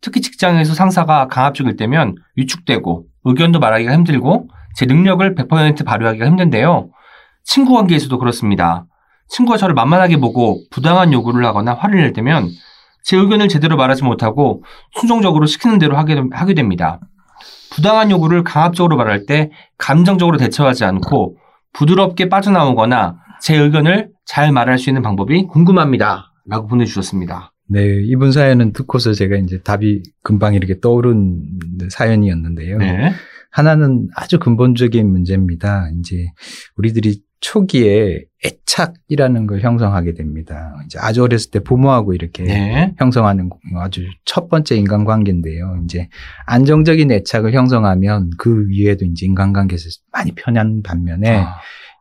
특히 0.00 0.20
직장에서 0.20 0.74
상사가 0.74 1.28
강압적일 1.28 1.76
때면 1.76 2.14
위축되고 2.36 3.04
의견도 3.24 3.58
말하기가 3.58 3.92
힘들고 3.92 4.48
제 4.76 4.86
능력을 4.86 5.34
100% 5.34 5.84
발휘하기가 5.84 6.26
힘든데요. 6.26 6.90
친구 7.44 7.74
관계에서도 7.74 8.18
그렇습니다. 8.18 8.86
친구가 9.28 9.56
저를 9.56 9.74
만만하게 9.74 10.18
보고 10.18 10.60
부당한 10.70 11.12
요구를 11.12 11.44
하거나 11.44 11.74
화를 11.74 12.00
낼 12.00 12.12
때면 12.12 12.48
제 13.02 13.16
의견을 13.16 13.48
제대로 13.48 13.76
말하지 13.76 14.04
못하고 14.04 14.62
순종적으로 14.92 15.46
시키는 15.46 15.78
대로 15.78 15.96
하게, 15.96 16.22
하게 16.32 16.54
됩니다. 16.54 17.00
부당한 17.70 18.10
요구를 18.10 18.44
강압적으로 18.44 18.96
말할 18.96 19.26
때 19.26 19.50
감정적으로 19.78 20.36
대처하지 20.38 20.84
않고 20.84 21.36
부드럽게 21.72 22.28
빠져나오거나 22.28 23.16
제 23.40 23.56
의견을 23.56 24.13
잘 24.24 24.52
말할 24.52 24.78
수 24.78 24.90
있는 24.90 25.02
방법이 25.02 25.46
궁금합니다. 25.46 26.32
라고 26.46 26.66
보내주셨습니다. 26.66 27.52
네, 27.66 28.02
이분 28.02 28.32
사연은 28.32 28.72
듣고서 28.72 29.12
제가 29.12 29.36
이제 29.36 29.60
답이 29.62 30.02
금방 30.22 30.54
이렇게 30.54 30.80
떠오른 30.80 31.42
사연이었는데요. 31.88 32.78
네. 32.78 33.12
하나는 33.50 34.08
아주 34.14 34.38
근본적인 34.38 35.10
문제입니다. 35.10 35.88
이제 35.98 36.26
우리들이 36.76 37.22
초기에 37.40 38.24
애착이라는 38.44 39.46
걸 39.46 39.60
형성하게 39.60 40.14
됩니다. 40.14 40.74
이제 40.86 40.98
아주 40.98 41.22
어렸을 41.22 41.50
때 41.50 41.60
부모하고 41.60 42.14
이렇게 42.14 42.42
네. 42.42 42.94
형성하는 42.98 43.50
아주 43.76 44.02
첫 44.24 44.48
번째 44.48 44.76
인간관계인데요. 44.76 45.82
이제 45.84 46.08
안정적인 46.46 47.12
애착을 47.12 47.52
형성하면 47.52 48.30
그 48.38 48.66
위에도 48.68 49.04
이제 49.04 49.26
인간관계에서 49.26 49.88
많이 50.10 50.32
편한 50.32 50.82
반면에 50.82 51.36
아, 51.36 51.56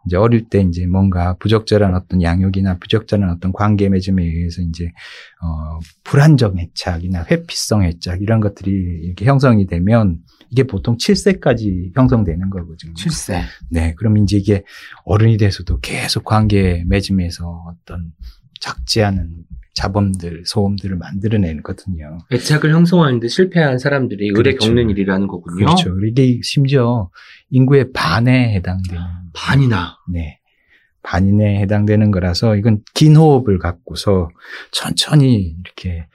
이제 0.05 0.17
어릴 0.17 0.49
때 0.49 0.61
이제 0.61 0.85
뭔가 0.85 1.35
부적절한 1.35 1.95
어떤 1.95 2.21
양육이나 2.21 2.77
부적절한 2.79 3.29
어떤 3.29 3.53
관계 3.53 3.89
맺음에 3.89 4.23
의해서 4.23 4.61
이제 4.61 4.91
어 5.41 5.79
불안정 6.03 6.57
애착이나 6.59 7.25
회피성 7.29 7.83
애착 7.85 8.21
이런 8.21 8.39
것들이 8.39 8.71
이렇게 9.03 9.25
형성이 9.25 9.65
되면 9.65 10.19
이게 10.49 10.63
보통 10.63 10.97
7세까지 10.97 11.95
형성되는 11.95 12.49
거거든요. 12.49 12.93
7세. 12.93 13.41
네, 13.69 13.95
그럼 13.95 14.17
이제 14.17 14.37
이게 14.37 14.63
어른이 15.05 15.37
돼서도 15.37 15.79
계속 15.79 16.25
관계 16.25 16.83
맺음에서 16.87 17.65
어떤 17.67 18.13
작지 18.59 19.03
않은 19.03 19.45
자범들, 19.73 20.43
소음들을 20.45 20.95
만들어내거든요. 20.97 22.19
애착을 22.31 22.71
형성하는데 22.71 23.27
실패한 23.27 23.79
사람들이 23.79 24.27
의뢰 24.27 24.51
그렇죠. 24.51 24.67
겪는 24.67 24.91
일이라는 24.91 25.27
거군요. 25.27 25.65
그렇죠. 25.65 25.97
이게 26.05 26.39
심지어 26.43 27.09
인구의 27.49 27.91
반에 27.91 28.53
해당되는 28.53 29.01
반이나. 29.33 29.97
네. 30.09 30.39
반인에 31.03 31.59
해당되는 31.59 32.11
거라서 32.11 32.55
이건 32.55 32.81
긴 32.93 33.15
호흡을 33.17 33.59
갖고서 33.59 34.29
천천히 34.71 35.57
이렇게 35.63 36.07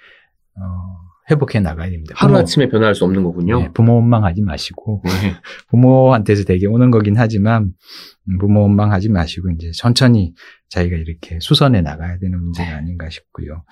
어, 0.57 1.08
회복해 1.31 1.61
나가야 1.61 1.91
됩니다. 1.91 2.15
하루아침에 2.17 2.69
변화할 2.69 2.95
수 2.95 3.05
없는 3.05 3.23
거군요. 3.23 3.61
네, 3.61 3.71
부모 3.73 3.95
원망하지 3.97 4.43
마시고 4.43 5.03
네. 5.05 5.11
부모한테서 5.69 6.45
되게 6.45 6.67
오는 6.67 6.91
거긴 6.91 7.17
하지만 7.17 7.73
음, 8.29 8.39
부모 8.39 8.63
원망하지 8.63 9.11
마시고 9.11 9.51
이제 9.51 9.71
천천히 9.75 10.35
자기가 10.71 10.97
이렇게 10.97 11.39
수선해 11.41 11.81
나가야 11.81 12.19
되는 12.19 12.39
문제가 12.43 12.77
아닌가 12.77 13.09
싶고요. 13.09 13.65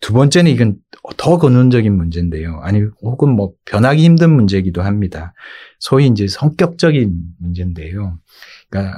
두 0.00 0.12
번째는 0.12 0.50
이건 0.50 0.76
더 1.16 1.38
근원적인 1.38 1.92
문제인데요. 1.92 2.60
아니 2.62 2.82
혹은 3.02 3.30
뭐 3.30 3.52
변하기 3.64 4.02
힘든 4.02 4.34
문제이기도 4.34 4.82
합니다. 4.82 5.34
소위 5.80 6.06
이제 6.06 6.26
성격적인 6.28 7.12
문제인데요. 7.40 8.18
그러니까 8.70 8.96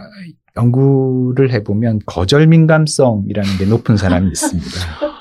연구를 0.56 1.52
해보면 1.52 2.00
거절 2.06 2.46
민감성이라는 2.48 3.58
게 3.58 3.66
높은 3.66 3.96
사람이 3.96 4.28
있습니다. 4.28 4.68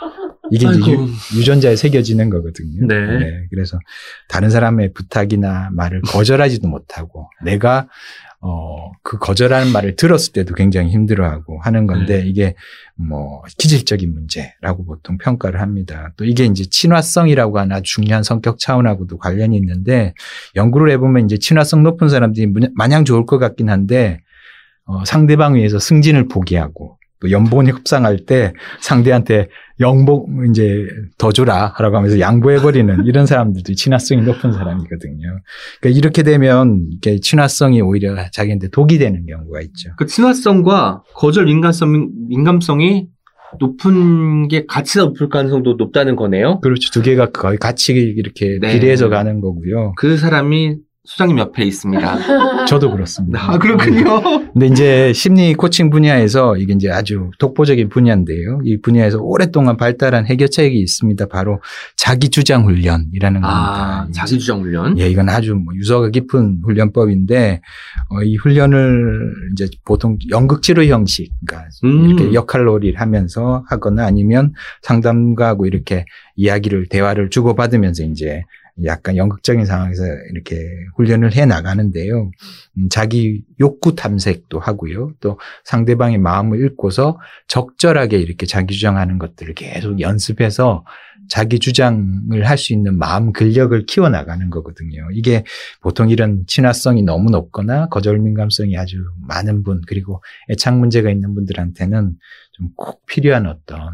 이게 0.52 0.68
이제 0.68 0.80
아이고. 0.92 1.04
유, 1.34 1.40
유전자에 1.40 1.76
새겨지는 1.76 2.30
거거든요. 2.30 2.86
네. 2.88 3.46
그래서 3.50 3.80
다른 4.28 4.50
사람의 4.50 4.94
부탁이나 4.94 5.70
말을 5.74 6.02
거절하지도 6.02 6.68
못하고 6.68 7.30
내가 7.44 7.88
어, 8.40 8.92
그 9.02 9.18
거절하는 9.18 9.72
말을 9.72 9.96
들었을 9.96 10.32
때도 10.32 10.54
굉장히 10.54 10.92
힘들어하고 10.92 11.60
하는 11.60 11.88
건데 11.88 12.22
네. 12.22 12.28
이게 12.30 12.56
뭐 12.96 13.42
기질적인 13.58 14.14
문제라고 14.14 14.86
보통 14.86 15.18
평가를 15.18 15.60
합니다. 15.60 16.14
또 16.18 16.24
이게 16.24 16.46
이제 16.46 16.64
친화성이라고 16.70 17.60
아주 17.60 17.82
중요한 17.96 18.22
성격 18.22 18.60
차원하고도 18.60 19.18
관련이 19.18 19.58
있는데 19.58 20.14
연구를 20.56 20.92
해보면 20.92 21.26
이제 21.26 21.38
친화성 21.40 21.82
높은 21.82 22.10
사람들이 22.10 22.46
문- 22.46 22.72
마냥 22.76 23.06
좋을 23.06 23.26
것 23.26 23.40
같긴 23.40 23.70
한데 23.70 24.22
어, 24.86 25.04
상대방 25.04 25.56
위해서 25.56 25.80
승진을 25.80 26.28
포기하고 26.28 26.97
또 27.20 27.32
연봉이 27.32 27.70
협상할 27.70 28.26
때 28.26 28.54
상대한테 28.80 29.50
연봉 29.80 30.46
이제 30.50 30.88
더 31.18 31.32
줘라라고 31.32 31.98
하면서 31.98 32.20
양보해버리는 32.20 33.06
이런 33.06 33.26
사람들도 33.26 33.74
친화성이 33.74 34.22
높은 34.22 34.52
사람이거든요. 34.52 35.40
그러니까 35.80 35.98
이렇게 35.98 36.24
되면 36.24 36.86
이게 36.92 37.20
친화성이 37.20 37.82
오히려 37.82 38.16
자기한테 38.32 38.70
독이 38.70 38.98
되는 38.98 39.26
경우가 39.26 39.62
있죠. 39.62 39.92
그 39.98 40.06
친화성과 40.06 41.04
거절 41.16 41.46
민감성, 41.46 42.10
민감성이 42.28 43.08
높은 43.60 44.48
게 44.48 44.66
같이 44.66 44.98
높을 44.98 45.30
가능성도 45.30 45.76
높다는 45.76 46.16
거네요. 46.16 46.60
그렇죠. 46.60 46.92
두 46.92 47.02
개가 47.02 47.32
거의 47.32 47.58
같이 47.58 47.94
이렇게 47.94 48.60
네. 48.60 48.74
비례해서 48.74 49.10
가는 49.10 49.40
거고요. 49.42 49.94
그 49.98 50.18
사람이 50.18 50.78
소장님 51.08 51.40
옆에 51.40 51.64
있습니다. 51.64 52.66
저도 52.68 52.92
그렇습니다. 52.92 53.54
아, 53.54 53.58
그렇군요. 53.58 54.52
근데 54.52 54.68
이제 54.68 55.14
심리 55.14 55.54
코칭 55.54 55.90
분야에서 55.90 56.58
이게 56.58 56.74
이제 56.74 56.92
아주 56.92 57.32
독보적인 57.40 57.88
분야인데요. 57.88 58.60
이 58.66 58.82
분야에서 58.82 59.20
오랫동안 59.20 59.78
발달한 59.78 60.26
해결책이 60.26 60.78
있습니다. 60.78 61.28
바로 61.28 61.62
자기 61.96 62.28
주장 62.28 62.66
훈련이라는 62.66 63.42
겁니다. 63.42 64.02
아, 64.02 64.08
자기 64.14 64.38
주장 64.38 64.62
훈련. 64.62 65.00
예, 65.00 65.10
이건 65.10 65.30
아주 65.30 65.56
뭐 65.56 65.74
유서가 65.76 66.10
깊은 66.10 66.60
훈련법인데 66.66 67.62
어, 68.10 68.24
이 68.24 68.36
훈련을 68.36 69.34
이제 69.54 69.70
보통 69.86 70.18
연극 70.30 70.62
치료 70.62 70.84
형식, 70.84 71.32
그러니까 71.46 71.70
음. 71.86 72.10
이렇게 72.10 72.34
역할놀이를 72.34 73.00
하면서 73.00 73.64
하거나 73.70 74.06
아니면 74.06 74.52
상담가하고 74.82 75.68
이렇게 75.68 76.06
이야기를 76.36 76.88
대화를 76.90 77.30
주고 77.30 77.56
받으면서 77.56 78.04
이제 78.04 78.42
약간 78.86 79.18
연극적인 79.18 79.66
상황에서 79.66 80.04
이렇게 80.32 80.56
훈련을 80.96 81.36
해 81.36 81.46
나가는데요. 81.46 82.32
음, 82.78 82.90
자기 82.90 83.44
욕구 83.60 83.96
탐색도 83.96 84.60
하고요. 84.60 85.14
또 85.20 85.40
상대방의 85.66 86.20
마음을 86.20 86.64
읽고서 86.66 87.20
적절하게 87.48 88.18
이렇게 88.20 88.46
자기 88.46 88.76
주장하는 88.76 89.18
것들을 89.18 89.54
계속 89.56 90.00
연습해서 90.00 90.86
자기 91.30 91.60
주장을 91.60 92.32
할 92.46 92.58
수 92.58 92.74
있는 92.74 92.98
마음 92.98 93.34
근력을 93.34 93.86
키워 93.86 94.10
나가는 94.10 94.50
거거든요. 94.50 95.08
이게 95.14 95.44
보통 95.82 96.10
이런 96.10 96.44
친화성이 96.48 97.04
너무 97.04 97.30
높거나 97.32 97.88
거절 97.90 98.20
민감성이 98.20 98.78
아주 98.78 98.98
많은 99.28 99.64
분 99.64 99.82
그리고 99.88 100.24
애착 100.50 100.78
문제가 100.80 101.10
있는 101.10 101.34
분들한테는 101.36 102.16
좀 102.54 102.68
꼭 102.76 103.06
필요한 103.06 103.48
어떤 103.48 103.90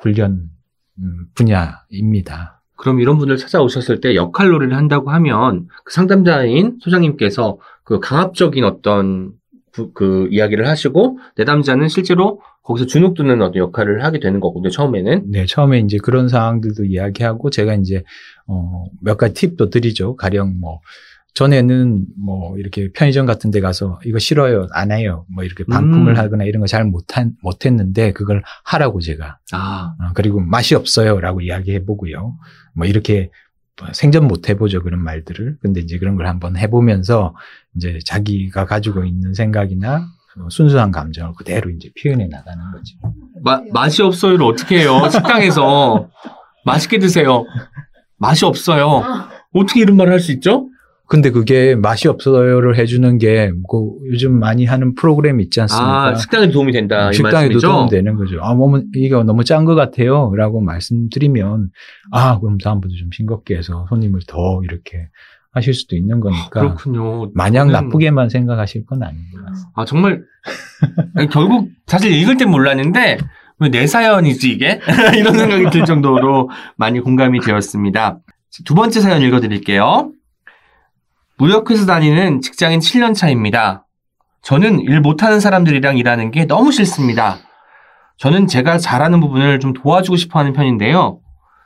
훈련 0.00 0.50
음, 0.98 1.26
분야입니다. 1.34 2.57
그럼 2.78 3.00
이런 3.00 3.18
분들 3.18 3.36
찾아오셨을 3.36 4.00
때 4.00 4.14
역할놀이를 4.14 4.74
한다고 4.76 5.10
하면 5.10 5.66
그 5.84 5.92
상담자인 5.92 6.78
소장님께서 6.80 7.58
그 7.84 8.00
강압적인 8.00 8.64
어떤 8.64 9.32
부- 9.72 9.92
그 9.92 10.28
이야기를 10.30 10.66
하시고 10.66 11.18
내담자는 11.36 11.88
실제로 11.88 12.40
거기서 12.62 12.86
주눅 12.86 13.14
드는 13.14 13.42
어떤 13.42 13.56
역할을 13.56 14.04
하게 14.04 14.20
되는 14.20 14.40
거거든요. 14.40 14.70
처음에는. 14.70 15.30
네, 15.30 15.46
처음에 15.46 15.80
이제 15.80 15.98
그런 16.02 16.28
상황들도 16.28 16.84
이야기하고 16.84 17.50
제가 17.50 17.74
이제 17.74 18.04
어, 18.46 18.84
몇 19.00 19.16
가지 19.16 19.34
팁도 19.48 19.70
드리죠. 19.70 20.16
가령 20.16 20.60
뭐 20.60 20.80
전에는 21.38 22.04
뭐 22.20 22.58
이렇게 22.58 22.90
편의점 22.92 23.24
같은 23.24 23.52
데 23.52 23.60
가서 23.60 24.00
이거 24.04 24.18
싫어요, 24.18 24.66
안 24.72 24.90
해요. 24.90 25.24
뭐 25.32 25.44
이렇게 25.44 25.62
반품을 25.64 26.14
음. 26.14 26.18
하거나 26.18 26.42
이런 26.42 26.60
거 26.60 26.66
잘 26.66 26.84
못한 26.84 27.34
못했는데 27.42 28.12
그걸 28.12 28.42
하라고 28.64 29.00
제가 29.00 29.38
아, 29.52 29.94
어, 30.00 30.10
그리고 30.14 30.40
맛이 30.40 30.74
없어요 30.74 31.20
라고 31.20 31.40
이야기해 31.40 31.84
보고요. 31.84 32.34
뭐 32.74 32.86
이렇게 32.86 33.30
생전 33.92 34.26
못 34.26 34.48
해보죠 34.48 34.82
그런 34.82 35.00
말들을. 35.04 35.58
근데 35.62 35.80
이제 35.80 35.98
그런 35.98 36.16
걸 36.16 36.26
한번 36.26 36.56
해보면서 36.56 37.36
이제 37.76 38.00
자기가 38.04 38.66
가지고 38.66 39.04
있는 39.04 39.32
생각이나 39.32 40.08
어, 40.40 40.48
순수한 40.50 40.90
감정을 40.90 41.34
그대로 41.38 41.70
이제 41.70 41.88
표현해 42.02 42.26
나가는 42.26 42.58
거죠. 42.72 42.96
마- 43.44 43.62
맛이 43.72 44.02
없어요를 44.02 44.44
어떻게 44.44 44.80
해요? 44.80 45.00
식당에서 45.08 46.08
맛있게 46.66 46.98
드세요. 46.98 47.44
맛이 48.18 48.44
없어요. 48.44 49.04
어떻게 49.54 49.80
이런 49.82 49.96
말을 49.96 50.12
할 50.14 50.18
수 50.20 50.32
있죠? 50.32 50.68
근데 51.08 51.30
그게 51.30 51.74
맛이 51.74 52.06
없어요를 52.06 52.76
해주는 52.76 53.16
게, 53.16 53.50
그 53.70 53.78
요즘 54.12 54.38
많이 54.38 54.66
하는 54.66 54.94
프로그램 54.94 55.40
있지 55.40 55.58
않습니까? 55.62 56.08
아, 56.08 56.14
식당에 56.14 56.50
도움이 56.50 56.72
된다. 56.72 57.10
이 57.10 57.14
식당에도? 57.14 57.58
도움 57.60 57.88
되는 57.88 58.14
거죠. 58.14 58.38
아, 58.42 58.54
뭐, 58.54 58.78
이거 58.94 59.24
너무 59.24 59.42
짠 59.42 59.64
것 59.64 59.74
같아요. 59.74 60.30
라고 60.36 60.60
말씀드리면, 60.60 61.70
아, 62.12 62.38
그럼 62.40 62.58
다음부터 62.58 62.92
좀 62.94 63.08
싱겁게 63.10 63.56
해서 63.56 63.86
손님을 63.88 64.20
더 64.26 64.60
이렇게 64.64 65.08
하실 65.52 65.72
수도 65.72 65.96
있는 65.96 66.20
거니까. 66.20 66.60
그렇군요. 66.60 67.30
마냥 67.34 67.68
저는- 67.68 67.72
나쁘게만 67.72 68.28
생각하실 68.28 68.84
건 68.84 69.02
아닌 69.02 69.18
것 69.34 69.42
같습니다. 69.46 69.70
아, 69.76 69.84
정말, 69.86 70.22
아니, 71.14 71.26
결국, 71.28 71.70
사실 71.86 72.12
읽을 72.12 72.36
땐 72.36 72.50
몰랐는데, 72.50 73.16
왜 73.60 73.70
내 73.70 73.86
사연이지, 73.86 74.52
이게? 74.52 74.78
이런 75.18 75.36
생각이 75.38 75.70
들 75.70 75.84
정도로 75.86 76.50
많이 76.76 77.00
공감이 77.00 77.40
되었습니다. 77.40 78.18
두 78.66 78.74
번째 78.74 79.00
사연 79.00 79.22
읽어드릴게요. 79.22 80.12
무역회사 81.38 81.86
다니는 81.86 82.40
직장인 82.40 82.80
7년 82.80 83.14
차입니다. 83.14 83.86
저는 84.42 84.80
일 84.80 85.00
못하는 85.00 85.38
사람들이랑 85.38 85.96
일하는 85.96 86.32
게 86.32 86.46
너무 86.46 86.72
싫습니다. 86.72 87.38
저는 88.16 88.48
제가 88.48 88.78
잘하는 88.78 89.20
부분을 89.20 89.60
좀 89.60 89.72
도와주고 89.72 90.16
싶어 90.16 90.40
하는 90.40 90.52
편인데요. 90.52 91.20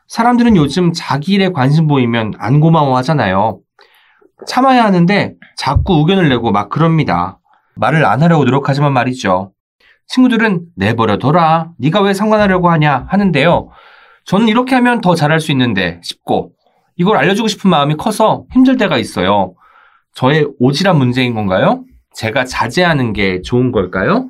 사람들은 0.09 0.57
요즘 0.57 0.93
자기 0.95 1.33
일에 1.33 1.49
관심 1.49 1.87
보이면 1.87 2.35
안 2.39 2.61
고마워 2.61 2.95
하잖아요. 2.99 3.61
참아야 4.47 4.85
하는데 4.85 5.35
자꾸 5.57 5.95
의견을 6.01 6.29
내고 6.29 6.53
막 6.53 6.69
그럽니다. 6.69 7.39
말을 7.77 8.05
안 8.05 8.23
하려고 8.23 8.45
노력하지만 8.45 8.93
말이죠. 8.93 9.53
친구들은 10.09 10.67
내버려둬라. 10.77 11.71
네가 11.79 12.03
왜 12.03 12.13
상관하려고 12.13 12.69
하냐 12.69 13.07
하는데요. 13.09 13.71
저는 14.27 14.49
이렇게 14.49 14.75
하면 14.75 15.01
더 15.01 15.15
잘할 15.15 15.41
수 15.41 15.51
있는데 15.51 15.99
싶고 16.03 16.53
이걸 16.97 17.17
알려주고 17.17 17.49
싶은 17.49 17.71
마음이 17.71 17.97
커서 17.97 18.45
힘들 18.53 18.77
때가 18.77 18.99
있어요. 18.99 19.55
저의 20.15 20.47
오지랖 20.61 20.97
문제인 20.97 21.35
건가요? 21.35 21.85
제가 22.15 22.45
자제하는 22.45 23.13
게 23.13 23.41
좋은 23.43 23.73
걸까요? 23.73 24.29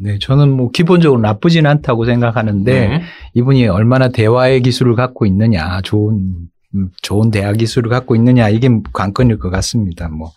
네, 0.00 0.18
저는 0.20 0.50
뭐 0.50 0.70
기본적으로 0.70 1.20
나쁘진 1.20 1.66
않다고 1.66 2.04
생각하는데, 2.04 2.88
네. 2.88 3.02
이분이 3.34 3.66
얼마나 3.66 4.08
대화의 4.10 4.62
기술을 4.62 4.94
갖고 4.94 5.26
있느냐, 5.26 5.80
좋은 5.82 6.48
음, 6.74 6.90
좋은 7.02 7.30
대화 7.30 7.52
기술을 7.54 7.88
갖고 7.90 8.14
있느냐 8.14 8.50
이게 8.50 8.68
관건일 8.92 9.38
것 9.38 9.48
같습니다. 9.50 10.08
뭐 10.10 10.30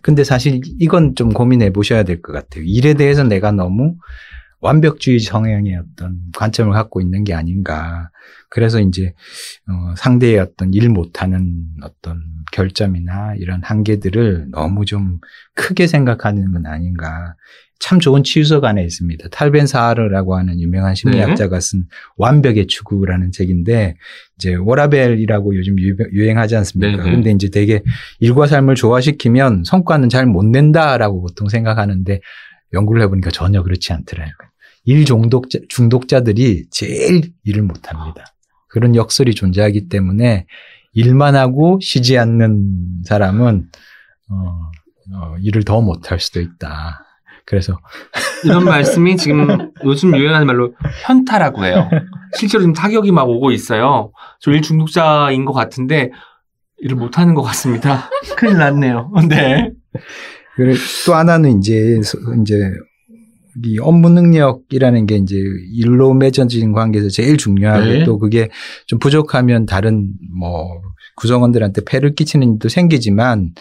근데 0.00 0.22
사실 0.22 0.60
이건 0.78 1.16
좀 1.16 1.32
고민해 1.32 1.72
보셔야 1.72 2.04
될 2.04 2.22
것 2.22 2.32
같아요. 2.32 2.62
일에 2.64 2.94
대해서 2.94 3.24
내가 3.24 3.50
너무 3.50 3.96
완벽주의 4.62 5.18
성향의 5.18 5.76
어떤 5.76 6.18
관점을 6.36 6.72
갖고 6.72 7.00
있는 7.00 7.24
게 7.24 7.34
아닌가. 7.34 8.08
그래서 8.48 8.80
이제 8.80 9.12
어, 9.68 9.94
상대의 9.96 10.38
어떤 10.38 10.72
일 10.72 10.88
못하는 10.88 11.64
어떤 11.82 12.22
결점이나 12.52 13.34
이런 13.38 13.60
한계들을 13.62 14.48
너무 14.52 14.84
좀 14.84 15.18
크게 15.54 15.86
생각하는 15.86 16.52
건 16.52 16.66
아닌가. 16.66 17.34
참 17.80 17.98
좋은 17.98 18.22
치유석 18.22 18.64
안에 18.64 18.84
있습니다. 18.84 19.28
탈벤 19.32 19.66
사하르라고 19.66 20.36
하는 20.36 20.60
유명한 20.60 20.94
심리학자가 20.94 21.58
쓴 21.58 21.86
완벽의 22.16 22.68
추구라는 22.68 23.32
책인데 23.32 23.96
이제 24.36 24.54
워라벨이라고 24.54 25.56
요즘 25.56 25.80
유- 25.80 25.96
유행하지 26.12 26.54
않습니까? 26.54 26.98
네네. 27.02 27.10
근데 27.10 27.30
이제 27.32 27.48
되게 27.50 27.82
일과 28.20 28.46
삶을 28.46 28.76
조화시키면 28.76 29.64
성과는 29.64 30.08
잘 30.10 30.26
못 30.26 30.44
낸다라고 30.44 31.22
보통 31.22 31.48
생각하는데 31.48 32.20
연구를 32.72 33.02
해보니까 33.02 33.30
전혀 33.32 33.62
그렇지 33.64 33.92
않더라고요. 33.92 34.48
일 34.84 35.04
중독자, 35.04 35.58
중독자들이 35.68 36.64
제일 36.70 37.32
일을 37.44 37.62
못합니다. 37.62 38.24
그런 38.68 38.96
역설이 38.96 39.34
존재하기 39.34 39.88
때문에 39.88 40.46
일만 40.94 41.36
하고 41.36 41.78
쉬지 41.80 42.18
않는 42.18 43.02
사람은 43.04 43.68
어, 44.30 44.34
어, 45.14 45.36
일을 45.40 45.64
더 45.64 45.80
못할 45.80 46.18
수도 46.20 46.40
있다. 46.40 47.04
그래서 47.44 47.78
이런 48.44 48.64
말씀이 48.64 49.16
지금 49.16 49.70
요즘 49.84 50.16
유행하는 50.16 50.46
말로 50.46 50.74
현타라고 51.04 51.64
해요. 51.64 51.88
실제로 52.36 52.62
지금 52.62 52.72
타격이 52.72 53.12
막 53.12 53.28
오고 53.28 53.50
있어요. 53.52 54.12
저 54.40 54.50
일 54.52 54.62
중독자인 54.62 55.44
것 55.44 55.52
같은데 55.52 56.10
일을 56.78 56.96
못하는 56.96 57.34
것 57.34 57.42
같습니다. 57.42 58.08
큰일 58.36 58.58
났네요. 58.58 59.12
네. 59.28 59.70
그리고 60.56 60.76
또 61.06 61.14
하나는 61.14 61.58
이제 61.58 62.00
서- 62.02 62.18
이제 62.42 62.70
이 63.64 63.78
업무 63.78 64.08
능력이라는 64.10 65.06
게 65.06 65.16
이제 65.16 65.36
일로 65.74 66.14
맺어진 66.14 66.72
관계에서 66.72 67.08
제일 67.08 67.36
중요하고 67.36 67.84
네. 67.84 68.04
또 68.04 68.18
그게 68.18 68.48
좀 68.86 68.98
부족하면 68.98 69.66
다른 69.66 70.12
뭐 70.34 70.80
구성원들한테 71.16 71.82
폐를 71.84 72.14
끼치는 72.14 72.54
일도 72.54 72.68
생기지만 72.68 73.52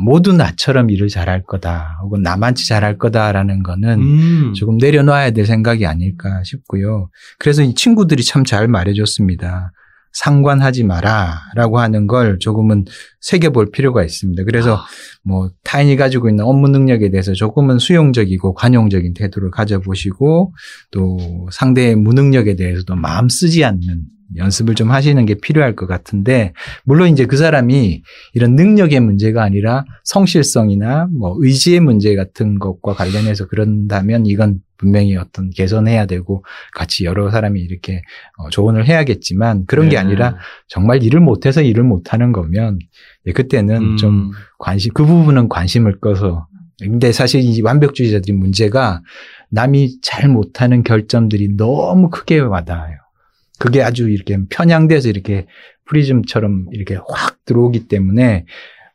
모두 0.00 0.32
나처럼 0.32 0.90
일을 0.90 1.08
잘할 1.08 1.42
거다 1.42 1.98
혹은 2.02 2.22
나만치 2.22 2.68
잘할 2.68 2.98
거다라는 2.98 3.62
거는 3.62 4.00
음. 4.00 4.54
조금 4.54 4.76
내려놔야 4.78 5.32
될 5.32 5.46
생각이 5.46 5.86
아닐까 5.86 6.42
싶고요. 6.44 7.10
그래서 7.38 7.62
이 7.62 7.74
친구들이 7.74 8.22
참 8.22 8.44
잘 8.44 8.68
말해줬습니다. 8.68 9.72
상관하지 10.18 10.82
마라 10.82 11.38
라고 11.54 11.78
하는 11.78 12.08
걸 12.08 12.38
조금은 12.40 12.86
새겨볼 13.20 13.70
필요가 13.70 14.02
있습니다. 14.02 14.42
그래서 14.44 14.80
뭐 15.22 15.50
타인이 15.62 15.94
가지고 15.96 16.28
있는 16.28 16.44
업무 16.44 16.68
능력에 16.68 17.10
대해서 17.10 17.34
조금은 17.34 17.78
수용적이고 17.78 18.54
관용적인 18.54 19.14
태도를 19.14 19.50
가져보시고 19.50 20.54
또 20.90 21.48
상대의 21.52 21.94
무능력에 21.94 22.56
대해서도 22.56 22.96
마음 22.96 23.28
쓰지 23.28 23.64
않는 23.64 24.06
연습을 24.36 24.74
좀 24.74 24.90
하시는 24.90 25.24
게 25.26 25.34
필요할 25.34 25.74
것 25.74 25.86
같은데 25.86 26.52
물론 26.84 27.08
이제 27.08 27.26
그 27.26 27.36
사람이 27.36 28.02
이런 28.34 28.56
능력의 28.56 29.00
문제가 29.00 29.42
아니라 29.42 29.84
성실성이나 30.04 31.08
뭐 31.12 31.36
의지의 31.38 31.80
문제 31.80 32.14
같은 32.14 32.58
것과 32.58 32.94
관련해서 32.94 33.46
그런다면 33.46 34.26
이건 34.26 34.60
분명히 34.76 35.16
어떤 35.16 35.50
개선해야 35.50 36.06
되고 36.06 36.44
같이 36.72 37.04
여러 37.04 37.30
사람이 37.30 37.60
이렇게 37.60 38.02
어, 38.38 38.48
조언을 38.50 38.86
해야겠지만 38.86 39.66
그런 39.66 39.86
네. 39.86 39.92
게 39.92 39.98
아니라 39.98 40.36
정말 40.68 41.02
일을 41.02 41.20
못해서 41.20 41.62
일을 41.62 41.82
못하는 41.82 42.32
거면 42.32 42.78
예, 43.26 43.32
그때는 43.32 43.76
음. 43.76 43.96
좀 43.96 44.30
관심 44.58 44.92
그 44.94 45.04
부분은 45.04 45.48
관심을 45.48 45.98
꺼서 46.00 46.46
근데 46.80 47.10
사실 47.10 47.40
이 47.42 47.60
완벽주의자들이 47.60 48.32
문제가 48.34 49.02
남이 49.50 50.00
잘 50.00 50.28
못하는 50.28 50.84
결점들이 50.84 51.56
너무 51.56 52.08
크게 52.08 52.38
와닿아요. 52.38 52.98
그게 53.58 53.82
아주 53.82 54.08
이렇게 54.08 54.38
편향돼서 54.50 55.08
이렇게 55.08 55.46
프리즘처럼 55.86 56.66
이렇게 56.72 56.96
확 57.08 57.44
들어오기 57.44 57.88
때문에 57.88 58.44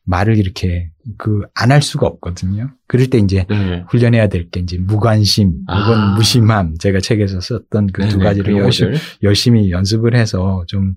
말을 0.05 0.38
이렇게 0.38 0.89
그 1.18 1.41
안 1.55 1.72
할 1.72 1.82
수가 1.82 2.07
없거든요. 2.07 2.70
그럴 2.88 3.07
때 3.07 3.18
이제 3.18 3.45
네. 3.49 3.84
훈련해야 3.89 4.28
될 4.28 4.49
게 4.49 4.59
이제 4.59 4.78
무관심 4.78 5.47
혹은 5.70 5.93
아. 5.97 6.16
무심함 6.16 6.76
제가 6.78 6.99
책에서 6.99 7.39
썼던 7.39 7.88
그두 7.88 8.18
네네, 8.18 8.24
가지를 8.24 8.57
열심히. 8.57 8.97
열심히 9.24 9.72
연습을 9.72 10.16
해서 10.16 10.64
좀, 10.68 10.89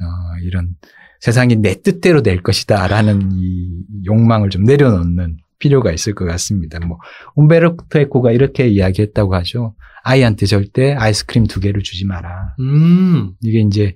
어, 0.00 0.06
이런 0.44 0.74
세상이 1.20 1.56
내 1.56 1.74
뜻대로 1.82 2.22
될 2.22 2.42
것이다 2.42 2.86
라는 2.88 3.30
이 3.32 3.82
욕망을 4.06 4.48
좀 4.50 4.64
내려놓는 4.64 5.36
필요가 5.60 5.92
있을 5.92 6.14
것 6.14 6.24
같습니다. 6.24 6.80
뭐, 6.84 6.98
움베르토 7.36 8.00
에코가 8.00 8.32
이렇게 8.32 8.66
이야기했다고 8.66 9.34
하죠. 9.36 9.74
아이한테 10.02 10.46
절대 10.46 10.94
아이스크림 10.94 11.46
두 11.46 11.60
개를 11.60 11.82
주지 11.82 12.06
마라. 12.06 12.56
음. 12.58 13.34
이게 13.42 13.60
이제 13.60 13.94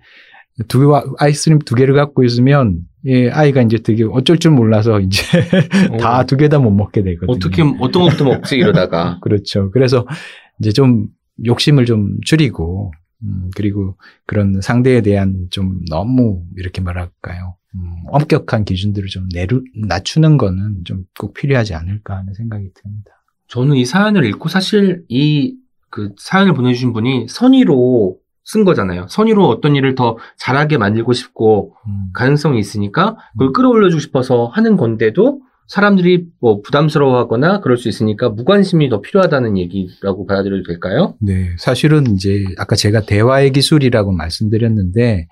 두 0.68 0.78
개와 0.78 1.02
아이스크림 1.18 1.58
두 1.60 1.74
개를 1.74 1.94
갖고 1.94 2.22
있으면 2.22 2.80
예, 3.06 3.28
아이가 3.30 3.60
이제 3.62 3.78
되게 3.78 4.04
어쩔 4.04 4.38
줄 4.38 4.52
몰라서 4.52 5.00
이제 5.00 5.22
다 6.00 6.24
두 6.24 6.36
개 6.36 6.48
다 6.48 6.58
못 6.58 6.70
먹게 6.70 7.02
되거든요. 7.02 7.32
어떻게 7.34 7.62
어떤 7.80 8.02
것부터 8.04 8.24
먹지 8.24 8.56
이러다가 8.56 9.18
그렇죠. 9.24 9.70
그래서 9.72 10.06
이제 10.60 10.70
좀 10.72 11.08
욕심을 11.44 11.84
좀 11.86 12.18
줄이고, 12.24 12.92
음, 13.24 13.50
그리고 13.56 13.96
그런 14.26 14.60
상대에 14.62 15.00
대한 15.00 15.46
좀 15.50 15.80
너무 15.90 16.42
이렇게 16.56 16.80
말할까요. 16.80 17.56
음, 17.74 17.80
엄격한 18.08 18.64
기준들을 18.64 19.08
좀 19.08 19.28
내루, 19.32 19.62
낮추는 19.74 20.36
거는 20.36 20.84
좀 20.84 21.04
꼭 21.18 21.34
필요하지 21.34 21.74
않을까 21.74 22.16
하는 22.16 22.34
생각이 22.34 22.68
듭니다. 22.74 23.10
저는 23.48 23.76
이 23.76 23.84
사연을 23.84 24.24
읽고 24.24 24.48
사실 24.48 25.04
이 25.08 25.56
그 25.94 26.10
사연을 26.16 26.54
보내주신 26.54 26.92
분이 26.92 27.26
선의로 27.28 28.16
쓴 28.42 28.64
거잖아요. 28.64 29.06
선의로 29.08 29.46
어떤 29.48 29.76
일을 29.76 29.94
더 29.94 30.18
잘하게 30.36 30.76
만들고 30.76 31.12
싶고 31.12 31.76
음, 31.86 32.06
가능성이 32.12 32.58
있으니까 32.58 33.16
그걸 33.34 33.52
끌어올려주고 33.52 34.00
싶어서 34.00 34.46
하는 34.46 34.76
건데도 34.76 35.40
사람들이 35.68 36.26
뭐 36.40 36.62
부담스러워하거나 36.62 37.60
그럴 37.60 37.76
수 37.76 37.88
있으니까 37.88 38.28
무관심이 38.28 38.88
더 38.88 39.00
필요하다는 39.02 39.56
얘기라고 39.56 40.26
받아들여도 40.26 40.64
될까요? 40.64 41.14
네. 41.20 41.50
사실은 41.58 42.08
이제 42.16 42.44
아까 42.58 42.74
제가 42.74 43.02
대화의 43.02 43.52
기술이라고 43.52 44.10
말씀드렸는데 44.10 45.28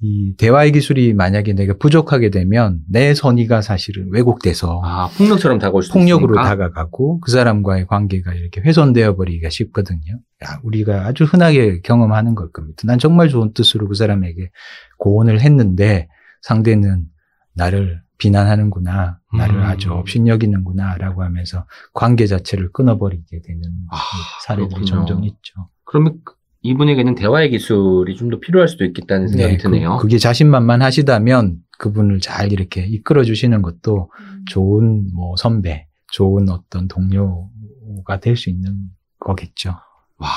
이 0.00 0.34
대화의 0.36 0.70
기술이 0.72 1.12
만약에 1.12 1.54
내가 1.54 1.74
부족하게 1.76 2.30
되면 2.30 2.80
내 2.88 3.14
선의가 3.14 3.62
사실은 3.62 4.08
왜곡돼서 4.12 4.80
아 4.84 5.08
폭력처럼 5.18 5.58
다가올 5.58 5.82
수 5.82 5.92
폭력으로 5.92 6.34
있으니까. 6.34 6.48
다가가고 6.50 7.18
그 7.20 7.32
사람과의 7.32 7.86
관계가 7.88 8.32
이렇게 8.34 8.60
훼손되어 8.60 9.16
버리기가 9.16 9.48
쉽거든요. 9.50 10.20
야, 10.44 10.60
우리가 10.62 11.06
아주 11.06 11.24
흔하게 11.24 11.80
경험하는 11.80 12.36
걸 12.36 12.52
겁니다. 12.52 12.82
난 12.84 13.00
정말 13.00 13.28
좋은 13.28 13.52
뜻으로 13.54 13.88
그 13.88 13.94
사람에게 13.96 14.50
고언을 14.98 15.40
했는데 15.40 16.06
상대는 16.42 17.06
나를 17.54 18.00
비난하는구나, 18.18 19.18
나를 19.36 19.56
음. 19.56 19.62
아주 19.62 19.92
업신여기는구나라고 19.92 21.24
하면서 21.24 21.66
관계 21.92 22.26
자체를 22.26 22.70
끊어버리게 22.72 23.40
되는 23.44 23.62
아, 23.90 23.96
사례들이 24.44 24.68
그렇군요. 24.68 24.86
종종 24.86 25.24
있죠. 25.24 25.68
그러면 25.84 26.18
그- 26.24 26.37
이분에게는 26.62 27.14
대화의 27.14 27.50
기술이 27.50 28.16
좀 28.16 28.30
더 28.30 28.38
필요할 28.40 28.68
수도 28.68 28.84
있겠다는 28.84 29.28
생각이 29.28 29.58
드네요. 29.58 29.96
그, 29.98 30.08
게 30.08 30.18
자신만만 30.18 30.82
하시다면 30.82 31.58
그분을 31.78 32.20
잘 32.20 32.52
이렇게 32.52 32.84
이끌어 32.84 33.22
주시는 33.24 33.62
것도 33.62 34.10
좋은 34.50 35.08
뭐 35.14 35.36
선배, 35.36 35.86
좋은 36.12 36.48
어떤 36.48 36.88
동료가 36.88 38.18
될 38.20 38.36
수 38.36 38.50
있는 38.50 38.74
거겠죠. 39.20 39.76
와, 40.18 40.28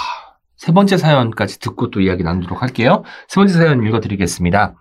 세 0.58 0.72
번째 0.72 0.98
사연까지 0.98 1.60
듣고 1.60 1.90
또 1.90 2.02
이야기 2.02 2.24
나누도록 2.24 2.62
할게요. 2.62 3.04
세 3.28 3.36
번째 3.36 3.54
사연 3.56 3.84
읽어드리겠습니다. 3.86 4.76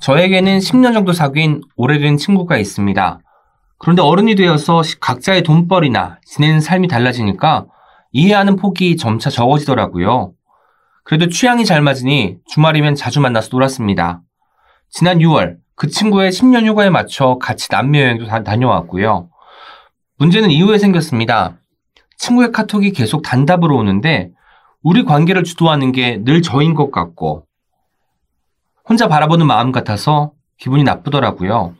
저에게는 0.00 0.58
10년 0.58 0.92
정도 0.92 1.12
사귄 1.12 1.60
오래된 1.76 2.16
친구가 2.16 2.58
있습니다. 2.58 3.20
그런데 3.78 4.02
어른이 4.02 4.34
되어서 4.36 4.82
시- 4.82 5.00
각자의 5.00 5.42
돈벌이나 5.42 6.18
지내는 6.24 6.60
삶이 6.60 6.88
달라지니까 6.88 7.66
이해하는 8.12 8.56
폭이 8.56 8.96
점차 8.96 9.30
적어지더라고요. 9.30 10.32
그래도 11.04 11.28
취향이 11.28 11.64
잘 11.64 11.82
맞으니 11.82 12.38
주말이면 12.46 12.94
자주 12.94 13.20
만나서 13.20 13.50
놀았습니다. 13.52 14.22
지난 14.88 15.18
6월 15.18 15.56
그 15.76 15.88
친구의 15.88 16.30
10년 16.30 16.66
휴가에 16.66 16.88
맞춰 16.90 17.38
같이 17.38 17.68
남미 17.70 18.00
여행도 18.00 18.26
다, 18.26 18.42
다녀왔고요. 18.42 19.28
문제는 20.18 20.50
이후에 20.50 20.78
생겼습니다. 20.78 21.58
친구의 22.16 22.52
카톡이 22.52 22.92
계속 22.92 23.22
단답으로 23.22 23.76
오는데 23.76 24.30
우리 24.82 25.04
관계를 25.04 25.44
주도하는 25.44 25.92
게 25.92 26.22
늘 26.24 26.42
저인 26.42 26.74
것 26.74 26.90
같고 26.90 27.46
혼자 28.88 29.08
바라보는 29.08 29.46
마음 29.46 29.72
같아서 29.72 30.32
기분이 30.58 30.84
나쁘더라고요. 30.84 31.74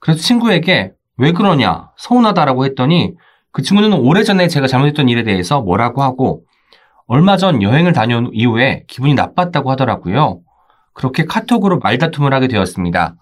그래서 0.00 0.20
친구에게 0.20 0.94
왜 1.16 1.32
그러냐 1.32 1.90
서운하다라고 1.96 2.64
했더니 2.64 3.14
그 3.52 3.62
친구는 3.62 3.92
오래전에 3.92 4.48
제가 4.48 4.66
잘못했던 4.66 5.08
일에 5.08 5.22
대해서 5.24 5.60
뭐라고 5.60 6.02
하고 6.02 6.44
얼마 7.10 7.38
전 7.38 7.62
여행을 7.62 7.94
다녀온 7.94 8.30
이후에 8.34 8.84
기분이 8.86 9.14
나빴다고 9.14 9.70
하더라고요. 9.70 10.40
그렇게 10.92 11.24
카톡으로 11.24 11.78
말다툼을 11.78 12.34
하게 12.34 12.48
되었습니다. 12.48 13.16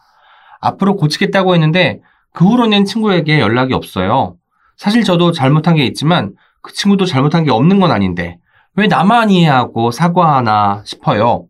앞으로 0.60 0.96
고치겠다고 0.96 1.54
했는데 1.54 2.00
그 2.32 2.44
후로는 2.44 2.84
친구에게 2.84 3.38
연락이 3.38 3.74
없어요. 3.74 4.36
사실 4.76 5.04
저도 5.04 5.30
잘못한 5.30 5.76
게 5.76 5.86
있지만 5.86 6.34
그 6.62 6.72
친구도 6.72 7.06
잘못한 7.06 7.44
게 7.44 7.52
없는 7.52 7.78
건 7.78 7.92
아닌데 7.92 8.38
왜 8.74 8.88
나만 8.88 9.30
이해하고 9.30 9.92
사과하나 9.92 10.82
싶어요. 10.84 11.46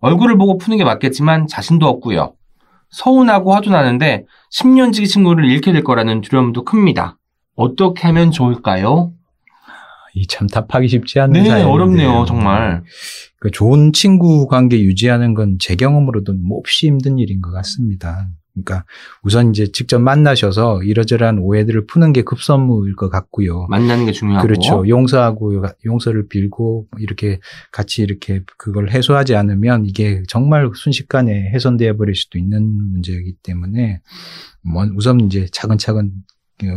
얼굴을 0.00 0.36
보고 0.38 0.58
푸는 0.58 0.78
게 0.78 0.84
맞겠지만 0.84 1.46
자신도 1.46 1.86
없고요. 1.86 2.34
서운하고 2.90 3.54
화도 3.54 3.70
나는데 3.70 4.24
10년지기 4.52 5.06
친구를 5.06 5.48
잃게 5.48 5.72
될 5.72 5.84
거라는 5.84 6.20
두려움도 6.20 6.64
큽니다. 6.64 7.16
어떻게 7.54 8.08
하면 8.08 8.32
좋을까요? 8.32 9.12
이 10.16 10.26
참 10.28 10.46
답하기 10.48 10.88
쉽지 10.88 11.20
않은 11.20 11.32
네, 11.34 11.44
사연인데요. 11.44 11.72
어렵네요, 11.72 12.24
정말. 12.26 12.82
그 13.38 13.50
좋은 13.50 13.92
친구 13.92 14.46
관계 14.48 14.80
유지하는 14.80 15.34
건 15.34 15.58
제 15.58 15.76
경험으로도 15.76 16.32
몹시 16.34 16.86
힘든 16.86 17.18
일인 17.18 17.40
것 17.42 17.52
같습니다. 17.52 18.28
그러니까 18.54 18.86
우선 19.22 19.50
이제 19.50 19.66
직접 19.70 19.98
만나셔서 19.98 20.82
이러저러한 20.82 21.38
오해들을 21.40 21.84
푸는 21.86 22.14
게 22.14 22.22
급선무일 22.22 22.96
것 22.96 23.10
같고요. 23.10 23.66
만나는 23.68 24.06
게 24.06 24.12
중요하고. 24.12 24.46
그렇죠. 24.46 24.88
용서하고 24.88 25.62
용서를 25.84 26.26
빌고 26.28 26.86
이렇게 26.98 27.38
같이 27.70 28.00
이렇게 28.02 28.40
그걸 28.56 28.90
해소하지 28.90 29.36
않으면 29.36 29.84
이게 29.84 30.22
정말 30.28 30.70
순식간에 30.74 31.50
훼손되어 31.52 31.98
버릴 31.98 32.14
수도 32.14 32.38
있는 32.38 32.62
문제이기 32.92 33.34
때문에 33.42 34.00
뭐 34.62 34.86
우선 34.96 35.20
이제 35.20 35.46
차근차근 35.52 36.06
어, 36.06 36.10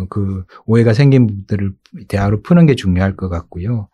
그 0.10 0.44
오해가 0.66 0.94
생긴 0.94 1.28
부분들을 1.28 1.74
대화로 2.08 2.42
푸는 2.42 2.66
게 2.66 2.76
중요할 2.76 3.16
것 3.16 3.30
같고요. 3.30 3.90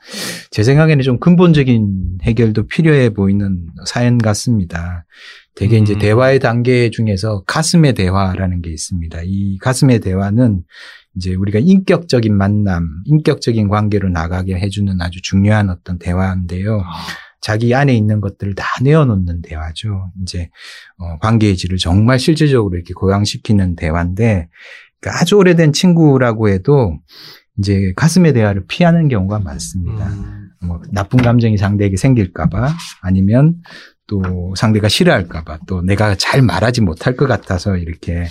제 0.52 0.64
생각에는 0.64 1.04
좀 1.04 1.20
근본적인 1.20 2.20
해결도 2.24 2.68
필요해 2.68 3.10
보이는 3.10 3.68
사연 3.86 4.18
같습니다. 4.18 5.06
대개 5.56 5.78
이제 5.78 5.94
음. 5.94 6.00
대화의 6.00 6.40
단계 6.40 6.90
중에서 6.90 7.44
가슴의 7.46 7.94
대화라는 7.94 8.62
게 8.62 8.72
있습니다. 8.72 9.20
이 9.26 9.58
가슴의 9.60 10.00
대화는 10.00 10.64
이제 11.16 11.34
우리가 11.34 11.60
인격적인 11.60 12.36
만남, 12.36 12.88
인격적인 13.06 13.70
관계로 13.70 14.10
나가게 14.10 14.56
해주는 14.56 15.00
아주 15.02 15.22
중요한 15.22 15.70
어떤 15.70 15.98
대화인데요. 15.98 16.82
아, 16.82 17.06
자기 17.40 17.74
안에 17.74 17.96
있는 17.96 18.22
것들을 18.22 18.56
다 18.56 18.66
내어놓는 18.82 19.44
대화죠. 19.44 20.12
이제 20.24 20.50
어, 20.98 21.20
관계의 21.20 21.56
질을 21.56 21.78
정말 21.78 22.20
실질적으로 22.20 22.76
이렇게 22.76 22.94
고양시키는 22.94 23.76
대화인데 23.76 24.50
그러니까 25.06 25.22
아주 25.22 25.36
오래된 25.38 25.72
친구라고 25.72 26.50
해도 26.50 26.98
이제 27.60 27.94
가슴의 27.96 28.34
대화를 28.34 28.66
피하는 28.68 29.08
경우가 29.08 29.40
많습니다. 29.40 30.08
음, 30.08 30.50
뭐 30.64 30.82
나쁜 30.92 31.22
감정이 31.22 31.58
상대에게 31.58 31.96
생길까봐 31.96 32.74
아니면 33.02 33.56
또 34.08 34.54
상대가 34.56 34.88
싫어할까봐 34.88 35.60
또 35.68 35.82
내가 35.82 36.16
잘 36.16 36.42
말하지 36.42 36.82
못할 36.82 37.16
것 37.16 37.28
같아서 37.28 37.76
이렇게 37.76 38.26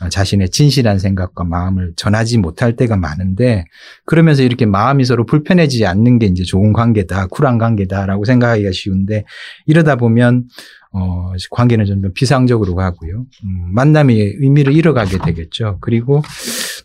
어, 0.00 0.08
자신의 0.08 0.50
진실한 0.50 0.98
생각과 0.98 1.44
마음을 1.44 1.92
전하지 1.96 2.38
못할 2.38 2.76
때가 2.76 2.96
많은데 2.96 3.64
그러면서 4.06 4.42
이렇게 4.42 4.64
마음이 4.64 5.04
서로 5.04 5.26
불편해지지 5.26 5.84
않는 5.86 6.18
게 6.18 6.26
이제 6.26 6.44
좋은 6.44 6.72
관계다, 6.72 7.26
쿨한 7.26 7.58
관계다라고 7.58 8.24
생각하기가 8.24 8.70
쉬운데 8.72 9.24
이러다 9.66 9.96
보면 9.96 10.44
어, 10.92 11.32
관계는 11.50 11.84
좀 11.84 12.02
비상적으로 12.14 12.74
가고요. 12.74 13.26
음, 13.44 13.74
만남의 13.74 14.36
의미를 14.40 14.72
잃어가게 14.72 15.18
되겠죠. 15.18 15.78
그리고 15.82 16.22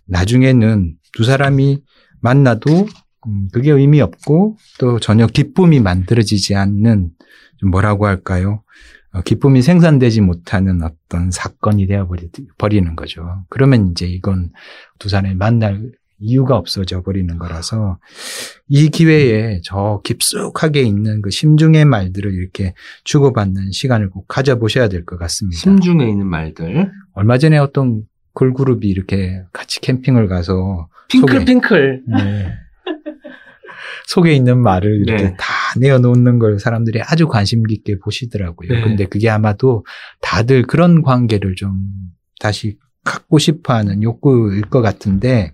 나중에는 0.08 0.96
두 1.14 1.24
사람이 1.24 1.80
만나도 2.20 2.88
음, 3.28 3.48
그게 3.54 3.72
의미 3.72 4.02
없고 4.02 4.58
또 4.80 5.00
전혀 5.00 5.28
기쁨이 5.28 5.80
만들어지지 5.80 6.56
않는 6.56 7.12
좀 7.53 7.53
뭐라고 7.70 8.08
할까요? 8.08 8.64
어, 9.12 9.22
기쁨이 9.22 9.62
생산되지 9.62 10.22
못하는 10.22 10.82
어떤 10.82 11.30
사건이 11.32 11.88
되어 11.88 12.08
버리는 12.58 12.96
거죠. 12.96 13.44
그러면 13.50 13.92
이제 13.92 14.06
이건 14.08 14.52
두 15.00 15.10
사람이 15.10 15.36
만날 15.36 15.92
이유가 16.20 16.56
없어져 16.56 17.02
버리는 17.04 17.38
거라서 17.38 18.00
이 18.70 18.90
기회에 18.90 19.60
저 19.64 20.02
깊숙하게 20.06 20.82
있는 20.82 21.22
그 21.22 21.30
심중의 21.30 21.86
말들을 21.86 22.34
이렇게 22.34 22.74
주고받는 23.04 23.72
시간을 23.72 24.10
꼭 24.10 24.28
가져보셔야 24.28 24.88
될 24.88 25.06
것 25.06 25.18
같습니다. 25.20 25.60
심중에 25.60 26.08
있는 26.08 26.26
말들. 26.28 26.92
얼마 27.14 27.38
전에 27.38 27.58
어떤 27.58 28.04
걸그룹이 28.36 28.88
이렇게 28.88 29.44
같이 29.52 29.80
캠핑을 29.82 30.28
가서 30.28 30.88
핑클 31.10 31.40
속에- 31.42 31.46
핑클. 31.46 32.04
네. 32.08 32.54
속에 34.08 34.34
있는 34.34 34.60
말을 34.62 35.04
이렇게 35.06 35.24
네. 35.24 35.36
다 35.38 35.54
내어 35.80 36.00
놓는 36.00 36.40
걸 36.40 36.60
사람들이 36.60 37.02
아주 37.02 37.28
관심 37.28 37.64
깊게 37.64 38.00
보시더라고요. 38.00 38.70
네. 38.70 38.82
근데 38.82 39.06
그게 39.06 39.30
아마도 39.30 39.86
다들 40.22 40.64
그런 40.64 41.02
관계를 41.02 41.56
좀 41.56 41.74
다시 42.40 42.78
갖고 43.04 43.40
싶어 43.40 43.74
하는 43.74 44.02
욕구일 44.04 44.62
것 44.64 44.82
같은데 44.82 45.52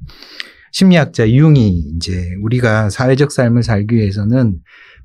심리학자 0.72 1.30
융이 1.30 1.70
이제 1.95 2.30
우리가 2.41 2.89
사회적 2.89 3.32
삶을 3.32 3.63
살기 3.63 3.95
위해서는 3.95 4.59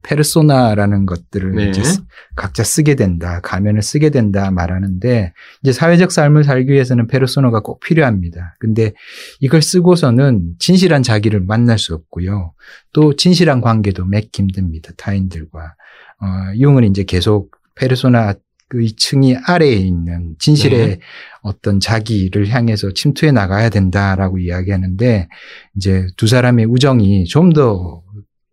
페르소나라는 0.05 1.07
것들을 1.07 1.53
네. 1.57 1.69
이제 1.71 1.83
쓰- 1.83 2.03
각자 2.37 2.63
쓰게 2.63 2.95
된다, 2.95 3.41
가면을 3.43 3.83
쓰게 3.83 4.11
된다 4.11 4.51
말하는데 4.51 5.33
이제 5.63 5.73
사회적 5.73 6.13
삶을 6.13 6.45
살기 6.45 6.71
위해서는 6.73 7.07
페르소나가 7.09 7.61
꼭 7.61 7.81
필요합니다. 7.81 8.55
근데 8.61 8.93
이걸 9.41 9.63
쓰고서는 9.63 10.55
진실한 10.59 11.03
자기를 11.03 11.41
만날 11.41 11.79
수 11.79 11.95
없고요. 11.95 12.53
또 12.93 13.17
진실한 13.17 13.61
관계도 13.61 14.05
맺기 14.05 14.43
힘듭니다. 14.43 14.91
타인들과. 14.97 15.75
어, 16.21 16.27
융은 16.57 16.85
이제 16.85 17.03
계속 17.05 17.51
페르소나 17.75 18.35
그 18.69 18.87
층이 18.97 19.37
아래에 19.47 19.73
있는 19.75 20.37
진실의 20.39 20.87
네. 20.89 20.99
어떤 21.43 21.81
자기를 21.81 22.49
향해서 22.49 22.93
침투해 22.95 23.31
나가야 23.31 23.69
된다라고 23.69 24.39
이야기하는데 24.39 25.29
이제 25.77 26.07
두 26.17 26.27
사람의 26.27 26.65
우정이 26.67 27.25
좀더 27.25 28.03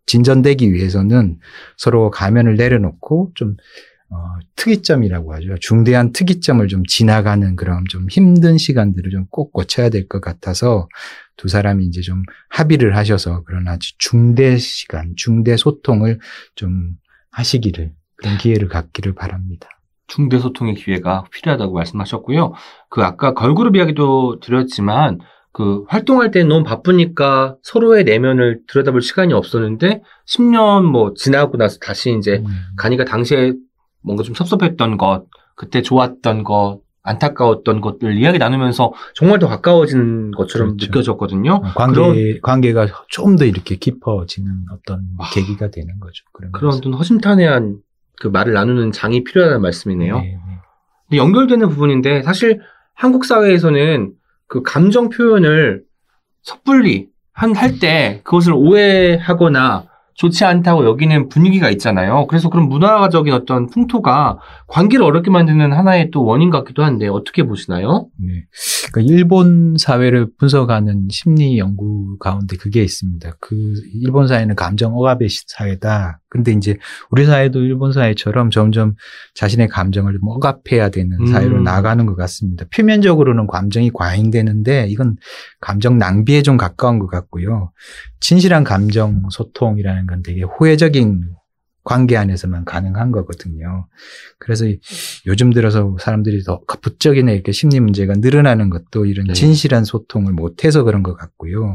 진전되기 0.06 0.74
위해서는 0.74 1.40
서로 1.78 2.10
가면을 2.12 2.56
내려놓고 2.56 3.32
좀 3.36 3.56
어, 4.14 4.18
특이점이라고 4.58 5.34
하죠. 5.36 5.56
중대한 5.62 6.12
특이점을 6.12 6.68
좀 6.68 6.84
지나가는 6.86 7.56
그런 7.56 7.86
좀 7.90 8.08
힘든 8.10 8.58
시간들을 8.58 9.10
좀꼭 9.10 9.54
거쳐야 9.54 9.90
될 9.90 10.08
것 10.10 10.20
같아서 10.20 10.90
두 11.38 11.48
사람이 11.48 11.86
이제 11.86 12.02
좀 12.02 12.24
합의를 12.50 12.98
하셔서 12.98 13.44
그런 13.44 13.68
아주 13.70 13.98
중대 14.00 14.58
시간, 14.58 15.14
중대 15.16 15.56
소통을 15.56 16.20
좀 16.56 16.92
하시기를 17.32 17.94
그런 18.18 18.38
기회를 18.38 18.68
갖기를 18.68 19.16
바랍니다. 19.16 19.70
중대 20.08 20.40
소통의 20.40 20.76
기회가 20.76 21.24
필요하다고 21.32 21.74
말씀하셨고요. 21.74 22.54
그 22.90 23.02
아까 23.04 23.34
걸그룹 23.34 23.78
이야기도 23.78 24.42
드렸지만 24.42 25.20
그 25.54 25.84
활동할 25.90 26.32
때 26.32 26.44
너무 26.44 26.64
바쁘니까 26.64 27.58
서로의 27.62 28.04
내면을 28.06 28.62
들여다볼 28.68 29.02
시간이 29.02 29.34
없었는데 29.34 30.02
10년 30.28 30.84
뭐 30.84 31.14
지나고 31.14 31.58
나서 31.58 31.78
다시 31.80 32.16
이제 32.18 32.38
음. 32.38 32.46
가니까 32.78 33.04
당시에 33.04 33.54
뭔가 34.02 34.24
좀 34.24 34.34
섭섭했던 34.34 34.98
것, 34.98 35.26
그때 35.56 35.82
좋았던 35.82 36.44
것, 36.44 36.80
안타까웠던 37.04 37.82
것들 37.82 38.16
이야기 38.18 38.38
나누면서 38.38 38.94
정말 39.16 39.40
더 39.40 39.48
가까워지는 39.48 40.32
것처럼 40.32 40.78
그렇죠. 40.78 40.86
느껴졌거든요. 40.88 41.54
어, 41.56 41.62
관계, 41.76 41.96
그런- 41.96 42.40
관계가 42.42 42.88
좀 43.10 43.36
더 43.38 43.46
이렇게 43.46 43.76
깊어지는 43.76 44.52
어떤 44.72 45.02
와. 45.18 45.28
계기가 45.34 45.70
되는 45.72 46.00
거죠. 46.00 46.24
그런. 46.32 46.74
어떤 46.74 46.94
허심탄회한 46.94 47.78
그 48.22 48.28
말을 48.28 48.54
나누는 48.54 48.92
장이 48.92 49.24
필요하다는 49.24 49.62
말씀이네요. 49.64 50.16
네, 50.20 50.22
네. 50.22 50.38
근데 51.10 51.18
연결되는 51.18 51.68
부분인데 51.70 52.22
사실 52.22 52.62
한국 52.94 53.26
사회에서는 53.26 54.14
그 54.52 54.62
감정 54.64 55.10
표현을 55.10 55.84
섣불리 56.44 57.08
한 57.34 57.54
할 57.56 57.80
때 57.80 58.22
그것을 58.24 58.54
오해하거나 58.54 59.86
좋지 60.16 60.44
않다고 60.46 60.86
여기는 60.86 61.30
분위기가 61.30 61.70
있잖아요. 61.72 62.28
그래서 62.28 62.50
그런 62.50 62.68
문화적인 62.70 63.34
어떤 63.34 63.68
풍토가 63.68 64.38
관계를 64.68 65.04
어렵게 65.06 65.32
만드는 65.32 65.72
하나의 65.74 66.12
또 66.12 66.24
원인 66.26 66.50
같기도 66.52 66.84
한데 66.84 67.08
어떻게 67.08 67.44
보시나요? 67.44 68.08
네. 68.20 68.28
그러니까 68.92 69.14
일본 69.16 69.76
사회를 69.80 70.28
분석하는 70.38 71.08
심리 71.10 71.58
연구 71.58 72.18
가운데 72.20 72.58
그게 72.58 72.84
있습니다. 72.84 73.38
그 73.40 73.56
일본 74.04 74.28
사회는 74.28 74.56
감정 74.56 74.96
억압의 74.96 75.30
시- 75.30 75.44
사회다. 75.48 76.20
근데 76.32 76.54
이제 76.54 76.78
우리 77.10 77.26
사회도 77.26 77.60
일본 77.60 77.92
사회처럼 77.92 78.52
점점 78.52 78.96
자신의 79.36 79.68
감정을 79.68 80.14
좀 80.14 80.22
억압해야 80.30 80.88
되는 80.90 81.20
음. 81.20 81.26
사회로 81.28 81.62
나아가는 81.62 82.06
것 82.06 82.16
같습니다. 82.16 82.66
표면적으로는 82.74 83.48
감정이 83.48 83.92
과잉되는데 83.94 84.88
이건 84.90 85.18
감정 85.60 85.98
낭비에 85.98 86.42
좀 86.42 86.56
가까운 86.56 87.00
것 87.00 87.08
같고요. 87.08 87.74
진실한 88.22 88.64
감정 88.64 89.24
소통이라는 89.30 90.08
건 90.08 90.24
되게 90.24 90.44
호혜적인 90.44 91.32
관계 91.84 92.16
안에서만 92.16 92.64
가능한 92.64 93.12
거거든요. 93.12 93.88
그래서 94.40 94.66
이- 94.68 94.80
요즘 95.26 95.52
들어서 95.52 95.98
사람들이 96.00 96.44
더 96.44 96.62
부쩍이는 96.82 97.34
이렇게 97.34 97.52
심리 97.52 97.82
문제가 97.82 98.14
늘어나는 98.16 98.70
것도 98.70 99.06
이런 99.06 99.28
네. 99.28 99.34
진실한 99.34 99.84
소통을 99.84 100.32
못해서 100.32 100.84
그런 100.84 101.04
것 101.04 101.16
같고요. 101.18 101.74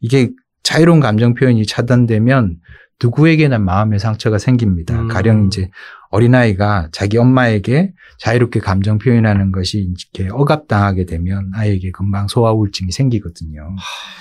이게 0.00 0.30
자유로운 0.62 1.00
감정 1.00 1.34
표현이 1.34 1.66
차단되면 1.66 2.58
누구에게나 3.02 3.58
마음의 3.58 3.98
상처가 3.98 4.38
생깁니다. 4.38 5.00
음. 5.00 5.08
가령 5.08 5.46
이제 5.46 5.70
어린아이가 6.10 6.88
자기 6.92 7.18
엄마에게 7.18 7.92
자유롭게 8.18 8.60
감정 8.60 8.98
표현하는 8.98 9.52
것이 9.52 9.78
이렇게 10.12 10.28
억압당하게 10.30 11.06
되면 11.06 11.50
아이에게 11.54 11.92
금방 11.92 12.26
소아 12.28 12.52
우울증이 12.52 12.90
생기거든요. 12.90 13.76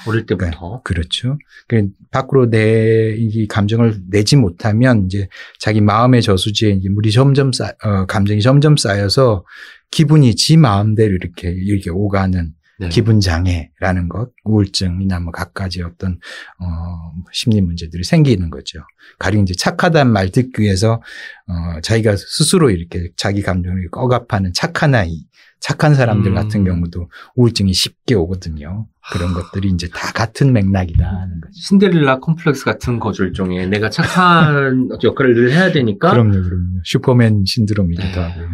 어릴 0.07 0.25
때부터. 0.25 0.81
그렇죠. 0.83 1.37
그 1.67 1.87
밖으로 2.11 2.49
내 2.49 3.15
이 3.17 3.47
감정을 3.47 4.01
내지 4.09 4.35
못하면 4.35 5.05
이제 5.05 5.27
자기 5.59 5.81
마음의 5.81 6.21
저수지에 6.21 6.71
이제 6.71 6.89
물이 6.89 7.11
점점 7.11 7.51
쌓, 7.51 7.73
어, 7.83 8.05
감정이 8.05 8.41
점점 8.41 8.77
쌓여서 8.77 9.45
기분이 9.91 10.35
지 10.35 10.57
마음대로 10.57 11.13
이렇게 11.13 11.49
이렇게 11.49 11.89
오가는 11.89 12.53
네. 12.79 12.89
기분 12.89 13.19
장애라는 13.19 14.07
것, 14.07 14.31
우울증이나 14.45 15.19
뭐 15.19 15.31
갖가지 15.31 15.81
어떤 15.83 16.19
어 16.59 17.11
심리 17.31 17.59
문제들이 17.61 18.03
생기는 18.03 18.49
거죠. 18.49 18.79
가령 19.19 19.41
이제 19.41 19.53
착하다는 19.53 20.13
말 20.13 20.29
듣기 20.29 20.61
위해서 20.61 21.01
어 21.47 21.81
자기가 21.81 22.15
스스로 22.15 22.69
이렇게 22.69 23.09
자기 23.17 23.41
감정을 23.41 23.89
억압하는 23.91 24.53
착한 24.53 24.95
아이, 24.95 25.25
착한 25.59 25.93
사람들 25.93 26.31
음. 26.31 26.35
같은 26.35 26.63
경우도 26.63 27.09
우울증이 27.35 27.73
쉽게 27.73 28.15
오거든요. 28.15 28.87
그런 29.11 29.33
것들이 29.33 29.69
이제 29.69 29.89
다 29.89 30.13
같은 30.13 30.53
맥락이다 30.53 31.05
하는 31.05 31.41
거죠. 31.41 31.51
신데렐라 31.53 32.19
컴플렉스 32.19 32.63
같은 32.63 32.99
거죠 32.99 33.25
일종의 33.25 33.67
내가 33.67 33.89
착한 33.89 34.87
역할을 35.03 35.33
늘 35.33 35.51
해야 35.51 35.71
되니까 35.71 36.11
그럼요, 36.11 36.31
그럼요. 36.31 36.81
슈퍼맨 36.85 37.43
신드롬이기도 37.45 38.07
네. 38.07 38.19
하고요. 38.19 38.47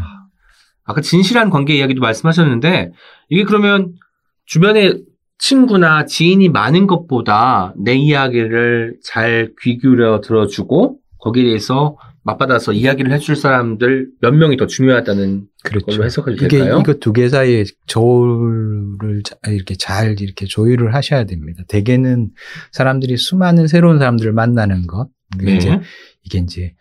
아까 0.86 1.02
진실한 1.02 1.50
관계 1.50 1.76
이야기도 1.76 2.00
말씀하셨는데 2.02 2.92
이게 3.30 3.44
그러면 3.44 3.94
주변에 4.46 4.94
친구나 5.38 6.06
지인이 6.06 6.50
많은 6.50 6.88
것보다 6.88 7.74
내 7.78 7.96
이야기를 7.96 8.98
잘 9.04 9.54
귀 9.62 9.78
기울여 9.78 10.22
들어주고 10.22 11.00
거기에 11.20 11.44
대해서 11.46 11.98
맞받아서 12.24 12.74
이야기를 12.74 13.12
해줄 13.12 13.36
사람들 13.36 14.08
몇 14.22 14.32
명이 14.32 14.58
더 14.58 14.66
중요하다는 14.66 15.46
그렇죠. 15.64 15.86
걸로 15.86 16.06
해석해도 16.06 16.46
이게 16.46 16.48
될까요? 16.48 16.80
이거 16.80 16.94
두 16.96 17.14
개 17.14 17.28
사이에 17.30 17.64
자- 19.24 19.36
이렇게 19.52 19.76
잘 19.76 20.20
이렇게 20.20 20.46
조율을 20.46 20.94
하셔야 20.96 21.26
됩니다. 21.26 21.64
대개는 21.68 22.30
사람들이 22.72 23.18
수많은 23.18 23.68
새로운 23.68 24.00
사람들을 24.00 24.32
만나는 24.34 24.88
것 24.88 25.10
이게 25.36 25.46
네. 25.52 25.58
이제 25.58 25.80
이게 26.24 26.40
이제 26.40 26.74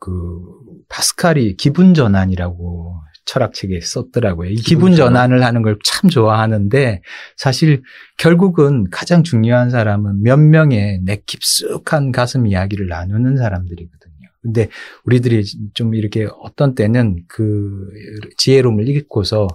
그 0.00 0.40
파스칼이 0.88 1.56
기분 1.56 1.94
전환이라고 1.94 2.96
철학책에 3.26 3.80
썼더라고요. 3.80 4.50
이 4.50 4.54
기분 4.56 4.90
기분 4.90 4.96
전환. 4.96 5.14
전환을 5.30 5.42
하는 5.44 5.62
걸 5.62 5.78
참 5.84 6.10
좋아하는데 6.10 7.02
사실 7.36 7.82
결국은 8.18 8.88
가장 8.90 9.22
중요한 9.22 9.70
사람은 9.70 10.22
몇 10.22 10.38
명의 10.38 11.00
내 11.04 11.22
깊숙한 11.26 12.12
가슴 12.12 12.46
이야기를 12.46 12.86
나누는 12.88 13.36
사람들이거든요. 13.36 14.28
근데 14.42 14.68
우리들이 15.04 15.42
좀 15.74 15.94
이렇게 15.94 16.28
어떤 16.42 16.74
때는 16.74 17.24
그 17.28 17.88
지혜로움을 18.36 18.88
잃고서 18.88 19.48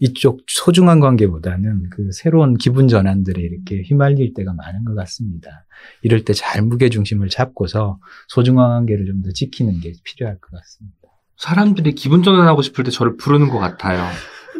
이쪽 0.00 0.40
소중한 0.48 0.98
관계보다는 0.98 1.90
그 1.90 2.10
새로운 2.12 2.56
기분 2.56 2.88
전환들에 2.88 3.40
이렇게 3.40 3.82
휘말릴 3.82 4.34
때가 4.34 4.52
많은 4.52 4.84
것 4.84 4.96
같습니다. 4.96 5.64
이럴 6.02 6.24
때 6.24 6.32
잘 6.32 6.62
무게중심을 6.62 7.28
잡고서 7.28 8.00
소중한 8.28 8.68
관계를 8.70 9.06
좀 9.06 9.22
더 9.22 9.30
지키는 9.30 9.78
게 9.80 9.92
필요할 10.02 10.38
것 10.40 10.50
같습니다. 10.50 10.96
사람들이 11.36 11.94
기분 11.94 12.22
전환하고 12.22 12.62
싶을 12.62 12.84
때 12.84 12.90
저를 12.90 13.16
부르는 13.16 13.48
것 13.48 13.58
같아요. 13.58 14.06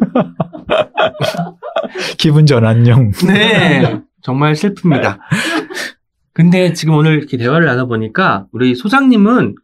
기분 2.18 2.46
전환용. 2.46 3.12
네. 3.26 4.00
정말 4.22 4.54
슬픕니다. 4.54 5.18
근데 6.32 6.72
지금 6.72 6.94
오늘 6.94 7.18
이렇게 7.18 7.36
대화를 7.36 7.66
나눠보니까 7.66 8.46
우리 8.52 8.74
소장님은 8.74 9.54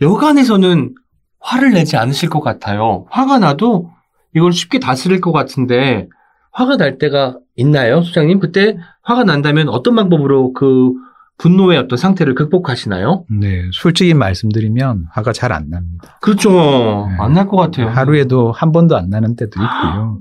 여간에서는 0.00 0.94
화를 1.40 1.72
내지 1.72 1.96
않으실 1.96 2.28
것 2.28 2.40
같아요. 2.40 3.06
화가 3.10 3.38
나도 3.38 3.90
이걸 4.34 4.52
쉽게 4.52 4.80
다스릴 4.80 5.20
것 5.20 5.32
같은데 5.32 6.08
화가 6.52 6.76
날 6.76 6.98
때가 6.98 7.38
있나요, 7.56 8.02
소장님? 8.02 8.40
그때 8.40 8.76
화가 9.02 9.24
난다면 9.24 9.68
어떤 9.68 9.94
방법으로 9.94 10.52
그 10.52 10.92
분노의 11.38 11.78
어떤 11.78 11.96
상태를 11.96 12.34
극복하시나요? 12.34 13.24
네, 13.30 13.62
솔직히 13.72 14.12
말씀드리면 14.14 15.06
화가 15.12 15.32
잘 15.32 15.52
안 15.52 15.70
납니다. 15.70 16.18
그렇죠. 16.20 16.50
네. 16.50 17.16
안날 17.20 17.46
것 17.48 17.56
같아요. 17.56 17.88
하루에도 17.88 18.52
한 18.52 18.72
번도 18.72 18.96
안 18.96 19.08
나는 19.08 19.34
때도 19.36 19.50
있고요. 19.60 20.18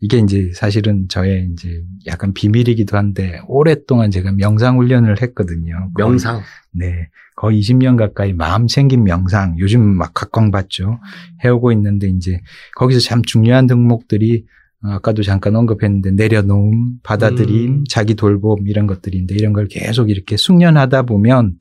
이게 0.00 0.18
이제 0.18 0.50
사실은 0.54 1.06
저의 1.08 1.48
이제 1.52 1.82
약간 2.06 2.32
비밀이기도 2.32 2.96
한데 2.96 3.40
오랫동안 3.46 4.10
제가 4.10 4.32
명상 4.32 4.78
훈련을 4.78 5.20
했거든요. 5.22 5.90
거의- 5.94 6.08
명상. 6.08 6.40
네. 6.72 7.08
거의 7.36 7.60
20년 7.60 7.96
가까이 7.96 8.32
마음 8.32 8.66
챙김 8.66 9.04
명상 9.04 9.56
요즘 9.58 9.80
막 9.82 10.12
각광받죠. 10.14 10.98
해오고 11.44 11.72
있는데 11.72 12.08
이제 12.08 12.40
거기서 12.76 13.00
참 13.00 13.22
중요한 13.22 13.66
덕목들이 13.66 14.44
어, 14.44 14.46
아까도 14.84 15.22
잠깐 15.22 15.54
언급했는데 15.54 16.10
내려놓음, 16.12 16.98
받아들임, 17.02 17.70
음. 17.70 17.84
자기 17.88 18.14
돌봄 18.14 18.66
이런 18.66 18.86
것들인데 18.86 19.34
이런 19.34 19.52
걸 19.52 19.68
계속 19.68 20.10
이렇게 20.10 20.36
숙련하다 20.36 21.02
보면 21.02 21.58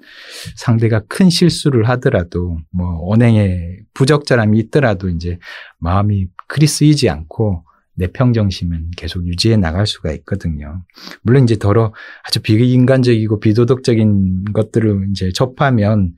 상대가 0.55 1.01
큰 1.07 1.30
실수를 1.30 1.88
하더라도 1.89 2.57
뭐 2.72 2.99
언행에 3.11 3.78
부적절함이 3.93 4.57
있더라도 4.59 5.09
이제 5.09 5.38
마음이 5.78 6.28
그리 6.47 6.65
쓰이지 6.65 7.09
않고 7.09 7.63
내 7.93 8.07
평정심은 8.07 8.91
계속 8.97 9.28
유지해 9.28 9.57
나갈 9.57 9.86
수가 9.86 10.11
있거든요. 10.13 10.84
물론 11.22 11.43
이제 11.43 11.57
더러 11.57 11.93
아주 12.24 12.41
비인간적이고 12.41 13.39
비도덕적인 13.39 14.45
것들을 14.53 15.09
이제 15.11 15.32
접하면 15.32 16.13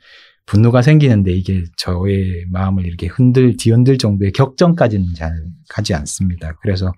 분노가 0.45 0.81
생기는데 0.81 1.31
이게 1.31 1.63
저의 1.77 2.45
마음을 2.51 2.85
이렇게 2.85 3.07
흔들 3.07 3.55
뒤흔들 3.57 3.97
정도의 3.97 4.31
격정까지는 4.33 5.13
잘 5.15 5.31
가지 5.69 5.93
않습니다. 5.93 6.53
그래서 6.61 6.91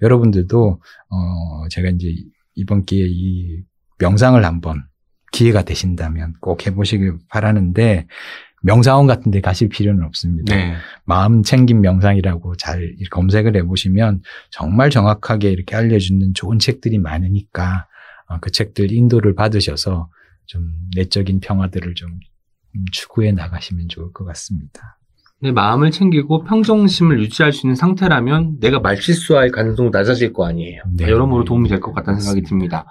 여러분들도 0.00 0.80
어 1.10 1.68
제가 1.70 1.88
이제 1.90 2.14
이번 2.54 2.84
기회에 2.84 3.06
이 3.08 3.62
명상을 3.98 4.42
한번 4.44 4.84
기회가 5.32 5.62
되신다면 5.62 6.34
꼭 6.40 6.66
해보시길 6.66 7.18
바라는데 7.28 8.06
명상원 8.62 9.06
같은 9.06 9.30
데 9.32 9.40
가실 9.40 9.68
필요는 9.68 10.04
없습니다. 10.04 10.54
네. 10.54 10.74
마음 11.04 11.42
챙김 11.42 11.80
명상이라고 11.80 12.56
잘 12.56 12.94
검색을 13.10 13.56
해보시면 13.56 14.22
정말 14.50 14.90
정확하게 14.90 15.50
이렇게 15.50 15.74
알려주는 15.74 16.34
좋은 16.34 16.58
책들이 16.60 16.98
많으니까 16.98 17.86
어, 18.28 18.38
그 18.40 18.52
책들 18.52 18.92
인도를 18.92 19.34
받으셔서 19.34 20.08
좀 20.46 20.70
내적인 20.94 21.40
평화들을 21.40 21.94
좀 21.94 22.10
음, 22.10 22.20
추구해 22.90 23.32
나가시면 23.32 23.88
좋을 23.88 24.12
것 24.12 24.24
같습니다. 24.24 24.98
내 25.40 25.50
마음을 25.50 25.90
챙기고 25.90 26.44
평정심을 26.44 27.20
유지할 27.20 27.52
수 27.52 27.66
있는 27.66 27.74
상태라면 27.74 28.60
내가 28.60 28.78
말실수할 28.78 29.50
가능성도 29.50 29.90
낮아질 29.96 30.32
거 30.32 30.46
아니에요. 30.46 30.82
네. 30.96 31.08
여러모로 31.08 31.44
도움이 31.44 31.68
될 31.68 31.80
것 31.80 31.92
같다는 31.92 32.20
생각이 32.20 32.42
듭니다. 32.42 32.86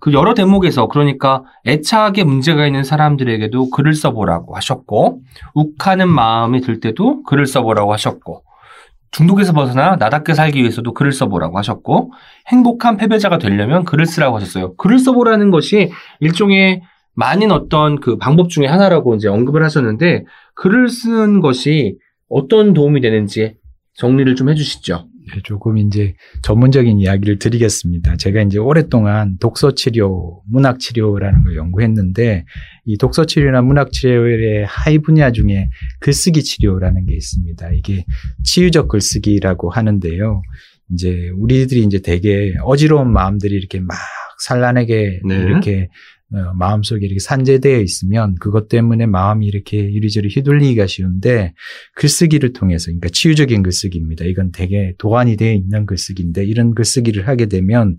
그 0.00 0.12
여러 0.12 0.34
대목에서 0.34 0.86
그러니까 0.88 1.42
애착에 1.66 2.24
문제가 2.24 2.66
있는 2.66 2.84
사람들에게도 2.84 3.70
글을 3.70 3.94
써보라고 3.94 4.54
하셨고 4.54 5.22
욱하는 5.54 6.08
마음이 6.08 6.60
들 6.60 6.78
때도 6.80 7.22
글을 7.24 7.46
써보라고 7.46 7.92
하셨고 7.94 8.44
중독에서 9.10 9.54
벗어나 9.54 9.96
나답게 9.96 10.34
살기 10.34 10.60
위해서도 10.60 10.92
글을 10.92 11.12
써보라고 11.12 11.56
하셨고 11.58 12.12
행복한 12.48 12.98
패배자가 12.98 13.38
되려면 13.38 13.84
글을 13.84 14.04
쓰라고 14.04 14.36
하셨어요. 14.36 14.76
글을 14.76 14.98
써보라는 14.98 15.50
것이 15.50 15.90
일종의 16.20 16.82
많은 17.18 17.50
어떤 17.50 17.98
그 17.98 18.16
방법 18.16 18.48
중에 18.48 18.66
하나라고 18.66 19.16
이제 19.16 19.26
언급을 19.26 19.64
하셨는데 19.64 20.24
글을 20.54 20.88
쓰는 20.88 21.40
것이 21.40 21.98
어떤 22.28 22.74
도움이 22.74 23.00
되는지 23.00 23.56
정리를 23.94 24.36
좀 24.36 24.48
해주시죠. 24.50 25.08
네, 25.26 25.40
조금 25.42 25.78
이제 25.78 26.14
전문적인 26.42 27.00
이야기를 27.00 27.40
드리겠습니다. 27.40 28.16
제가 28.18 28.42
이제 28.42 28.58
오랫동안 28.58 29.36
독서 29.40 29.74
치료, 29.74 30.42
문학 30.48 30.78
치료라는 30.78 31.42
걸 31.42 31.56
연구했는데 31.56 32.44
이 32.84 32.98
독서 32.98 33.26
치료나 33.26 33.62
문학 33.62 33.90
치료의 33.90 34.64
하위 34.66 34.98
분야 34.98 35.32
중에 35.32 35.70
글쓰기 35.98 36.44
치료라는 36.44 37.04
게 37.06 37.16
있습니다. 37.16 37.72
이게 37.72 38.04
치유적 38.44 38.86
글쓰기라고 38.86 39.70
하는데요. 39.70 40.40
이제 40.92 41.30
우리들이 41.36 41.82
이제 41.82 42.00
되게 42.00 42.54
어지러운 42.62 43.12
마음들이 43.12 43.56
이렇게 43.56 43.80
막 43.80 43.96
산란하게 44.38 45.20
네. 45.26 45.34
이렇게 45.34 45.82
어, 45.82 46.17
마음속에 46.30 47.06
이렇게 47.06 47.20
산재되어 47.20 47.80
있으면 47.80 48.34
그것 48.34 48.68
때문에 48.68 49.06
마음이 49.06 49.46
이렇게 49.46 49.78
이리저리 49.78 50.28
휘둘리기가 50.28 50.86
쉬운데 50.86 51.54
글쓰기를 51.94 52.52
통해서 52.52 52.86
그러니까 52.86 53.08
치유적인 53.08 53.62
글쓰기입니다. 53.62 54.26
이건 54.26 54.52
되게 54.52 54.92
도안이 54.98 55.36
되어 55.36 55.52
있는 55.52 55.86
글쓰기인데 55.86 56.44
이런 56.44 56.74
글쓰기를 56.74 57.26
하게 57.26 57.46
되면 57.46 57.98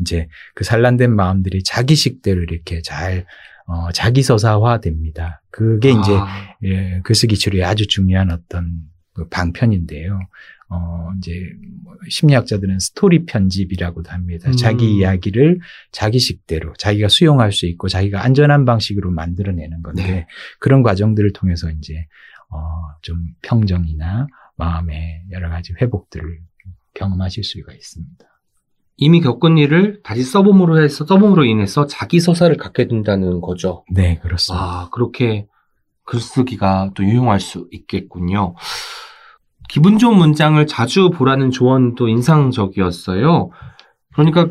이제 0.00 0.28
그 0.54 0.64
산란된 0.64 1.14
마음들이 1.14 1.62
자기식대로 1.62 2.42
이렇게 2.42 2.80
잘 2.82 3.26
어, 3.66 3.90
자기 3.92 4.22
서사화 4.22 4.80
됩니다. 4.80 5.42
그게 5.50 5.90
이제 5.90 6.12
아, 6.12 6.56
예, 6.64 7.00
글쓰기 7.04 7.36
치료의 7.36 7.64
아주 7.64 7.86
중요한 7.88 8.30
어떤 8.30 8.72
그 9.12 9.28
방편인데요. 9.28 10.20
어, 10.68 11.10
이제 11.18 11.32
뭐 11.84 11.94
심리학자들은 12.08 12.78
스토리 12.80 13.24
편집이라고도 13.24 14.10
합니다. 14.10 14.50
음. 14.50 14.56
자기 14.56 14.96
이야기를 14.96 15.60
자기식대로 15.92 16.74
자기가 16.78 17.08
수용할 17.08 17.52
수 17.52 17.66
있고 17.66 17.88
자기가 17.88 18.24
안전한 18.24 18.64
방식으로 18.64 19.10
만들어내는 19.10 19.82
건데 19.82 20.02
네. 20.02 20.26
그런 20.58 20.82
과정들을 20.82 21.32
통해서 21.32 21.70
이제 21.70 22.06
어, 22.50 22.58
좀 23.02 23.18
평정이나 23.42 24.26
마음의 24.56 25.24
여러 25.30 25.48
가지 25.48 25.72
회복들을 25.80 26.40
경험하실 26.94 27.44
수가 27.44 27.72
있습니다. 27.72 28.24
이미 28.98 29.20
겪은 29.20 29.58
일을 29.58 30.00
다시 30.02 30.22
써봄으로 30.22 30.82
해서 30.82 31.04
써봄으로 31.04 31.44
인해서 31.44 31.86
자기 31.86 32.18
서사를 32.18 32.56
갖게 32.56 32.88
된다는 32.88 33.40
거죠. 33.40 33.84
네, 33.92 34.18
그렇습니다. 34.18 34.64
아 34.64 34.88
그렇게 34.90 35.46
글쓰기가 36.04 36.92
또 36.94 37.04
유용할 37.04 37.40
수 37.40 37.68
있겠군요. 37.70 38.54
기분 39.68 39.98
좋은 39.98 40.16
문장을 40.16 40.64
자주 40.66 41.10
보라는 41.10 41.50
조언도 41.50 42.08
인상적이었어요. 42.08 43.50
그러니까 44.14 44.48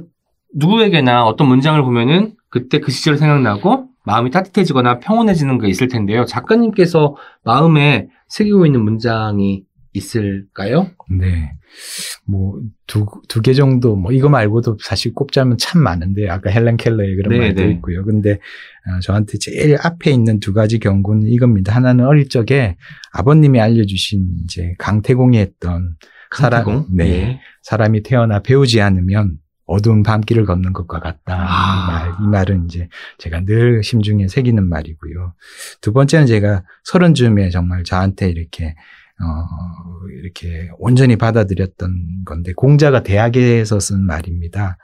누구에게나 0.53 1.25
어떤 1.25 1.47
문장을 1.47 1.81
보면은 1.81 2.33
그때 2.49 2.79
그 2.79 2.91
시절 2.91 3.17
생각나고 3.17 3.87
마음이 4.05 4.29
따뜻해지거나 4.31 4.99
평온해지는 4.99 5.59
게 5.59 5.67
있을 5.67 5.87
텐데요. 5.87 6.25
작가님께서 6.25 7.15
마음에 7.43 8.07
새기고 8.27 8.65
있는 8.65 8.83
문장이 8.83 9.63
있을까요? 9.95 10.91
네. 11.09 11.51
뭐, 12.27 12.59
두, 12.87 13.05
두 13.27 13.41
개 13.41 13.53
정도, 13.53 13.95
뭐, 13.95 14.11
이거 14.11 14.29
말고도 14.29 14.77
사실 14.81 15.13
꼽자면 15.13 15.57
참 15.57 15.81
많은데, 15.81 16.29
아까 16.29 16.49
헬렌 16.49 16.77
켈러의 16.77 17.15
그런 17.15 17.29
네, 17.33 17.39
말도 17.39 17.63
네. 17.63 17.71
있고요. 17.71 18.03
근데, 18.05 18.31
어, 18.33 18.99
저한테 19.01 19.37
제일 19.39 19.77
앞에 19.81 20.11
있는 20.11 20.39
두 20.39 20.53
가지 20.53 20.79
경고는 20.79 21.27
이겁니다. 21.27 21.75
하나는 21.75 22.05
어릴 22.05 22.29
적에 22.29 22.77
아버님이 23.13 23.59
알려주신 23.59 24.37
이제 24.43 24.73
강태공이 24.77 25.37
했던 25.37 25.95
사람, 26.35 26.63
강태공? 26.65 26.95
네. 26.97 27.09
예. 27.09 27.39
사람이 27.63 28.03
태어나 28.03 28.39
배우지 28.41 28.81
않으면 28.81 29.37
어두운 29.67 30.03
밤길을 30.03 30.45
걷는 30.45 30.73
것과 30.73 30.99
같다. 30.99 31.19
아. 31.27 31.73
이 31.73 31.87
말, 31.87 32.11
이 32.21 32.29
말은 32.29 32.65
이제 32.65 32.87
제가 33.17 33.45
늘 33.45 33.83
심중에 33.83 34.27
새기는 34.27 34.63
말이고요. 34.67 35.33
두 35.81 35.91
번째는 35.91 36.27
제가 36.27 36.63
서른쯤에 36.83 37.49
정말 37.49 37.83
저한테 37.83 38.29
이렇게 38.29 38.75
어, 39.21 40.07
이렇게 40.21 40.69
온전히 40.77 41.15
받아들였던 41.15 42.23
건데, 42.25 42.53
공자가 42.53 43.03
대학에서 43.03 43.79
쓴 43.79 44.05
말입니다. 44.05 44.77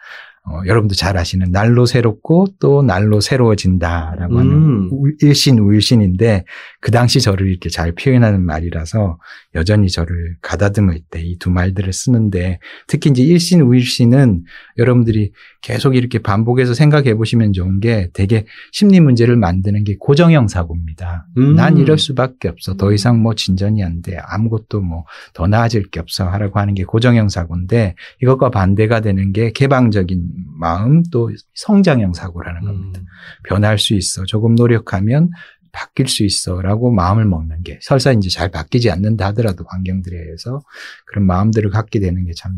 어, 0.44 0.60
여러분도 0.66 0.96
잘 0.96 1.18
아시는 1.18 1.52
날로 1.52 1.86
새롭고 1.86 2.48
또 2.60 2.82
날로 2.82 3.22
새로워진다라고 3.22 4.40
하는 4.40 4.52
음. 4.52 4.90
우- 4.92 5.12
일신 5.22 5.60
우일신인데 5.60 6.46
그 6.80 6.90
당시 6.90 7.22
저를 7.22 7.48
이렇게 7.48 7.70
잘 7.70 7.92
표현하는 7.94 8.44
말이라서 8.44 9.20
여전히 9.54 9.88
저를 9.90 10.38
가다듬을 10.42 11.00
때 11.12 11.22
이 11.22 11.38
두 11.38 11.52
말들을 11.52 11.94
쓰는데 11.94 12.60
특히 12.88 13.12
이제 13.12 13.22
일신 13.24 13.62
우일신은 13.62 14.44
여러분들이 14.80 15.32
계속 15.62 15.96
이렇게 15.96 16.18
반복해서 16.20 16.74
생각해 16.74 17.14
보시면 17.14 17.54
좋은 17.54 17.80
게 17.80 18.10
되게 18.14 18.46
심리 18.72 19.00
문제를 19.00 19.36
만드는 19.38 19.84
게 19.84 19.96
고정형 20.00 20.48
사고입니다. 20.48 21.28
음. 21.38 21.56
난 21.56 21.78
이럴 21.78 22.00
수밖에 22.00 22.48
없어. 22.48 22.76
더 22.78 22.92
이상 22.94 23.22
뭐 23.22 23.36
진전이 23.36 23.84
안 23.84 24.02
돼. 24.02 24.18
아무것도 24.24 24.82
뭐 24.82 25.06
더 25.36 25.46
나아질 25.48 25.90
게 25.92 26.00
없어. 26.00 26.28
하라고 26.28 26.60
하는 26.60 26.74
게 26.74 26.84
고정형 26.84 27.30
사고인데 27.30 27.94
이것과 28.24 28.50
반대가 28.50 29.02
되는 29.02 29.32
게 29.34 29.52
개방적인 29.52 30.31
마음 30.60 31.04
또 31.12 31.32
성장형 31.54 32.14
사고라는 32.14 32.62
겁니다. 32.62 33.00
음. 33.02 33.06
변할 33.48 33.78
수 33.78 33.94
있어. 33.94 34.26
조금 34.26 34.56
노력하면 34.56 35.30
바뀔 35.72 36.08
수 36.08 36.24
있어. 36.24 36.62
라고 36.62 36.92
마음을 36.92 37.26
먹는 37.26 37.64
게 37.64 37.80
설사 37.82 38.12
이제 38.12 38.30
잘 38.30 38.50
바뀌지 38.52 38.92
않는다 38.92 39.28
하더라도 39.28 39.64
환경들에 39.68 40.18
의해서 40.18 40.62
그런 41.06 41.26
마음들을 41.26 41.70
갖게 41.70 42.00
되는 42.00 42.26
게 42.26 42.32
참 42.36 42.54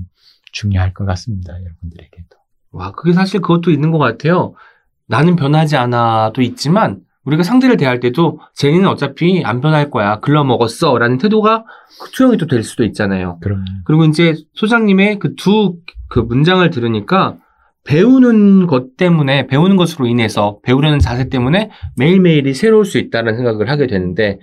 중요할 0.52 0.94
것 0.94 1.06
같습니다. 1.06 1.54
여러분들에게도. 1.54 2.38
와, 2.72 2.92
그게 2.92 3.14
사실 3.14 3.42
그것도 3.42 3.72
있는 3.72 3.92
것 3.92 3.98
같아요. 3.98 4.54
나는 5.08 5.36
변하지 5.36 5.76
않아도 5.78 6.42
있지만, 6.44 7.02
우리가 7.26 7.42
상대를 7.44 7.78
대할 7.78 8.00
때도, 8.00 8.40
쟤는 8.56 8.88
어차피 8.88 9.44
안 9.46 9.62
변할 9.62 9.90
거야. 9.90 10.20
글러먹었어. 10.20 10.98
라는 10.98 11.18
태도가 11.18 11.66
그 12.02 12.12
투영이 12.12 12.38
또 12.38 12.46
될 12.48 12.64
수도 12.64 12.84
있잖아요. 12.84 13.40
그럼 13.42 13.64
그리고 13.86 14.06
이제 14.06 14.36
소장님의 14.54 15.20
그 15.20 15.36
두그 15.36 16.20
문장을 16.20 16.68
들으니까, 16.70 17.38
배우는 17.86 18.68
것 18.68 18.96
때문에, 18.96 19.48
배우는 19.48 19.76
것으로 19.76 20.08
인해서, 20.08 20.60
배우려는 20.64 21.00
자세 21.00 21.30
때문에 21.30 21.70
매일매일이 21.98 22.54
새로울 22.54 22.86
수 22.86 22.98
있다는 22.98 23.36
생각을 23.36 23.70
하게 23.70 23.88
되는데, 23.88 24.40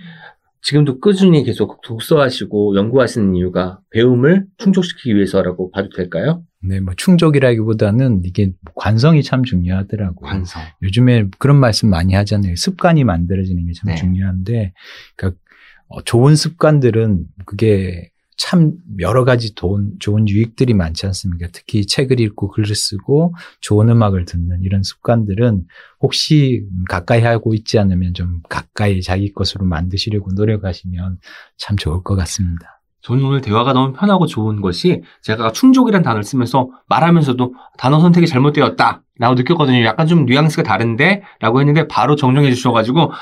지금도 0.62 1.00
꾸준히 1.00 1.42
계속 1.42 1.80
독서하시고 1.80 2.76
연구하시는 2.76 3.34
이유가 3.34 3.80
배움을 3.90 4.44
충족시키기 4.58 5.16
위해서라고 5.16 5.70
봐도 5.70 5.88
될까요? 5.88 6.42
네, 6.62 6.80
뭐 6.80 6.92
충족이라기보다는 6.94 8.22
이게 8.24 8.52
관성이 8.74 9.22
참 9.22 9.42
중요하더라고요. 9.42 10.28
관성. 10.28 10.62
요즘에 10.82 11.28
그런 11.38 11.56
말씀 11.56 11.88
많이 11.88 12.12
하잖아요. 12.12 12.56
습관이 12.56 13.04
만들어지는 13.04 13.66
게참 13.66 13.86
네. 13.86 13.94
중요한데, 13.94 14.74
그러니까 15.16 15.40
어, 15.88 16.02
좋은 16.02 16.36
습관들은 16.36 17.24
그게 17.46 18.09
참 18.42 18.72
여러 19.00 19.26
가지 19.26 19.54
돈, 19.54 19.92
좋은 19.98 20.26
유익들이 20.26 20.72
많지 20.72 21.04
않습니까? 21.04 21.48
특히 21.52 21.86
책을 21.86 22.20
읽고 22.20 22.48
글을 22.48 22.74
쓰고 22.74 23.34
좋은 23.60 23.90
음악을 23.90 24.24
듣는 24.24 24.62
이런 24.62 24.82
습관들은 24.82 25.66
혹시 26.00 26.64
가까이 26.88 27.20
하고 27.20 27.52
있지 27.52 27.78
않으면 27.78 28.14
좀 28.14 28.40
가까이 28.48 29.02
자기 29.02 29.30
것으로 29.30 29.66
만드시려고 29.66 30.30
노력하시면 30.32 31.18
참 31.58 31.76
좋을 31.76 32.02
것 32.02 32.16
같습니다. 32.16 32.80
저는 33.02 33.22
오늘 33.22 33.42
대화가 33.42 33.74
너무 33.74 33.92
편하고 33.92 34.24
좋은 34.24 34.62
것이 34.62 35.02
제가 35.20 35.52
충족이라는 35.52 36.02
단어를 36.02 36.22
쓰면서 36.22 36.70
말하면서도 36.88 37.54
단어 37.76 38.00
선택이 38.00 38.26
잘못되었다 38.26 39.02
라고 39.18 39.34
느꼈거든요. 39.34 39.84
약간 39.84 40.06
좀 40.06 40.24
뉘앙스가 40.24 40.62
다른데 40.62 41.22
라고 41.40 41.60
했는데 41.60 41.86
바로 41.88 42.16
정정해 42.16 42.50
주셔가지고 42.50 43.12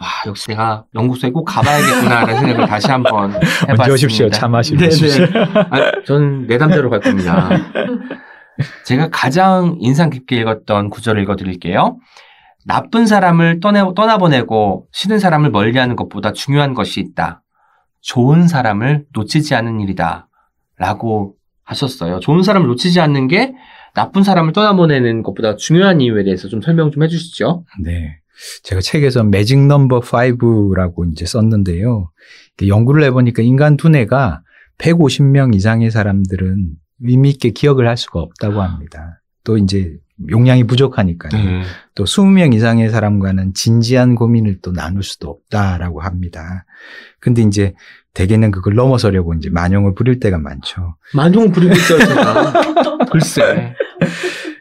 와 0.00 0.06
역시 0.26 0.48
내가 0.48 0.84
연구소에 0.94 1.30
꼭 1.30 1.44
가봐야겠구나 1.44 2.24
라는 2.24 2.36
생각을 2.40 2.66
다시 2.66 2.90
한번 2.90 3.32
해봤습니다. 3.32 3.82
언제 3.82 3.92
오십시오. 3.92 4.30
차. 4.30 4.46
오십시오. 4.48 5.24
아, 5.70 6.02
저는 6.06 6.46
내담대로 6.46 6.88
갈 6.90 7.00
겁니다. 7.00 7.48
제가 8.84 9.08
가장 9.10 9.76
인상 9.80 10.10
깊게 10.10 10.36
읽었던 10.36 10.90
구절을 10.90 11.22
읽어드릴게요. 11.22 11.98
나쁜 12.64 13.06
사람을 13.06 13.60
떠내, 13.60 13.82
떠나보내고 13.94 14.86
싫은 14.92 15.18
사람을 15.18 15.50
멀리하는 15.50 15.96
것보다 15.96 16.32
중요한 16.32 16.74
것이 16.74 17.00
있다. 17.00 17.42
좋은 18.00 18.46
사람을 18.46 19.04
놓치지 19.12 19.54
않는 19.54 19.80
일이다. 19.80 20.28
라고 20.76 21.34
하셨어요. 21.64 22.20
좋은 22.20 22.42
사람을 22.42 22.68
놓치지 22.68 23.00
않는 23.00 23.28
게 23.28 23.54
나쁜 23.94 24.22
사람을 24.22 24.52
떠나보내는 24.52 25.22
것보다 25.22 25.56
중요한 25.56 26.00
이유에 26.00 26.24
대해서 26.24 26.48
좀 26.48 26.60
설명 26.60 26.90
좀 26.90 27.02
해주시죠. 27.02 27.64
네. 27.82 28.18
제가 28.62 28.80
책에서 28.80 29.24
매직 29.24 29.66
넘버 29.66 30.00
5라고 30.00 31.10
이제 31.12 31.26
썼는데요. 31.26 32.10
연구를 32.66 33.04
해보니까 33.04 33.42
인간 33.42 33.76
두뇌가 33.76 34.42
150명 34.78 35.54
이상의 35.54 35.90
사람들은 35.90 36.70
의미 37.00 37.30
있게 37.30 37.50
기억을 37.50 37.88
할 37.88 37.96
수가 37.96 38.20
없다고 38.20 38.62
합니다. 38.62 39.20
또 39.44 39.56
이제 39.56 39.96
용량이 40.28 40.64
부족하니까요. 40.64 41.42
네. 41.42 41.62
또 41.94 42.04
20명 42.04 42.54
이상의 42.54 42.90
사람과는 42.90 43.54
진지한 43.54 44.14
고민을 44.14 44.58
또 44.62 44.72
나눌 44.72 45.02
수도 45.02 45.30
없다라고 45.30 46.00
합니다. 46.00 46.64
근데 47.20 47.42
이제 47.42 47.74
대개는 48.14 48.50
그걸 48.50 48.74
넘어서려고 48.74 49.34
이제 49.34 49.48
만용을 49.48 49.94
부릴 49.94 50.18
때가 50.18 50.38
많죠. 50.38 50.96
만용 51.14 51.52
부리고 51.52 51.72
있어요, 51.72 51.98
제가. 52.00 52.52
글쎄. 53.10 53.74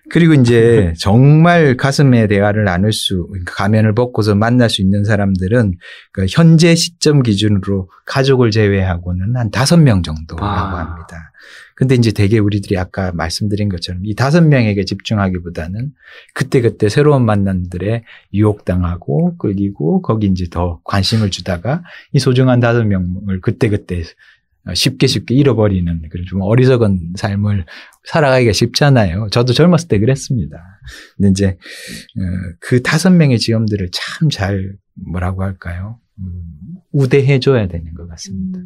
그리고 0.09 0.33
이제 0.33 0.93
정말 0.97 1.75
가슴의 1.75 2.27
대화를 2.27 2.63
나눌 2.63 2.93
수, 2.93 3.27
그러니까 3.27 3.53
가면을 3.55 3.93
벗고서 3.93 4.35
만날 4.35 4.69
수 4.69 4.81
있는 4.81 5.03
사람들은 5.03 5.73
그 6.11 6.25
현재 6.29 6.75
시점 6.75 7.23
기준으로 7.23 7.89
가족을 8.05 8.51
제외하고는 8.51 9.35
한 9.35 9.51
다섯 9.51 9.77
명 9.77 10.03
정도라고 10.03 10.45
아. 10.45 10.79
합니다. 10.79 11.31
근데 11.75 11.93
이제 11.93 12.11
대개 12.11 12.39
우리들이 12.39 12.75
아까 12.77 13.11
말씀드린 13.13 13.69
것처럼 13.69 14.01
이 14.03 14.15
다섯 14.15 14.41
명에게 14.41 14.83
집중하기보다는 14.83 15.91
그때그때 16.33 16.89
새로운 16.89 17.23
만남들에 17.23 18.03
유혹당하고 18.33 19.37
끌리고 19.37 20.01
거기 20.01 20.25
이제 20.25 20.45
더 20.49 20.81
관심을 20.85 21.29
주다가 21.29 21.83
이 22.13 22.19
소중한 22.19 22.59
다섯 22.59 22.83
명을 22.83 23.41
그때그때 23.41 24.01
쉽게 24.74 25.07
쉽게 25.07 25.36
잃어버리는 25.36 26.01
그런 26.09 26.26
좀 26.26 26.41
어리석은 26.41 27.13
삶을 27.15 27.65
살아가기가 28.05 28.51
쉽잖아요. 28.53 29.28
저도 29.32 29.53
젊었을 29.53 29.88
때 29.88 29.99
그랬습니다. 29.99 30.57
근데 31.18 31.30
이제 31.30 31.47
어, 31.47 32.22
그 32.59 32.82
다섯 32.82 33.09
명의 33.11 33.39
지엄들을 33.39 33.89
참 33.91 34.30
잘 34.30 34.74
뭐라고 35.11 35.43
할까요? 35.43 35.99
음, 36.20 36.43
우대해줘야 36.91 37.68
되는 37.68 37.93
것 37.93 38.07
같습니다. 38.09 38.59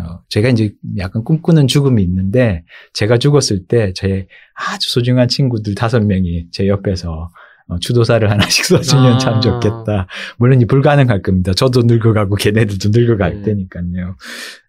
어, 0.00 0.20
제가 0.28 0.48
이제 0.48 0.74
약간 0.96 1.22
꿈꾸는 1.24 1.66
죽음이 1.68 2.02
있는데 2.02 2.64
제가 2.94 3.18
죽었을 3.18 3.66
때 3.66 3.92
제 3.94 4.26
아주 4.54 4.90
소중한 4.92 5.28
친구들 5.28 5.74
다섯 5.74 6.00
명이 6.00 6.48
제 6.50 6.66
옆에서 6.68 7.30
어, 7.68 7.78
추도사를 7.78 8.28
하나씩 8.30 8.64
써주면 8.64 9.14
아. 9.14 9.18
참 9.18 9.40
좋겠다. 9.40 10.06
물론 10.38 10.60
이 10.60 10.64
불가능할 10.66 11.22
겁니다. 11.22 11.52
저도 11.52 11.82
늙어가고 11.84 12.36
걔네들도 12.36 12.88
늙어갈 12.98 13.36
네. 13.36 13.42
테니까요. 13.42 14.16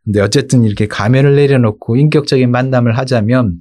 근데 0.03 0.21
어쨌든 0.21 0.63
이렇게 0.63 0.87
가면을 0.87 1.35
내려놓고 1.35 1.95
인격적인 1.95 2.51
만남을 2.51 2.97
하자면 2.97 3.55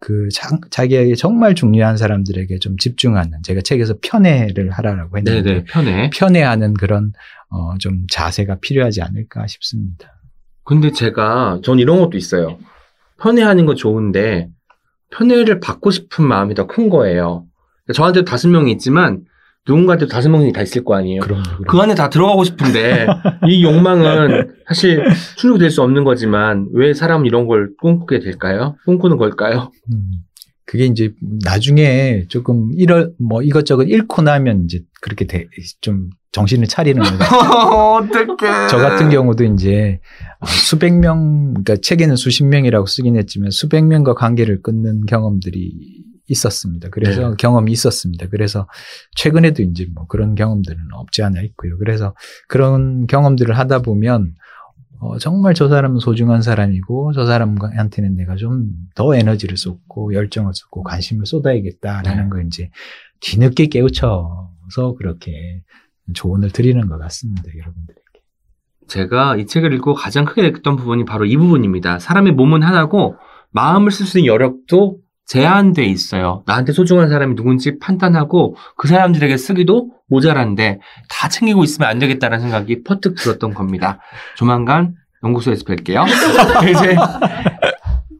그 0.00 0.28
자, 0.32 0.48
자기에게 0.70 1.14
정말 1.14 1.54
중요한 1.54 1.96
사람들에게 1.96 2.58
좀 2.58 2.76
집중하는 2.76 3.38
제가 3.42 3.62
책에서 3.62 3.94
편애를 4.02 4.70
하라고 4.70 5.16
했는데 5.18 5.42
네네, 5.42 5.64
편해. 5.64 6.10
편애하는 6.14 6.74
그런 6.74 7.12
어, 7.50 7.76
좀 7.78 8.06
자세가 8.10 8.58
필요하지 8.60 9.00
않을까 9.02 9.46
싶습니다. 9.46 10.12
근데 10.64 10.90
제가, 10.92 11.60
전 11.62 11.78
이런 11.78 11.98
것도 12.00 12.16
있어요. 12.16 12.58
편애하는 13.20 13.64
거 13.66 13.74
좋은데, 13.74 14.48
편애를 15.10 15.60
받고 15.60 15.90
싶은 15.90 16.24
마음이 16.26 16.54
더 16.54 16.66
큰 16.66 16.88
거예요. 16.88 17.44
저한테도 17.92 18.24
다섯 18.24 18.48
명이 18.48 18.72
있지만, 18.72 19.24
누군가한테도 19.66 20.10
다섯 20.10 20.28
명이 20.28 20.52
다 20.52 20.62
있을 20.62 20.84
거 20.84 20.94
아니에요. 20.94 21.20
그럼 21.20 21.42
그 21.66 21.78
안에 21.78 21.94
다 21.94 22.10
들어가고 22.10 22.44
싶은데, 22.44 23.06
이 23.48 23.62
욕망은 23.62 24.54
사실 24.68 25.02
충족될 25.36 25.70
수 25.70 25.82
없는 25.82 26.04
거지만, 26.04 26.68
왜 26.72 26.94
사람은 26.94 27.26
이런 27.26 27.46
걸 27.46 27.70
꿈꾸게 27.80 28.20
될까요? 28.20 28.76
꿈꾸는 28.84 29.16
걸까요? 29.16 29.70
음, 29.92 30.02
그게 30.66 30.86
이제 30.86 31.12
나중에 31.44 32.24
조금 32.28 32.70
이럴 32.76 33.12
뭐 33.18 33.42
이것저것 33.42 33.84
잃고 33.84 34.22
나면 34.22 34.64
이제 34.64 34.80
그렇게 35.00 35.26
돼, 35.26 35.46
좀 35.80 36.10
정신을 36.32 36.66
차리는 36.66 37.00
거죠. 37.00 37.16
어떡해. 38.02 38.68
저 38.68 38.78
같은 38.78 39.08
경우도 39.08 39.44
이제 39.44 40.00
수백 40.46 40.92
명, 40.98 41.54
그러니까 41.54 41.76
책에는 41.80 42.16
수십 42.16 42.44
명이라고 42.44 42.86
쓰긴 42.86 43.16
했지만 43.16 43.50
수백 43.50 43.84
명과 43.84 44.14
관계를 44.14 44.60
끊는 44.60 45.06
경험들이 45.06 45.72
있었습니다. 46.28 46.88
그래서 46.90 47.30
네. 47.30 47.36
경험이 47.38 47.72
있었습니다. 47.72 48.26
그래서 48.30 48.66
최근에도 49.14 49.62
이제 49.62 49.86
뭐 49.94 50.06
그런 50.06 50.34
경험들은 50.34 50.78
없지 50.92 51.22
않아 51.22 51.40
있고요. 51.42 51.76
그래서 51.78 52.14
그런 52.48 53.06
경험들을 53.06 53.56
하다 53.58 53.80
보면 53.82 54.34
어, 55.00 55.18
정말 55.18 55.54
저 55.54 55.68
사람은 55.68 55.98
소중한 55.98 56.40
사람이고 56.40 57.12
저 57.12 57.26
사람한테는 57.26 58.16
내가 58.16 58.36
좀 58.36 58.70
더 58.94 59.14
에너지를 59.14 59.56
쏟고 59.56 60.14
열정을 60.14 60.52
쏟고 60.54 60.82
관심을 60.84 61.26
쏟아야겠다라는 61.26 62.24
네. 62.24 62.30
걸 62.30 62.46
이제 62.46 62.70
뒤늦게 63.20 63.66
깨우쳐서 63.66 64.94
그렇게 64.96 65.62
조언을 66.14 66.50
드리는 66.50 66.86
것 66.88 66.98
같습니다, 66.98 67.42
여러분들에게. 67.56 68.00
제가 68.86 69.36
이 69.36 69.46
책을 69.46 69.72
읽고 69.74 69.94
가장 69.94 70.24
크게 70.26 70.42
느꼈던 70.42 70.76
부분이 70.76 71.04
바로 71.06 71.24
이 71.24 71.36
부분입니다. 71.36 71.98
사람의 71.98 72.34
몸은 72.34 72.62
하나고 72.62 73.16
마음을 73.50 73.90
쓸 73.90 74.06
수 74.06 74.18
있는 74.18 74.32
여력도 74.32 74.98
제한돼 75.26 75.84
있어요. 75.84 76.42
나한테 76.46 76.72
소중한 76.72 77.08
사람이 77.08 77.34
누군지 77.34 77.78
판단하고 77.78 78.56
그 78.76 78.88
사람들에게 78.88 79.36
쓰기도 79.36 79.90
모자란데 80.08 80.80
다 81.08 81.28
챙기고 81.28 81.64
있으면 81.64 81.88
안 81.88 81.98
되겠다는 81.98 82.40
생각이 82.40 82.82
퍼뜩 82.82 83.14
들었던 83.16 83.54
겁니다. 83.54 84.00
조만간 84.36 84.94
연구소에서 85.24 85.64
뵐게요. 85.64 86.04
이제 86.70 86.94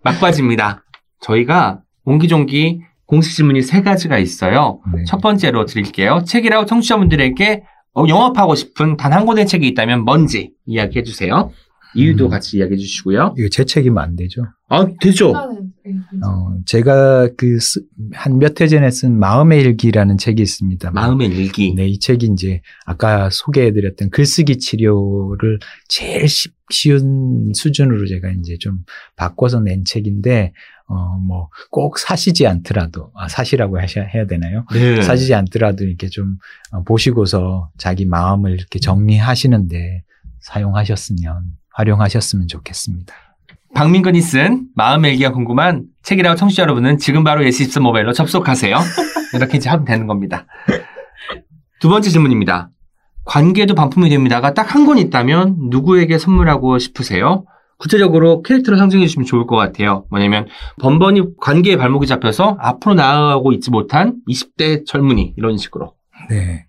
막바지입니다. 0.03 0.83
저희가 1.21 1.81
옹기종기 2.05 2.81
공식 3.07 3.37
질문이 3.37 3.63
세 3.63 3.83
가지가 3.83 4.19
있어요. 4.19 4.81
네. 4.95 5.05
첫 5.05 5.21
번째로 5.21 5.67
드릴게요. 5.67 6.23
책이라고 6.27 6.67
청취자분들에게 6.67 7.63
어, 7.97 8.05
영업하고 8.09 8.55
싶은 8.55 8.97
단 8.97 9.13
한 9.13 9.25
권의 9.27 9.47
책이 9.47 9.69
있다면 9.69 10.05
뭔지 10.05 10.53
이야기해 10.67 11.05
주세요. 11.05 11.51
이유도 11.95 12.27
음. 12.27 12.31
같이 12.31 12.59
이야기해 12.59 12.77
주시고요. 12.77 13.35
이거 13.39 13.49
제 13.51 13.65
책이면 13.65 14.03
안 14.03 14.17
되죠. 14.17 14.43
아, 14.69 14.87
되죠? 15.01 15.33
어, 16.25 16.57
제가 16.67 17.29
그 17.37 17.59
한 18.15 18.39
몇 18.39 18.61
해 18.61 18.67
전에 18.69 18.91
쓴 18.91 19.19
마음의 19.19 19.61
일기라는 19.61 20.19
책이 20.19 20.41
있습니다. 20.43 20.91
마음의 20.91 21.29
일기. 21.29 21.75
네, 21.75 21.87
이 21.87 21.99
책이 21.99 22.31
이제 22.33 22.61
아까 22.87 23.29
소개해 23.31 23.73
드렸던 23.73 24.11
글쓰기 24.11 24.59
치료를 24.59 25.59
제일 25.89 26.29
쉽, 26.29 26.55
쉬운 26.71 27.53
수준으로 27.55 28.07
제가 28.07 28.31
이제 28.31 28.57
좀 28.59 28.85
바꿔서 29.17 29.61
낸 29.61 29.85
책인데, 29.85 30.53
어, 30.87 31.19
뭐, 31.19 31.49
꼭 31.71 31.99
사시지 31.99 32.47
않더라도, 32.47 33.11
아, 33.15 33.29
사시라고 33.29 33.79
하셔야 33.79 34.05
해야 34.07 34.27
되나요? 34.27 34.65
네. 34.73 35.01
사시지 35.03 35.35
않더라도 35.35 35.85
이렇게 35.85 36.09
좀 36.09 36.37
어, 36.73 36.83
보시고서 36.85 37.71
자기 37.79 38.07
마음을 38.07 38.53
이렇게 38.53 38.79
정리하시는데 38.79 40.03
사용하셨으면, 40.41 41.43
활용하셨으면 41.75 42.49
좋겠습니다. 42.49 43.15
박민근이 43.75 44.21
쓴 44.21 44.69
마음의 44.77 45.13
일기가 45.13 45.33
궁금한 45.33 45.85
책이라고 46.03 46.37
청취자 46.37 46.63
여러분은 46.63 46.99
지금 46.99 47.25
바로 47.25 47.43
예시24 47.43 47.81
모바일로 47.81 48.13
접속하세요. 48.13 48.77
이렇게 49.35 49.59
이제 49.59 49.69
하면 49.69 49.85
되는 49.85 50.07
겁니다. 50.07 50.47
두 51.81 51.89
번째 51.89 52.09
질문입니다. 52.11 52.71
관계도 53.25 53.75
반품이 53.75 54.11
됩니다가 54.11 54.55
딱 54.55 54.75
한 54.75 54.87
권 54.87 54.99
있다면 54.99 55.57
누구에게 55.71 56.19
선물하고 56.19 56.79
싶으세요? 56.79 57.45
구체적으로 57.79 58.43
캐릭터를 58.43 58.79
상징해 58.79 59.07
주시면 59.07 59.27
좋을 59.27 59.47
것 59.47 59.57
같아요. 59.57 60.07
뭐냐면 60.11 60.47
번번이 60.81 61.37
관계의 61.41 61.77
발목이 61.77 62.07
잡혀서 62.07 62.57
앞으로 62.61 62.95
나아가고 62.95 63.53
있지 63.53 63.71
못한 63.71 64.17
20대 64.31 64.87
젊은이 64.87 65.35
이런 65.37 65.57
식으로. 65.57 65.95
네. 66.31 66.67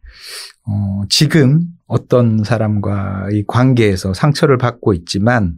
어, 0.68 1.04
지금 1.10 1.62
어떤 1.88 2.44
사람과의 2.44 3.46
관계에서 3.48 4.14
상처를 4.14 4.58
받고 4.58 4.94
있지만 4.94 5.56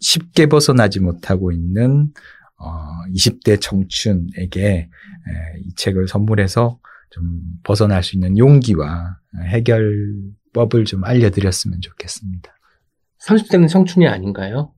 쉽게 0.00 0.46
벗어나지 0.46 1.00
못하고 1.00 1.52
있는 1.52 2.12
어, 2.56 2.86
20대 3.14 3.60
청춘에게 3.60 4.66
에, 4.66 4.88
이 5.62 5.74
책을 5.76 6.08
선물해서 6.08 6.78
좀 7.10 7.40
벗어날 7.62 8.02
수 8.02 8.16
있는 8.16 8.36
용기와 8.38 9.18
해결법을 9.46 10.84
좀 10.86 11.04
알려드렸으면 11.04 11.80
좋겠습니다. 11.80 12.50
30대는 13.26 13.68
청춘이 13.68 14.06
아닌가요? 14.08 14.72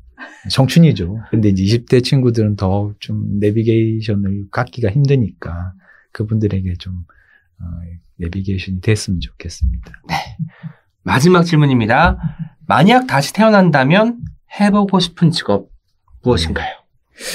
청춘이죠. 0.51 1.19
근데 1.31 1.49
이제 1.49 1.63
20대 1.65 2.03
친구들은 2.05 2.57
더 2.57 2.95
좀 3.01 3.39
내비게이션을 3.41 4.47
갖기가 4.51 4.91
힘드니까 4.91 5.73
그분들에게 6.13 6.75
좀 6.79 6.95
어, 7.61 7.65
내비게이션이 8.19 8.81
됐으면 8.81 9.21
좋겠습니다. 9.21 9.93
마지막 11.03 11.45
질문입니다. 11.45 12.19
만약 12.67 13.07
다시 13.07 13.33
태어난다면 13.33 14.19
해보고 14.61 14.99
싶은 15.01 15.31
직업 15.31 15.69
무엇인가요? 16.23 16.73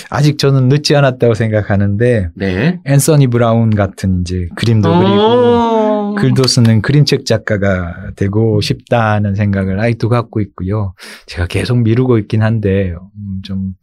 아직 0.10 0.38
저는 0.38 0.70
늦지 0.70 0.96
않았다고 0.96 1.34
생각하는데 1.34 2.30
네. 2.36 2.80
앤서니 2.86 3.28
브라운 3.28 3.74
같은 3.74 4.22
이제 4.22 4.48
그림도 4.56 5.00
그리고 5.00 5.16
어... 5.16 6.16
글도 6.16 6.46
쓰는 6.46 6.82
그림책 6.82 7.26
작가가 7.26 8.12
되고 8.16 8.62
싶다는 8.62 9.34
생각을 9.36 9.80
아직도 9.80 10.10
갖고 10.10 10.42
있고요. 10.42 10.94
제가 11.26 11.48
계속 11.48 11.80
미루고 11.80 12.18
있긴 12.20 12.44
한데 12.44 12.92
음, 12.92 13.42
좀 13.44 13.74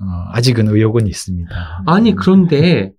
어, 0.00 0.30
아직은 0.32 0.68
의욕은 0.68 1.06
있습니다. 1.06 1.82
아니 1.86 2.14
그런데 2.14 2.92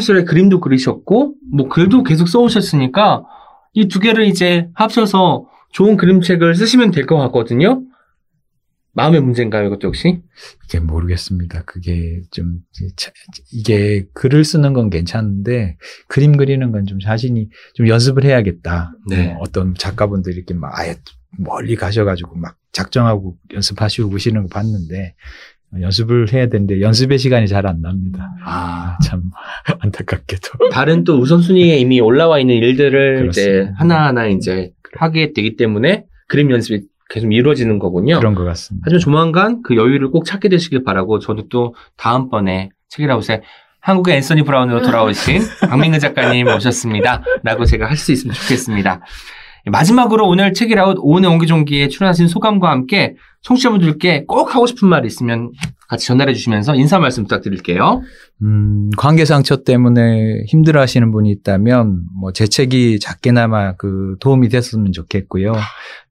시절에 0.00 0.24
그림도 0.24 0.60
그리셨고 0.60 1.34
뭐 1.52 1.68
글도 1.68 2.02
계속 2.02 2.28
써오셨으니까 2.28 3.24
이 3.74 3.88
두 3.88 4.00
개를 4.00 4.24
이제 4.26 4.68
합쳐서 4.74 5.46
좋은 5.72 5.96
그림책을 5.98 6.54
쓰시면 6.54 6.90
될 6.92 7.04
것 7.06 7.16
같거든요. 7.18 7.82
마음의 8.94 9.20
문제인가요, 9.20 9.66
이것도 9.66 9.88
역시? 9.88 10.22
이게 10.64 10.80
모르겠습니다. 10.80 11.64
그게 11.66 12.22
좀 12.30 12.60
차- 12.96 13.10
이게 13.52 14.06
글을 14.14 14.42
쓰는 14.44 14.72
건 14.72 14.88
괜찮은데 14.88 15.76
그림 16.08 16.38
그리는 16.38 16.72
건 16.72 16.86
좀 16.86 16.98
자신이 16.98 17.50
좀 17.74 17.88
연습을 17.88 18.24
해야겠다. 18.24 18.92
네. 19.10 19.32
어, 19.34 19.38
어떤 19.40 19.74
작가분들이 19.74 20.36
이렇게 20.36 20.54
막 20.54 20.72
아예 20.78 20.96
멀리 21.38 21.76
가셔가지고 21.76 22.36
막 22.36 22.56
작정하고 22.72 23.36
연습하시고 23.52 24.08
그시는 24.08 24.44
거 24.44 24.48
봤는데 24.48 25.14
연습을 25.80 26.32
해야 26.32 26.48
되는데 26.48 26.80
연습의 26.80 27.18
시간이 27.18 27.46
잘 27.48 27.66
안 27.66 27.80
납니다. 27.80 28.30
아, 28.44 28.96
참 29.02 29.22
안타깝게도. 29.80 30.68
다른 30.70 31.04
또 31.04 31.18
우선순위에 31.18 31.76
이미 31.78 32.00
올라와 32.00 32.38
있는 32.38 32.56
일들을 32.56 33.26
이제 33.30 33.44
그렇습니다. 33.46 33.72
하나하나 33.78 34.26
이제 34.26 34.70
하게 34.98 35.32
되기 35.32 35.56
때문에 35.56 36.04
그림 36.28 36.50
연습이 36.50 36.82
계속 37.10 37.32
이루어지는 37.32 37.78
거군요. 37.78 38.18
그런 38.18 38.34
것 38.34 38.44
같습니다. 38.44 38.84
하지만 38.86 39.00
조만간 39.00 39.62
그 39.62 39.76
여유를 39.76 40.10
꼭 40.10 40.24
찾게 40.24 40.48
되시길 40.48 40.82
바라고 40.84 41.18
저도 41.18 41.48
또 41.48 41.74
다음번에 41.96 42.70
책이라고세 42.88 43.42
한국의 43.80 44.16
앤서니 44.16 44.42
브라운으로 44.42 44.82
돌아오신 44.82 45.40
박민근 45.68 46.00
작가님 46.00 46.48
오셨습니다. 46.48 47.22
라고 47.44 47.64
제가 47.64 47.86
할 47.88 47.96
수 47.96 48.10
있으면 48.12 48.34
좋겠습니다. 48.34 49.00
마지막으로 49.66 50.28
오늘 50.28 50.52
책이라웃 50.52 50.96
오은의 51.00 51.28
옹기종기에 51.30 51.88
출연하신 51.88 52.28
소감과 52.28 52.70
함께 52.70 53.16
청취자분들께 53.46 54.24
꼭 54.26 54.54
하고 54.54 54.66
싶은 54.66 54.88
말 54.88 55.06
있으면 55.06 55.52
같이 55.88 56.08
전달해 56.08 56.34
주시면서 56.34 56.74
인사 56.74 56.98
말씀 56.98 57.22
부탁드릴게요. 57.22 58.02
음, 58.42 58.90
관계 58.96 59.24
상처 59.24 59.62
때문에 59.62 60.42
힘들어 60.48 60.80
하시는 60.80 61.12
분이 61.12 61.30
있다면, 61.30 62.02
뭐, 62.20 62.32
제 62.32 62.48
책이 62.48 62.98
작게나마 62.98 63.76
그 63.76 64.16
도움이 64.18 64.48
됐으면 64.48 64.90
좋겠고요. 64.90 65.52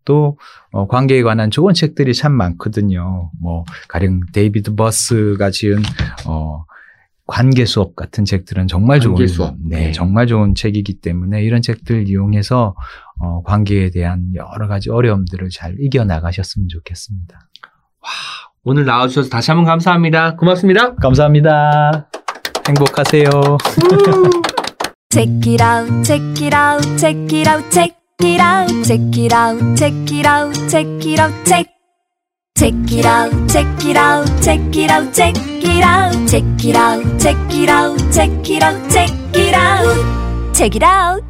또, 0.05 0.37
어, 0.71 0.87
관계에 0.87 1.23
관한 1.23 1.51
좋은 1.51 1.73
책들이 1.73 2.13
참 2.13 2.31
많거든요. 2.31 3.31
뭐, 3.41 3.65
가령 3.89 4.21
데이비드 4.31 4.75
버스가 4.75 5.51
지은, 5.51 5.81
어, 6.25 6.63
관계 7.27 7.65
수업 7.65 7.95
같은 7.95 8.23
책들은 8.23 8.67
정말 8.67 8.99
좋은, 8.99 9.15
관계 9.15 9.27
수업. 9.27 9.55
네, 9.59 9.87
네. 9.87 9.91
정말 9.91 10.27
좋은 10.27 10.53
책이기 10.53 11.01
때문에 11.01 11.43
이런 11.43 11.61
책들 11.61 12.07
이용해서, 12.07 12.75
어, 13.19 13.41
관계에 13.43 13.89
대한 13.89 14.29
여러 14.35 14.67
가지 14.67 14.89
어려움들을 14.89 15.49
잘 15.49 15.75
이겨 15.79 16.03
나가셨으면 16.05 16.67
좋겠습니다. 16.67 17.39
오늘 18.63 18.85
나와 18.85 19.07
주셔서 19.07 19.29
다시 19.29 19.51
한번 19.51 19.65
감사합니다. 19.65 20.35
고맙습니다. 20.35 20.95
감사합니다. 20.95 22.09
행복하세요. 22.67 23.29
Check 25.11 25.53
it 25.53 25.63
out, 25.63 26.03
check 26.03 26.45
it 26.45 26.55
out, 26.55 26.97
check 26.97 27.39
it 27.39 27.49
out, 27.49 27.69
check 27.71 27.95
it 28.21 28.41
out, 28.41 28.83
check 28.83 29.17
it 29.17 29.33
out, 29.33 29.75
check 29.77 30.11
it 30.11 30.27
out, 30.27 30.69
check 30.69 31.07
it 31.07 31.21
out, 31.21 31.45
check. 31.45 31.74
Check 32.57 32.73
it 32.89 33.05
out, 33.05 33.49
check 33.49 33.67
it 33.85 33.97
out, 33.97 34.41
check 34.41 34.77
it 34.77 34.89
out, 34.89 35.13
check 35.13 35.35
it 35.35 35.83
out, 35.83 36.25
check 36.25 36.63
it 36.63 36.77
out, 36.77 37.19
check 37.19 37.35
it 37.53 37.69
out, 37.69 37.99
check 38.09 38.49
it 38.49 38.63
out, 38.63 38.89
check 38.89 39.11
it 39.35 39.53
out, 39.53 40.53
check 40.53 40.75
it 40.77 40.85
out. 40.85 41.21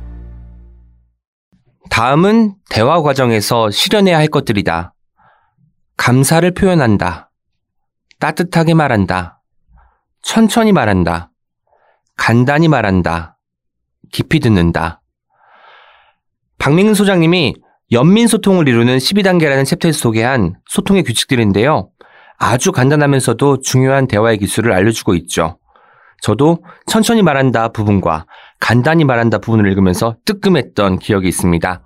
다음은 1.89 2.53
대화 2.69 3.01
과정에서 3.01 3.71
실현해야 3.71 4.17
할 4.19 4.27
것들이다. 4.27 4.93
감사를 5.97 6.51
표현한다. 6.51 7.31
따뜻하게 8.19 8.75
말한다. 8.75 9.41
천천히 10.21 10.73
말한다. 10.73 11.31
간단히 12.17 12.67
말한다. 12.67 13.39
깊이 14.11 14.39
듣는다. 14.39 15.01
박민근 16.59 16.93
소장님이 16.93 17.55
연민 17.91 18.27
소통을 18.27 18.67
이루는 18.67 18.97
12단계라는 18.97 19.65
챕터에서 19.65 19.99
소개한 19.99 20.55
소통의 20.67 21.03
규칙들인데요. 21.03 21.89
아주 22.37 22.71
간단하면서도 22.71 23.61
중요한 23.61 24.07
대화의 24.07 24.39
기술을 24.39 24.71
알려주고 24.73 25.13
있죠. 25.15 25.59
저도 26.21 26.59
천천히 26.87 27.21
말한다 27.21 27.69
부분과 27.69 28.25
간단히 28.59 29.03
말한다 29.03 29.37
부분을 29.37 29.69
읽으면서 29.69 30.15
뜨끔했던 30.25 30.99
기억이 30.99 31.27
있습니다. 31.27 31.83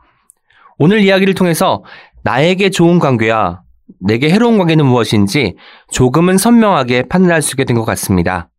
오늘 0.78 1.02
이야기를 1.02 1.34
통해서 1.34 1.84
나에게 2.24 2.70
좋은 2.70 3.00
관계와 3.00 3.64
내게 4.00 4.30
해로운 4.30 4.58
관계는 4.58 4.86
무엇인지 4.86 5.56
조금은 5.92 6.38
선명하게 6.38 7.04
판단할 7.10 7.42
수 7.42 7.54
있게 7.54 7.66
된 7.66 7.76
것 7.76 7.84
같습니다. 7.86 8.50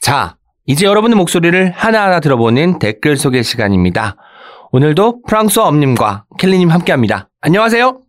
자, 0.00 0.36
이제 0.66 0.86
여러분의 0.86 1.16
목소리를 1.16 1.72
하나하나 1.72 2.20
들어보는 2.20 2.78
댓글 2.78 3.16
소개 3.16 3.42
시간입니다. 3.42 4.16
오늘도 4.78 5.20
프랑스어 5.28 5.66
엄님과 5.66 6.24
켈리님 6.36 6.68
함께합니다. 6.68 7.28
안녕하세요. 7.40 8.00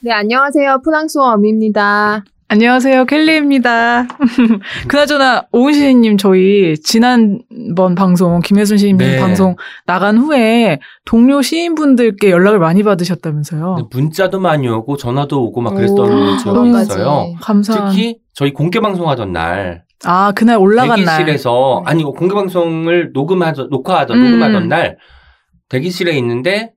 네, 0.00 0.10
안녕하세요. 0.10 0.80
프랑스어 0.82 1.34
엄입니다. 1.34 2.24
안녕하세요. 2.48 3.04
켈리입니다. 3.04 4.08
그나저나 4.88 5.44
오은 5.52 5.72
시인님 5.74 6.16
저희 6.16 6.74
지난번 6.82 7.94
방송 7.94 8.40
김혜순 8.40 8.78
시인님 8.78 8.98
네. 8.98 9.20
방송 9.20 9.54
나간 9.86 10.18
후에 10.18 10.80
동료 11.04 11.40
시인분들께 11.40 12.32
연락을 12.32 12.58
많이 12.58 12.82
받으셨다면서요. 12.82 13.76
근데 13.76 13.88
문자도 13.96 14.40
많이 14.40 14.66
오고 14.66 14.96
전화도 14.96 15.40
오고 15.40 15.60
막 15.60 15.74
오, 15.74 15.76
그랬던 15.76 16.38
적이. 16.42 16.70
있어요. 16.82 17.32
감사. 17.40 17.90
특히 17.90 18.18
저희 18.34 18.52
공개 18.52 18.80
방송하던 18.80 19.32
날 19.32 19.84
아 20.04 20.32
그날 20.34 20.56
올라간 20.58 21.04
날. 21.04 21.18
대기실에서 21.18 21.84
아니 21.86 22.02
공개 22.02 22.34
방송을 22.34 23.12
녹음하던 23.12 23.68
녹화하던 23.70 24.16
음. 24.18 24.24
녹음하던 24.24 24.68
날 24.68 24.96
대기실에 25.72 26.12
있는데 26.18 26.74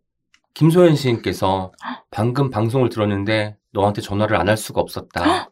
김소연 0.54 0.96
시인께서 0.96 1.74
방금 2.12 2.50
방송을 2.50 2.88
들었는데 2.88 3.58
너한테 3.74 4.00
전화를 4.00 4.38
안 4.38 4.48
할 4.48 4.56
수가 4.56 4.80
없었다. 4.80 5.52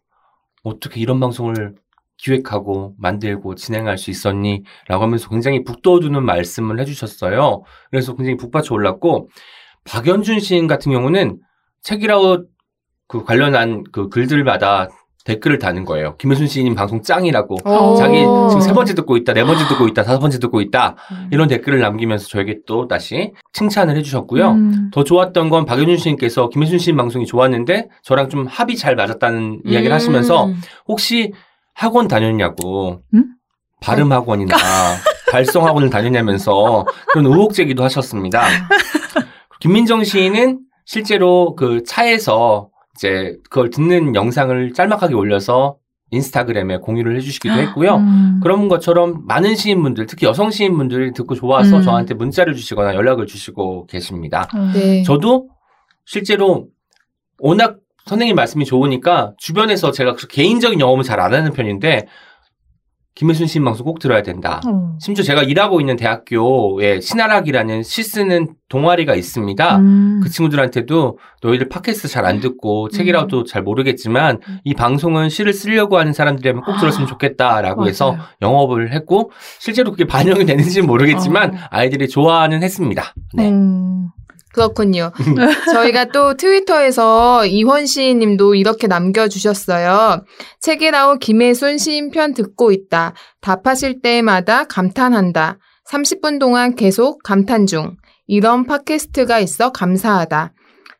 어떻게 0.63 1.01
이런 1.01 1.19
방송을 1.19 1.75
기획하고 2.15 2.95
만들고 2.97 3.55
진행할 3.55 3.97
수 3.97 4.11
있었니? 4.11 4.63
라고 4.87 5.03
하면서 5.03 5.27
굉장히 5.27 5.65
북돋우는 5.65 6.23
말씀을 6.23 6.79
해주셨어요. 6.79 7.63
그래서 7.91 8.15
굉장히 8.15 8.37
북받쳐 8.37 8.73
올랐고 8.73 9.27
박연준 9.83 10.39
시인 10.39 10.67
같은 10.67 10.93
경우는 10.93 11.41
책이라웃 11.81 12.47
그 13.09 13.25
관련한 13.25 13.83
그 13.91 14.07
글들마다 14.07 14.87
댓글을 15.25 15.57
다는 15.57 15.85
거예요. 15.85 16.15
김혜순 16.17 16.47
시인님 16.47 16.75
방송 16.75 17.01
짱이라고. 17.01 17.55
오. 17.65 17.95
자기 17.95 18.17
지금 18.17 18.61
세 18.61 18.73
번째 18.73 18.93
듣고 18.93 19.15
있다, 19.17 19.33
네 19.33 19.43
번째 19.43 19.67
듣고 19.67 19.87
있다, 19.87 20.03
다섯 20.03 20.19
번째 20.19 20.39
듣고 20.39 20.59
있다. 20.59 20.95
이런 21.31 21.47
댓글을 21.47 21.79
남기면서 21.79 22.27
저에게 22.27 22.59
또 22.67 22.87
다시 22.87 23.31
칭찬을 23.53 23.95
해주셨고요. 23.97 24.51
음. 24.51 24.91
더 24.93 25.03
좋았던 25.03 25.49
건 25.49 25.65
박연준 25.65 25.97
시인께서 25.97 26.49
김혜순 26.49 26.77
시인 26.77 26.97
방송이 26.97 27.25
좋았는데 27.25 27.87
저랑 28.03 28.29
좀 28.29 28.45
합이 28.47 28.75
잘 28.75 28.95
맞았다는 28.95 29.61
이야기를 29.65 29.93
하시면서 29.93 30.45
음. 30.45 30.55
혹시 30.87 31.31
학원 31.73 32.07
다녔냐고 32.07 33.01
음? 33.13 33.25
발음 33.81 34.11
학원이나 34.11 34.55
발성 35.31 35.65
학원을 35.65 35.89
다녔냐면서 35.89 36.85
그런 37.11 37.25
의혹 37.25 37.53
제기도 37.53 37.83
하셨습니다. 37.83 38.43
김민정 39.59 40.03
시인은 40.03 40.59
실제로 40.85 41.55
그 41.55 41.83
차에서 41.83 42.69
이제 42.95 43.37
그걸 43.49 43.69
듣는 43.69 44.15
영상을 44.15 44.73
짤막하게 44.73 45.13
올려서 45.15 45.77
인스타그램에 46.11 46.77
공유를 46.77 47.15
해주시기도 47.17 47.53
했고요. 47.55 47.95
음. 47.95 48.39
그런 48.43 48.67
것처럼 48.67 49.25
많은 49.25 49.55
시인분들, 49.55 50.05
특히 50.05 50.27
여성 50.27 50.51
시인분들이 50.51 51.11
듣고 51.13 51.33
좋아서 51.33 51.77
음. 51.77 51.81
저한테 51.81 52.13
문자를 52.13 52.53
주시거나 52.53 52.93
연락을 52.93 53.25
주시고 53.25 53.87
계십니다. 53.87 54.47
네. 54.73 55.01
저도 55.03 55.49
실제로 56.05 56.67
워낙 57.39 57.77
선생님 58.05 58.35
말씀이 58.35 58.65
좋으니까 58.65 59.33
주변에서 59.37 59.91
제가 59.91 60.13
그 60.13 60.27
개인적인 60.27 60.79
영업을 60.79 61.03
잘 61.03 61.19
안 61.19 61.33
하는 61.33 61.51
편인데 61.51 62.05
김혜순 63.15 63.45
시인 63.45 63.63
방송 63.63 63.85
꼭 63.85 63.99
들어야 63.99 64.23
된다. 64.23 64.59
어. 64.67 64.95
심지어 64.99 65.23
제가 65.23 65.43
일하고 65.43 65.79
있는 65.79 65.95
대학교에 65.95 66.99
신하락이라는 66.99 67.83
시 67.83 68.01
쓰는 68.03 68.55
동아리가 68.69 69.13
있습니다. 69.13 69.77
음. 69.77 70.19
그 70.23 70.29
친구들한테도 70.29 71.19
너희들 71.43 71.69
팟캐스트 71.69 72.07
잘 72.07 72.23
안 72.25 72.39
듣고 72.39 72.87
책이라도 72.89 73.43
잘 73.43 73.61
모르겠지만 73.63 74.39
이 74.63 74.73
방송은 74.73 75.29
시를 75.29 75.51
쓰려고 75.53 75.97
하는 75.97 76.13
사람들이라면 76.13 76.63
꼭 76.63 76.79
들었으면 76.79 77.05
좋겠다라고 77.07 77.85
해서 77.87 78.13
맞아요. 78.13 78.23
영업을 78.41 78.93
했고 78.93 79.29
실제로 79.59 79.91
그게 79.91 80.05
반영이 80.07 80.45
되는지는 80.45 80.87
모르겠지만 80.87 81.53
어. 81.53 81.57
아이들이 81.69 82.07
좋아하는 82.07 82.63
했습니다. 82.63 83.13
네. 83.33 83.49
음. 83.49 84.07
그렇군요. 84.53 85.11
저희가 85.73 86.05
또 86.05 86.35
트위터에서 86.35 87.45
이원 87.45 87.85
시인님도 87.85 88.55
이렇게 88.55 88.87
남겨주셨어요. 88.87 90.23
책이라고 90.61 91.17
김혜순 91.17 91.77
시인 91.79 92.11
편 92.11 92.33
듣고 92.33 92.71
있다. 92.71 93.13
답하실 93.41 94.01
때마다 94.01 94.65
감탄한다. 94.65 95.57
30분 95.89 96.39
동안 96.39 96.75
계속 96.75 97.21
감탄 97.23 97.65
중. 97.65 97.97
이런 98.27 98.65
팟캐스트가 98.65 99.39
있어 99.39 99.71
감사하다. 99.71 100.53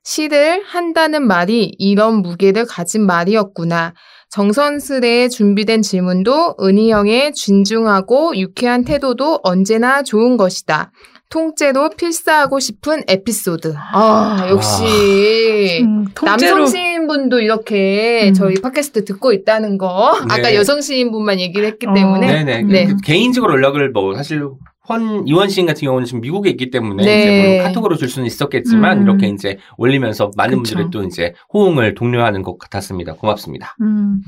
시를 0.04 0.64
한다는 0.66 1.26
말이 1.26 1.72
이런 1.78 2.22
무게를 2.22 2.66
가진 2.66 3.06
말이었구나. 3.06 3.94
정선스레 4.32 5.30
준비된 5.30 5.84
질문도 5.84 6.56
은희 6.60 6.92
형의 6.92 7.34
진중하고 7.34 8.36
유쾌한 8.36 8.84
태도도 8.84 9.42
언제나 9.44 10.02
좋은 10.02 10.38
것이다. 10.38 10.92
통째로 11.34 11.90
필사하고 11.98 12.60
싶은 12.60 13.02
에피소드. 13.08 13.74
아, 13.76 14.46
역시. 14.50 15.82
음, 15.82 16.06
통째로 16.14 16.58
남성 16.60 16.68
시인분도 16.68 17.40
이렇게 17.40 18.28
음. 18.28 18.34
저희 18.36 18.54
팟캐스트 18.62 19.04
듣고 19.04 19.34
있다는 19.34 19.80
거. 19.80 20.14
네. 20.28 20.36
아까 20.36 20.54
여성 20.54 20.82
시인분만 20.82 21.40
얘기를 21.40 21.66
했기 21.68 21.88
어. 21.88 21.94
때문에. 21.96 22.44
네네. 22.44 22.62
네. 22.64 22.86
그 22.86 22.98
개인적으로 23.04 23.54
연락을 23.54 23.90
뭐 23.90 24.14
사실 24.14 24.48
헌 24.88 25.28
이원 25.28 25.50
시인 25.50 25.66
같은 25.66 25.88
경우는 25.88 26.06
지금 26.06 26.22
미국에 26.22 26.52
있기 26.52 26.70
때문에 26.70 27.04
네. 27.04 27.22
이제 27.22 27.42
물론 27.42 27.68
카톡으로 27.68 27.96
줄 27.96 28.10
수는 28.10 28.28
있었겠지만 28.28 29.00
음. 29.00 29.04
이렇게 29.04 29.28
이제 29.28 29.58
올리면서 29.78 30.30
많은 30.38 30.62
그쵸. 30.62 30.76
분들이 30.76 30.92
또 30.92 31.04
이제 31.08 31.34
호응을 31.52 31.96
독려하는 31.96 32.44
것 32.44 32.60
같았습니다. 32.60 33.14
고맙습니다. 33.14 33.76
음. 33.82 34.22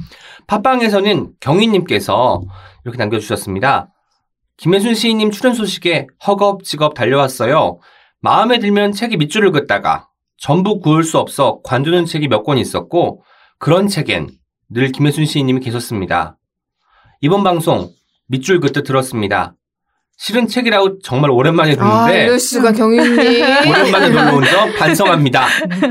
팟빵에서는 0.48 1.34
경희님께서 1.40 2.42
이렇게 2.84 2.98
남겨주셨습니다. 2.98 3.92
김혜순 4.58 4.96
시인님 4.96 5.32
출연 5.32 5.54
소식에 5.54 6.08
허겁지겁 6.26 6.94
달려왔어요. 6.94 7.80
마음에 8.22 8.60
들면 8.60 8.94
책이 8.94 9.18
밑줄을 9.18 9.52
긋다가 9.52 10.08
전부 10.38 10.80
구울 10.80 11.04
수 11.04 11.18
없어 11.18 11.60
관두는 11.64 12.06
책이 12.06 12.28
몇 12.28 12.44
권 12.44 12.58
있었고 12.58 13.24
그런 13.60 13.88
책엔 13.88 14.30
늘 14.70 14.92
김혜순 14.92 15.26
시인님이 15.26 15.60
계셨습니다. 15.62 16.38
이번 17.22 17.44
방송 17.44 17.90
밑줄 18.28 18.60
긋듯 18.60 18.84
들었습니다. 18.84 19.56
실은 20.18 20.48
책이라고 20.48 21.00
정말 21.00 21.30
오랜만에 21.30 21.74
아, 21.74 22.06
듣는데 22.06 22.24
이럴 22.24 22.40
수가 22.40 22.72
경윤님. 22.72 23.18
오랜만에 23.70 24.10
놀러 24.10 24.36
온 24.36 24.44
점 24.46 24.74
반성합니다. 24.78 25.46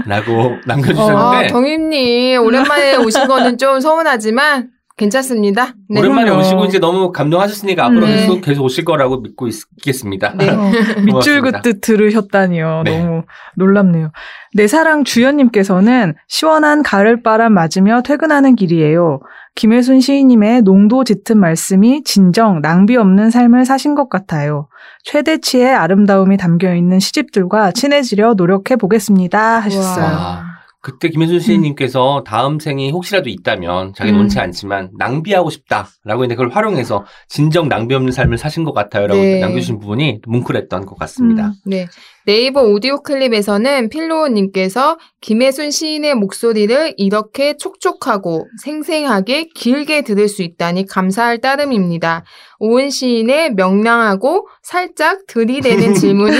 라고 0.07 0.57
남겨주셨는데 0.67 1.17
아, 1.17 1.47
경윤님 1.49 2.41
오랜만에 2.43 2.97
오신 2.97 3.27
거는 3.29 3.59
좀 3.59 3.81
서운하지만 3.81 4.71
괜찮습니다. 4.97 5.75
네. 5.89 6.01
오랜만에 6.01 6.27
그럼요. 6.27 6.41
오시고 6.41 6.65
이제 6.67 6.79
너무 6.79 7.11
감동하셨으니까 7.11 7.87
앞으로 7.87 8.07
네. 8.07 8.17
계속, 8.17 8.41
계속 8.41 8.65
오실 8.65 8.85
거라고 8.85 9.21
믿고 9.21 9.49
있겠습니다. 9.49 10.35
네. 10.37 10.51
어, 10.51 10.71
밑줄. 11.05 11.43
긋듯 11.43 11.81
들으셨다니요. 11.81 12.83
네. 12.85 12.99
너무 13.05 13.23
놀랍네요. 13.57 14.13
내 14.55 14.69
사랑 14.69 15.03
주연님께서는 15.03 16.15
시원한 16.29 16.83
가을바람 16.85 17.53
맞으며 17.53 18.03
퇴근하는 18.03 18.55
길이에요. 18.55 19.21
김혜순 19.57 20.01
시인님의 20.01 20.63
농도 20.63 21.03
짙은 21.05 21.39
말씀이 21.39 22.05
진정 22.05 22.61
낭비 22.61 22.97
없는 22.97 23.31
삶을 23.31 23.65
사신 23.65 23.95
것 23.95 24.09
같아요. 24.09 24.69
최대치의 25.05 25.75
아름다움이 25.75 26.37
담겨 26.37 26.75
있는 26.75 27.01
시집들과 27.01 27.73
친해지려 27.73 28.35
노력해 28.35 28.77
보겠습니다. 28.77 29.59
하셨어요. 29.59 30.05
우와. 30.05 30.54
그때 30.85 31.09
김혜순 31.09 31.41
시인님께서 31.41 32.25
다음 32.27 32.61
생이 32.61 32.91
혹시라도 32.91 33.31
있다면 33.31 33.95
자기는 33.95 34.19
음. 34.19 34.21
원치 34.21 34.39
않지만 34.39 34.91
낭비하고 34.99 35.49
싶다라고 35.49 36.23
했는데 36.23 36.35
그걸 36.35 36.51
활용해서 36.51 37.07
진정 37.27 37.71
낭비 37.71 37.95
없는 37.95 38.13
삶을 38.13 38.37
사신 38.37 38.65
것 38.65 38.75
같아요라고 38.75 39.19
네. 39.19 39.41
남겨주신 39.41 39.79
부분이 39.79 40.21
뭉클했던 40.27 40.85
것 40.85 40.99
같습니다. 40.99 41.47
음. 41.47 41.53
네. 41.65 41.87
네이버 42.27 42.63
오디오 42.63 43.03
클립에서는 43.03 43.91
필로우님께서 43.91 44.99
김혜순 45.21 45.71
시인의 45.71 46.15
목소리를 46.15 46.95
이렇게 46.97 47.57
촉촉하고 47.59 48.47
생생하게 48.63 49.49
길게 49.55 50.03
들을 50.03 50.27
수 50.29 50.43
있다니 50.43 50.87
감사할 50.87 51.43
따름입니다. 51.43 52.25
오은 52.61 52.89
시인의 52.89 53.55
명랑하고 53.55 54.49
살짝 54.63 55.27
들이대는 55.27 55.93
질문이 55.95 56.39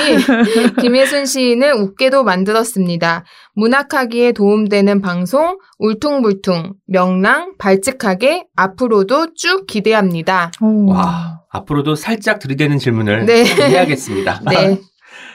김혜순 0.81 1.27
시인을 1.27 1.75
웃게도 1.75 2.25
만들었습니다. 2.25 3.25
문학하기에 3.55 4.33
도움되는 4.33 5.03
방송 5.03 5.59
울퉁불퉁 5.79 6.73
명랑 6.87 7.57
발칙하게 7.59 8.47
앞으로도 8.57 9.35
쭉 9.35 9.67
기대합니다. 9.67 10.51
오. 10.63 10.93
와 10.93 11.43
앞으로도 11.51 11.95
살짝 11.95 12.39
들이대는 12.39 12.79
질문을 12.79 13.27
네. 13.27 13.45
해야겠습니다. 13.45 14.41
네. 14.51 14.81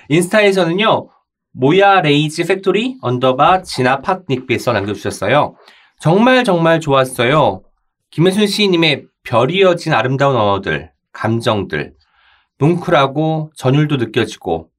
인스타에서는요 0.10 1.10
모야 1.52 2.02
레이지 2.02 2.46
팩토리 2.46 2.98
언더바 3.02 3.64
진아 3.64 4.02
팟닉비에서 4.02 4.74
남겨주셨어요. 4.74 5.56
정말 6.00 6.44
정말 6.44 6.80
좋았어요. 6.80 7.64
김혜순 8.12 8.48
시인님의 8.48 9.06
별이 9.24 9.64
어진 9.64 9.94
아름다운 9.94 10.36
언어들, 10.36 10.92
감정들, 11.12 11.94
뭉클하고 12.58 13.52
전율도 13.56 13.98
느껴지고 13.98 14.70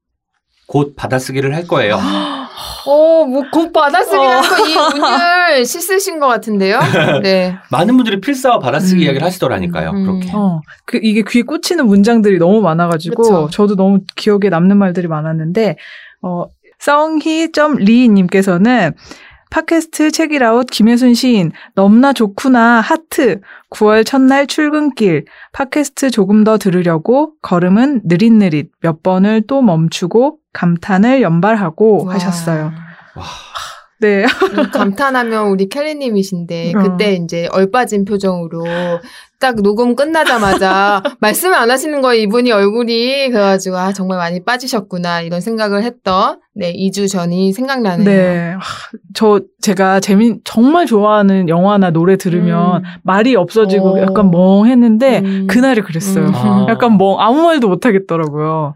곧 0.66 0.94
받아쓰기를 0.96 1.54
할 1.54 1.66
거예요. 1.66 1.98
어, 2.86 3.24
뭐, 3.24 3.42
곧 3.52 3.72
받아쓰기라는 3.72 4.48
거이 4.48 4.74
운율 4.74 5.64
씻으신 5.64 6.18
것 6.18 6.26
같은데요? 6.26 6.78
네. 7.22 7.56
많은 7.70 7.96
분들이 7.96 8.20
필사와 8.20 8.58
받아쓰기 8.58 9.02
음. 9.02 9.04
이야기를 9.04 9.24
하시더라니까요. 9.26 9.90
음. 9.90 10.04
그렇게. 10.04 10.30
어, 10.34 10.60
그 10.84 10.98
이게 11.02 11.22
귀에 11.26 11.40
꽂히는 11.42 11.86
문장들이 11.86 12.38
너무 12.38 12.60
많아가지고 12.60 13.22
그쵸. 13.22 13.48
저도 13.50 13.76
너무 13.76 14.00
기억에 14.16 14.50
남는 14.50 14.76
말들이 14.76 15.08
많았는데 15.08 15.76
어, 16.22 16.44
성희.리님께서는 16.78 18.92
팟캐스트 19.50 20.12
책이라웃 20.12 20.66
김혜순 20.70 21.14
시인 21.14 21.52
넘나 21.74 22.12
좋구나 22.12 22.80
하트 22.80 23.40
9월 23.70 24.06
첫날 24.06 24.46
출근길 24.46 25.24
팟캐스트 25.52 26.10
조금 26.10 26.44
더 26.44 26.56
들으려고 26.56 27.34
걸음은 27.42 28.02
느릿느릿 28.04 28.70
몇 28.80 29.02
번을 29.02 29.42
또 29.46 29.60
멈추고 29.60 30.38
감탄을 30.52 31.20
연발하고 31.22 32.06
와. 32.06 32.14
하셨어요. 32.14 32.72
와. 33.16 33.24
네. 34.00 34.24
음, 34.24 34.70
감탄하면 34.70 35.48
우리 35.48 35.68
켈리님이신데 35.68 36.72
어. 36.74 36.82
그때 36.82 37.14
이제 37.14 37.48
얼빠진 37.52 38.04
표정으로 38.04 38.64
딱 39.38 39.56
녹음 39.62 39.96
끝나자마자 39.96 41.02
말씀을 41.20 41.54
안 41.54 41.70
하시는 41.70 42.00
거예요 42.02 42.22
이분이 42.22 42.52
얼굴이 42.52 43.30
그래가지고 43.30 43.76
아 43.78 43.92
정말 43.92 44.18
많이 44.18 44.44
빠지셨구나 44.44 45.22
이런 45.22 45.40
생각을 45.40 45.82
했던 45.82 46.38
네 46.54 46.72
2주 46.74 47.10
전이 47.10 47.52
생각나네요. 47.52 48.04
네. 48.04 48.52
하, 48.52 48.60
저 49.14 49.40
제가 49.62 50.00
재민 50.00 50.40
정말 50.44 50.84
좋아하는 50.86 51.48
영화나 51.48 51.90
노래 51.90 52.16
들으면 52.16 52.76
음. 52.76 52.82
말이 53.02 53.34
없어지고 53.34 53.96
어. 53.96 54.02
약간 54.02 54.30
멍했는데 54.30 55.18
음. 55.20 55.46
그날이 55.48 55.80
그랬어요. 55.80 56.26
음. 56.26 56.34
아. 56.34 56.66
약간 56.70 56.98
멍 56.98 57.16
아무 57.18 57.42
말도 57.42 57.68
못 57.68 57.86
하겠더라고요. 57.86 58.74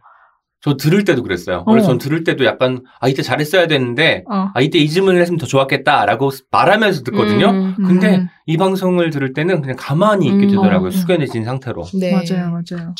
저 0.64 0.78
들을 0.78 1.04
때도 1.04 1.22
그랬어요. 1.22 1.62
원래 1.66 1.82
어. 1.82 1.84
전 1.84 1.98
들을 1.98 2.24
때도 2.24 2.46
약간 2.46 2.80
아 2.98 3.06
이때 3.06 3.20
잘했어야 3.20 3.66
되는데 3.66 4.24
어. 4.30 4.50
아 4.54 4.60
이때 4.62 4.78
이 4.78 4.88
질문을 4.88 5.20
했으면 5.20 5.36
더 5.36 5.44
좋았겠다라고 5.44 6.30
말하면서 6.50 7.02
듣거든요. 7.02 7.50
음. 7.50 7.74
근데 7.76 8.16
음. 8.16 8.28
이 8.46 8.56
방송을 8.56 9.10
들을 9.10 9.34
때는 9.34 9.60
그냥 9.60 9.76
가만히 9.78 10.24
있게 10.24 10.46
음. 10.46 10.50
되더라고요. 10.52 10.88
어. 10.88 10.90
숙연해진 10.90 11.44
상태로. 11.44 11.84
네. 12.00 12.12
맞아요, 12.12 12.50
맞아요. 12.50 12.94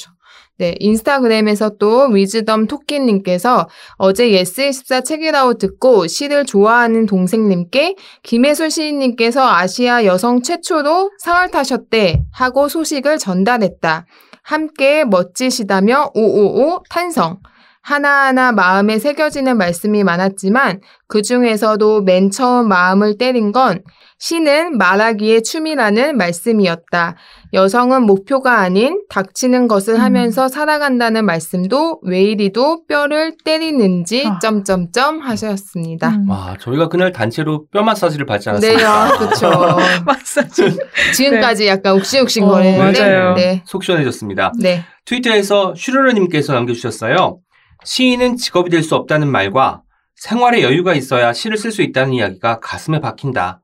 네, 0.59 0.75
인스타그램에서 0.79 1.79
또 1.81 2.07
wisdom 2.09 2.67
토끼님께서 2.67 3.67
어제 3.97 4.29
예스24 4.31 5.03
책읽아웃 5.03 5.55
듣고 5.55 6.07
시를 6.07 6.45
좋아하는 6.45 7.07
동생님께 7.07 7.97
김혜순 8.23 8.69
시인님께서 8.69 9.49
아시아 9.49 10.05
여성 10.05 10.43
최초로 10.43 11.13
상을 11.19 11.51
타셨대 11.51 12.25
하고 12.31 12.69
소식을 12.69 13.17
전달했다. 13.17 14.05
함께 14.43 15.07
멋지시다며 15.07 16.11
오오오 16.15 16.83
탄성. 16.91 17.39
하나하나 17.85 18.51
마음에 18.51 18.99
새겨지는 18.99 19.59
말씀이 19.59 20.05
많았지만 20.05 20.81
그 21.07 21.21
중에서도 21.21 22.01
맨 22.01 22.31
처음 22.31 22.67
마음을 22.67 23.19
때린 23.19 23.53
건 23.53 23.83
시는 24.19 24.79
말하기의 24.79 25.43
춤이라는 25.43 26.17
말씀이었다. 26.17 27.17
여성은 27.53 28.05
목표가 28.05 28.61
아닌 28.61 29.03
닥치는 29.11 29.69
것을 29.69 29.97
음. 29.97 30.01
하면서 30.01 30.49
살아간다는 30.49 31.27
말씀도 31.27 32.01
왜 32.05 32.23
이리도 32.23 32.87
뼈를 32.87 33.37
때리는지 33.45 34.25
아. 34.27 34.39
점점점 34.39 35.21
하셨습니다. 35.21 36.09
음. 36.09 36.31
와 36.31 36.57
저희가 36.59 36.89
그날 36.89 37.13
단체로 37.13 37.67
뼈 37.71 37.83
마사지를 37.83 38.25
받지 38.25 38.47
네, 38.47 38.51
않았습니까? 38.51 39.05
아, 39.05 39.11
그렇죠. 39.19 39.51
마사지. 40.07 40.79
지금까지 41.15 41.67
약간 41.67 41.95
욱신욱신 41.97 42.45
어, 42.45 42.49
거리는데, 42.49 43.01
맞아요. 43.01 43.35
네, 43.35 43.63
속 43.67 43.85
시원해졌습니다. 43.85 44.53
네, 44.59 44.85
트위터에서 45.05 45.75
슈르르님께서 45.77 46.55
남겨주셨어요. 46.55 47.41
시인은 47.85 48.37
직업이 48.37 48.71
될 48.71 48.83
수 48.83 48.95
없다는 48.95 49.29
말과 49.31 49.83
생활에 50.17 50.63
여유가 50.63 50.95
있어야 50.95 51.33
시를 51.33 51.57
쓸 51.57 51.71
수 51.71 51.83
있다는 51.83 52.15
이야기가 52.15 52.61
가슴에 52.61 53.01
박힌다. 53.01 53.63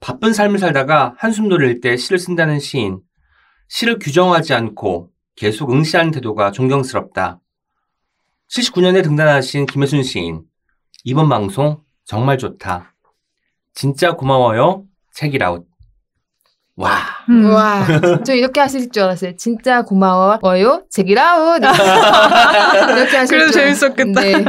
바쁜 0.00 0.32
삶을 0.32 0.58
살다가 0.58 1.14
한숨 1.18 1.48
돌릴 1.48 1.80
때 1.80 1.96
시를 1.96 2.18
쓴다는 2.18 2.58
시인. 2.60 3.00
시를 3.68 3.98
규정하지 3.98 4.54
않고 4.54 5.10
계속 5.36 5.72
응시하는 5.72 6.12
태도가 6.12 6.50
존경스럽다. 6.50 7.40
79년에 8.50 9.02
등단하신 9.02 9.66
김혜순 9.66 10.02
시인. 10.02 10.42
이번 11.04 11.28
방송 11.28 11.82
정말 12.04 12.38
좋다. 12.38 12.94
진짜 13.74 14.12
고마워요. 14.12 14.84
책이라웃. 15.12 15.65
와. 16.76 16.90
음. 17.30 17.46
와, 17.52 17.86
저 18.24 18.34
이렇게 18.34 18.60
하실 18.60 18.90
줄 18.90 19.04
알았어요. 19.04 19.36
진짜 19.36 19.82
고마워요. 19.82 20.82
제기라웃 20.90 21.62
이렇게 21.64 23.16
하실 23.16 23.38
그래도 23.38 23.52
줄. 23.52 23.62
재밌었겠다. 23.74 24.20
네. 24.20 24.44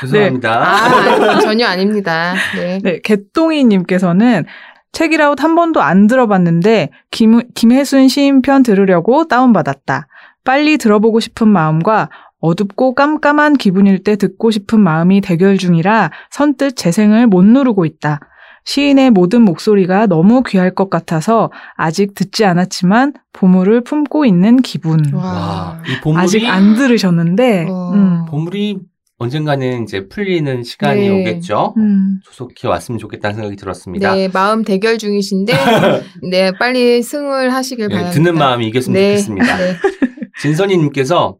죄송합니다. 0.00 0.62
아, 0.64 1.40
전혀 1.40 1.66
아닙니다. 1.66 2.34
네. 2.54 2.78
네, 2.82 3.00
개똥이님께서는 3.02 4.44
책이라웃 4.92 5.42
한 5.42 5.54
번도 5.56 5.82
안 5.82 6.06
들어봤는데 6.06 6.90
김, 7.10 7.42
김혜순 7.54 8.08
시인 8.08 8.42
편 8.42 8.62
들으려고 8.62 9.26
다운받았다. 9.26 10.06
빨리 10.44 10.78
들어보고 10.78 11.18
싶은 11.20 11.48
마음과 11.48 12.08
어둡고 12.40 12.94
깜깜한 12.94 13.54
기분일 13.54 14.04
때 14.04 14.14
듣고 14.14 14.52
싶은 14.52 14.78
마음이 14.80 15.20
대결 15.20 15.58
중이라 15.58 16.12
선뜻 16.30 16.76
재생을 16.76 17.26
못 17.26 17.44
누르고 17.44 17.84
있다. 17.84 18.20
시인의 18.66 19.12
모든 19.12 19.42
목소리가 19.42 20.06
너무 20.06 20.42
귀할 20.42 20.74
것 20.74 20.90
같아서 20.90 21.50
아직 21.76 22.14
듣지 22.14 22.44
않았지만 22.44 23.14
보물을 23.32 23.82
품고 23.84 24.26
있는 24.26 24.60
기분. 24.60 25.00
와, 25.14 25.80
이 25.88 26.00
보물이 26.02 26.22
아직 26.22 26.46
안 26.46 26.74
들으셨는데, 26.74 27.66
어. 27.70 27.92
음. 27.94 28.24
보물이 28.26 28.80
언젠가는 29.18 29.84
이제 29.84 30.08
풀리는 30.08 30.64
시간이 30.64 31.08
네. 31.08 31.08
오겠죠. 31.08 31.74
음. 31.76 32.18
조속히 32.24 32.66
왔으면 32.66 32.98
좋겠다는 32.98 33.36
생각이 33.36 33.56
들었습니다. 33.56 34.14
네, 34.14 34.28
마음 34.32 34.64
대결 34.64 34.98
중이신데, 34.98 35.52
네, 36.28 36.50
빨리 36.58 37.02
승을 37.02 37.54
하시길 37.54 37.86
네, 37.86 37.94
바랍니다. 37.94 38.14
듣는 38.14 38.36
마음이 38.36 38.66
이겼으면 38.66 38.94
네, 38.94 39.16
좋겠습니다. 39.16 39.56
네. 39.58 39.76
진선희님께서 40.42 41.38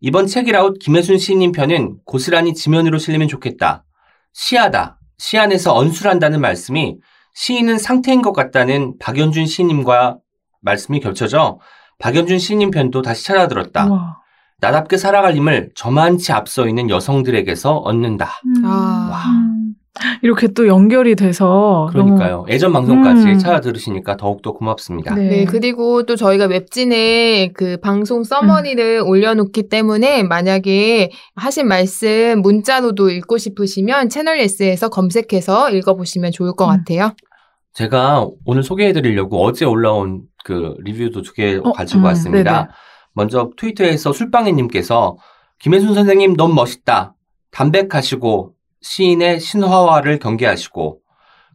이번 0.00 0.26
책이라웃 0.26 0.78
김혜순 0.80 1.18
시인님 1.18 1.52
편은 1.52 1.98
고스란히 2.04 2.52
지면으로 2.52 2.98
실리면 2.98 3.28
좋겠다. 3.28 3.84
시하다. 4.32 4.97
시 5.18 5.36
안에서 5.38 5.74
언술한다는 5.74 6.40
말씀이 6.40 6.96
시인은 7.34 7.78
상태인 7.78 8.22
것 8.22 8.32
같다는 8.32 8.98
박연준 8.98 9.46
시인님과 9.46 10.18
말씀이 10.60 11.00
겹쳐져 11.00 11.58
박연준 11.98 12.38
시인님 12.38 12.70
편도 12.70 13.02
다시 13.02 13.24
찾아들었다. 13.24 13.86
우와. 13.86 14.18
나답게 14.60 14.96
살아갈 14.96 15.34
힘을 15.34 15.70
저만치 15.76 16.32
앞서 16.32 16.66
있는 16.66 16.90
여성들에게서 16.90 17.76
얻는다. 17.76 18.40
음. 18.44 18.62
아. 18.64 19.57
음. 20.04 20.18
이렇게 20.22 20.48
또 20.48 20.66
연결이 20.66 21.14
돼서 21.14 21.88
그러니까요. 21.90 22.44
예전 22.48 22.72
방송까지 22.72 23.26
음. 23.26 23.38
찾아 23.38 23.60
들으시니까 23.60 24.16
더욱더 24.16 24.52
고맙습니다. 24.52 25.14
너무, 25.14 25.28
네, 25.28 25.44
그리고 25.44 26.04
또 26.04 26.16
저희가 26.16 26.46
웹진에 26.46 27.52
그 27.54 27.78
방송 27.78 28.24
서머니를 28.24 29.02
올려놓기 29.04 29.68
때문에 29.68 30.22
만약에 30.22 31.10
하신 31.36 31.68
말씀 31.68 32.40
문자로도 32.42 33.10
읽고 33.10 33.38
싶으시면 33.38 34.08
채널 34.08 34.38
S에서 34.40 34.88
검색해서 34.88 35.70
읽어보시면 35.70 36.32
좋을 36.32 36.52
것 36.52 36.66
음. 36.66 36.68
같아요. 36.68 37.12
제가 37.74 38.28
오늘 38.44 38.62
소개해 38.62 38.92
드리려고 38.92 39.44
어제 39.44 39.64
올라온 39.64 40.22
그 40.44 40.74
리뷰도 40.80 41.22
두개 41.22 41.60
어, 41.62 41.72
가지고 41.72 42.00
음, 42.00 42.04
왔습니다. 42.06 42.52
네네. 42.52 42.68
먼저 43.12 43.50
트위터에서 43.56 44.12
술빵이님께서 44.12 45.16
김혜순 45.60 45.94
선생님 45.94 46.36
너무 46.36 46.54
멋있다. 46.54 47.14
담백하시고 47.50 48.52
시인의 48.80 49.40
신화화를 49.40 50.18
경계하시고 50.18 51.00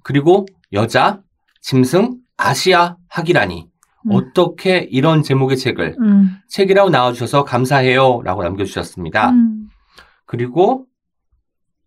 그리고 0.04 0.46
여자, 0.74 1.22
짐승, 1.62 2.18
아시아 2.38 2.98
학이라니 3.08 3.68
음. 4.08 4.12
어떻게 4.12 4.80
이런 4.92 5.24
제목의 5.24 5.58
책을 5.58 5.96
음. 6.00 6.38
책이라고 6.50 6.90
나와주셔서 6.90 7.44
감사해요 7.46 8.22
라고 8.24 8.44
남겨주셨습니다. 8.44 9.30
음. 9.32 9.70
그리고 10.26 10.86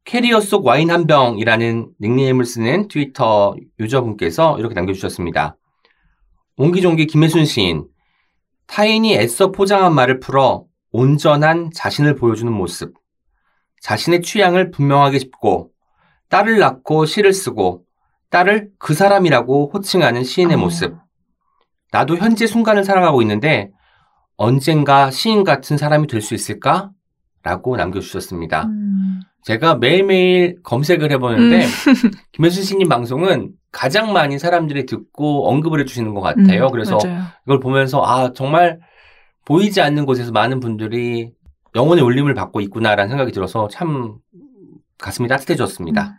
캐리어 0.05 0.41
속 0.41 0.65
와인 0.65 0.91
한 0.91 1.07
병이라는 1.07 1.91
닉네임을 2.01 2.45
쓰는 2.45 2.89
트위터 2.89 3.57
유저분께서 3.81 4.59
이렇게 4.59 4.75
남겨주셨습니다. 4.75 5.57
옹기종기 6.57 7.07
김혜순 7.07 7.45
시인. 7.45 7.87
타인이 8.69 9.15
애써 9.15 9.51
포장한 9.51 9.95
말을 9.95 10.21
풀어 10.21 10.65
온전한 10.93 11.71
자신을 11.75 12.15
보여주는 12.15 12.51
모습. 12.53 12.95
자신의 13.87 14.23
취향을 14.23 14.73
분명하게 14.73 15.21
짚고 15.21 15.71
딸을 16.29 16.59
낳고 16.59 17.07
시를 17.07 17.33
쓰고 17.33 17.85
딸을 18.31 18.71
그 18.81 18.95
사람이라고 18.95 19.71
호칭하는 19.73 20.25
시인의 20.25 20.57
어. 20.57 20.59
모습. 20.59 20.97
나도 21.93 22.17
현재 22.17 22.49
순간을 22.49 22.83
살아가고 22.83 23.23
있는데 23.23 23.71
언젠가 24.37 25.13
시인 25.13 25.45
같은 25.45 25.77
사람이 25.77 26.09
될 26.09 26.21
수 26.21 26.35
있을까? 26.35 26.91
라고 27.45 27.77
남겨주셨습니다. 27.77 28.65
음. 28.65 29.21
제가 29.45 29.77
매일매일 29.77 30.57
검색을 30.65 31.13
해보는데 31.13 31.65
김혜순 32.33 32.65
씨님 32.65 32.89
방송은 32.89 33.53
가장 33.71 34.13
많이 34.13 34.41
사람들이 34.41 34.87
듣고 34.87 35.49
언급을 35.49 35.79
해주시는 35.79 36.13
것 36.13 36.23
같아요. 36.23 36.67
음, 36.67 36.73
그래서 36.73 36.99
맞아요. 37.05 37.23
이걸 37.47 37.61
보면서 37.61 38.03
아 38.05 38.33
정말 38.33 38.81
보이지 39.45 39.81
않는 39.81 40.07
곳에서 40.07 40.33
많은 40.33 40.59
분들이 40.59 41.31
영혼의 41.77 42.03
울림을 42.03 42.35
받고 42.35 42.61
있구나라는 42.63 43.11
생각이 43.11 43.31
들어서 43.31 43.69
참 43.69 44.17
가슴이 44.99 45.29
따뜻해졌습니다. 45.29 46.17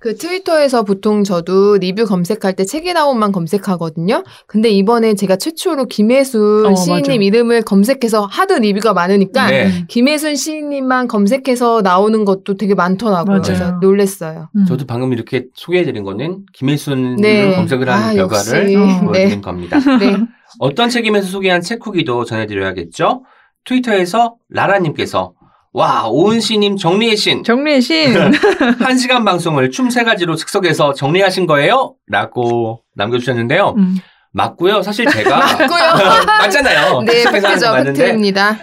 그 0.00 0.16
트위터에서 0.16 0.84
보통 0.84 1.24
저도 1.24 1.78
리뷰 1.78 2.06
검색할 2.06 2.54
때 2.54 2.64
책이 2.64 2.92
나온만 2.92 3.32
검색하거든요. 3.32 4.22
근데 4.46 4.70
이번에 4.70 5.14
제가 5.14 5.36
최초로 5.36 5.86
김혜순 5.86 6.66
어, 6.66 6.74
시인님 6.76 7.02
맞아. 7.02 7.12
이름을 7.14 7.62
검색해서 7.62 8.26
하드 8.26 8.52
리뷰가 8.52 8.92
많으니까 8.92 9.50
네. 9.50 9.86
김혜순 9.88 10.36
시인님만 10.36 11.08
검색해서 11.08 11.82
나오는 11.82 12.24
것도 12.24 12.54
되게 12.54 12.76
많더라고요. 12.76 13.38
맞아요. 13.38 13.42
그래서 13.42 13.70
놀랬어요. 13.80 14.48
음. 14.54 14.64
저도 14.66 14.86
방금 14.86 15.12
이렇게 15.12 15.46
소개해드린 15.54 16.04
거는 16.04 16.46
김혜순을 16.52 17.16
네. 17.16 17.56
검색을 17.56 17.88
한 17.88 18.02
아, 18.02 18.14
결과를 18.14 18.72
역시. 18.72 19.00
보여드린 19.04 19.30
네. 19.30 19.40
겁니다. 19.40 19.78
네. 19.98 20.16
어떤 20.60 20.90
책임에서 20.90 21.26
소개한 21.26 21.60
책 21.60 21.84
후기도 21.84 22.24
전해드려야겠죠? 22.24 23.24
트위터에서 23.64 24.36
라라님께서 24.50 25.32
와 25.72 26.08
오은씨님 26.08 26.76
정리의 26.76 27.16
신 27.16 27.44
정리의 27.44 27.80
신. 27.82 28.14
한 28.80 28.96
시간 28.96 29.24
방송을 29.24 29.70
춤 29.70 29.90
세 29.90 30.02
가지로 30.04 30.34
즉석에서 30.34 30.94
정리하신 30.94 31.46
거예요? 31.46 31.94
라고 32.08 32.82
남겨주셨는데요. 32.96 33.74
음. 33.76 33.96
맞고요. 34.32 34.82
사실 34.82 35.06
제가 35.06 35.36
맞고요. 35.38 36.24
맞잖아요. 36.40 37.02
네, 37.02 37.12
즉석에서 37.22 37.26
하는 37.26 37.40
거 37.42 37.48
팩트죠. 37.48 37.72
맞는데 37.72 38.00
팩트입니다. 38.02 38.58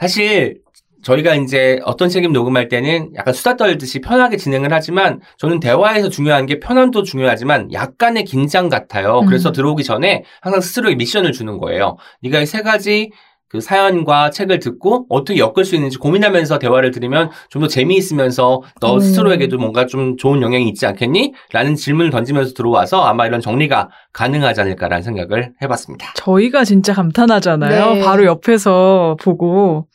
사실 0.00 0.58
저희가 1.02 1.34
이제 1.34 1.80
어떤 1.84 2.08
책임 2.10 2.32
녹음할 2.32 2.68
때는 2.68 3.12
약간 3.16 3.32
수다 3.32 3.56
떨듯이 3.56 4.00
편하게 4.00 4.36
진행을 4.36 4.70
하지만 4.72 5.20
저는 5.38 5.58
대화에서 5.58 6.10
중요한 6.10 6.44
게 6.44 6.60
편함도 6.60 7.04
중요하지만 7.04 7.72
약간의 7.72 8.24
긴장 8.24 8.68
같아요. 8.68 9.20
음. 9.20 9.26
그래서 9.26 9.50
들어오기 9.52 9.82
전에 9.82 10.24
항상 10.42 10.60
스스로에게 10.60 10.96
미션을 10.96 11.32
주는 11.32 11.56
거예요. 11.58 11.96
네가 12.22 12.40
이 12.40 12.46
세 12.46 12.60
가지 12.62 13.10
그 13.50 13.60
사연과 13.60 14.30
책을 14.30 14.60
듣고 14.60 15.06
어떻게 15.08 15.38
엮을 15.40 15.64
수 15.64 15.74
있는지 15.74 15.98
고민하면서 15.98 16.58
대화를 16.58 16.90
들으면 16.92 17.30
좀 17.48 17.60
더 17.60 17.66
재미있으면서 17.68 18.62
너 18.80 18.94
음. 18.94 19.00
스스로에게도 19.00 19.58
뭔가 19.58 19.84
좀 19.84 20.16
좋은 20.16 20.40
영향이 20.40 20.66
있지 20.68 20.86
않겠니? 20.86 21.34
라는 21.52 21.74
질문을 21.74 22.10
던지면서 22.10 22.54
들어와서 22.54 23.02
아마 23.02 23.26
이런 23.26 23.40
정리가 23.42 23.90
가능하지 24.14 24.62
않을까라는 24.62 25.02
생각을 25.02 25.52
해봤습니다. 25.62 26.12
저희가 26.14 26.64
진짜 26.64 26.94
감탄하잖아요. 26.94 27.94
네. 27.94 28.00
바로 28.02 28.24
옆에서 28.24 29.16
보고 29.20 29.86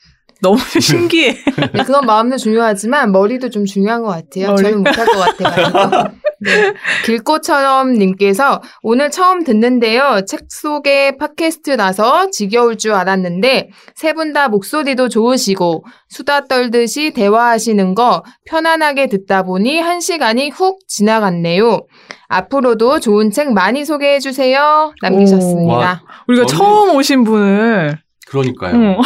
너무 0.46 0.58
신기해. 0.80 1.32
네, 1.74 1.84
그건 1.84 2.06
마음도 2.06 2.38
중요하지만 2.38 3.12
머리도 3.12 3.50
좀 3.50 3.66
중요한 3.66 4.04
것 4.04 4.10
같아요. 4.10 4.50
머리? 4.52 4.64
저는 4.64 4.78
못할 4.84 5.06
것 5.08 5.18
같아가지고. 5.18 6.14
네. 6.42 6.74
길꽃처럼 7.06 7.94
님께서 7.94 8.62
오늘 8.84 9.10
처음 9.10 9.44
듣는데요. 9.44 10.22
책 10.28 10.42
속에 10.50 11.18
팟캐스트라서 11.18 12.30
지겨울 12.32 12.78
줄 12.78 12.92
알았는데 12.94 13.70
세 13.96 14.14
분 14.14 14.34
다 14.34 14.50
목소리도 14.50 15.08
좋으시고 15.10 15.86
수다 16.10 16.46
떨듯이 16.46 17.12
대화하시는 17.12 17.96
거 17.96 18.24
편안하게 18.48 19.08
듣다 19.08 19.44
보니 19.44 19.80
한 19.80 20.00
시간이 20.02 20.50
훅 20.50 20.80
지나갔네요. 20.88 21.82
앞으로도 22.28 23.00
좋은 23.00 23.32
책 23.32 23.54
많이 23.54 23.86
소개해 23.86 24.20
주세요. 24.20 24.94
남기셨습니다. 25.02 25.74
와. 25.74 26.02
우리가 26.28 26.46
저는- 26.46 26.50
처음 26.50 26.96
오신 26.96 27.24
분을 27.24 27.98
그러니까요. 28.36 28.76
응. 28.76 28.98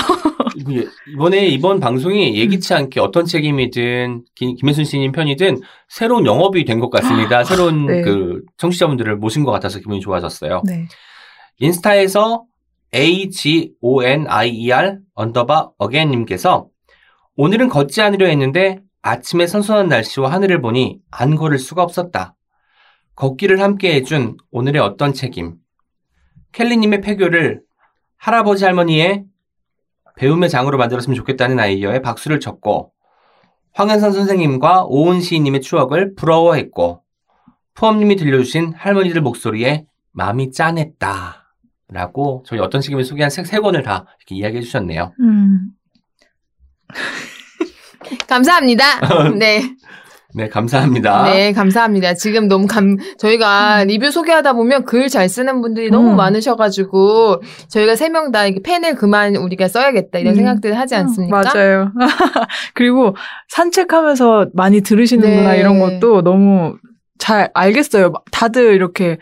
이게 0.56 0.88
이번에 1.14 1.48
이번 1.48 1.80
방송이 1.80 2.36
예기치 2.36 2.74
않게 2.74 3.00
어떤 3.00 3.26
책임이든 3.26 4.24
김, 4.36 4.56
김혜순 4.56 4.86
씨님 4.86 5.12
편이든 5.12 5.62
새로운 5.88 6.26
영업이 6.26 6.66
된 6.66 6.80
것 6.80 6.90
같습니다. 6.90 7.44
새로운 7.44 7.86
네. 7.86 8.02
그 8.02 8.42
청취자분들을 8.58 9.18
모신 9.18 9.44
것 9.44 9.52
같아서 9.52 9.80
기분이 9.80 10.00
좋아졌어요. 10.00 10.64
네. 10.66 10.88
인스타에서 11.60 12.44
A-G-O-N-I-E-R 12.94 14.98
underbar 15.14 15.70
again 15.78 16.10
님께서 16.10 16.68
오늘은 17.36 17.70
걷지 17.70 18.02
않으려 18.02 18.28
했는데 18.28 18.80
아침에 19.02 19.48
선선한 19.48 19.88
날씨와 19.88 20.32
하늘을 20.32 20.62
보니 20.62 21.00
안 21.12 21.36
걸을 21.36 21.60
수가 21.60 21.84
없었다. 21.84 22.36
걷기를 23.16 23.62
함께 23.62 23.94
해준 23.94 24.38
오늘의 24.52 24.82
어떤 24.82 25.14
책임. 25.14 25.56
켈리님의 26.54 27.02
폐교를 27.02 27.62
할아버지 28.20 28.66
할머니의 28.66 29.26
배움의 30.18 30.50
장으로 30.50 30.78
만들었으면 30.78 31.16
좋겠다는 31.16 31.60
아이디어에 31.60 32.02
박수를 32.02 32.40
쳤고 32.40 32.92
황현산 33.72 34.12
선생님과 34.12 34.86
오은 34.86 35.22
시인님의 35.22 35.62
추억을 35.62 36.14
부러워했고 36.14 37.02
푸엄님이 37.74 38.18
들려주신 38.18 38.74
할머니들 38.74 39.22
목소리에 39.22 39.86
마음이 40.12 40.52
짠했다. 40.52 41.38
라고 41.92 42.44
저희 42.46 42.60
어떤 42.60 42.82
책임을 42.82 43.04
소개한 43.04 43.32
책세 43.32 43.60
권을 43.62 43.82
다 43.82 44.06
이렇게 44.20 44.36
이야기해 44.36 44.62
주셨네요. 44.62 45.14
음. 45.22 45.72
감사합니다. 48.28 48.84
네. 49.38 49.62
네, 50.36 50.48
감사합니다. 50.48 51.24
네, 51.24 51.52
감사합니다. 51.54 52.14
지금 52.14 52.48
너무 52.48 52.68
감, 52.68 52.98
저희가 53.18 53.84
리뷰 53.86 54.12
소개하다 54.12 54.54
보면 54.54 54.86
글 54.86 55.10
잘 55.10 55.28
쓰는 55.28 55.62
분들이 55.62 55.90
너무 55.90 56.12
음. 56.12 56.16
많으셔가지고, 56.18 57.42
저희가 57.70 57.96
세 57.96 58.10
명 58.10 58.32
다 58.32 58.42
펜을 58.64 58.94
그만 58.96 59.36
우리가 59.36 59.68
써야겠다, 59.68 60.20
이런 60.20 60.34
음. 60.34 60.36
생각들을 60.36 60.78
하지 60.78 60.94
않습니까? 60.96 61.42
맞아요. 61.42 61.92
그리고 62.76 63.16
산책하면서 63.48 64.48
많이 64.54 64.82
들으시는구나 64.82 65.54
네. 65.54 65.60
이런 65.60 65.80
것도 65.80 66.22
너무 66.22 66.76
잘 67.18 67.50
알겠어요. 67.56 68.14
다들 68.32 68.76
이렇게 68.76 69.18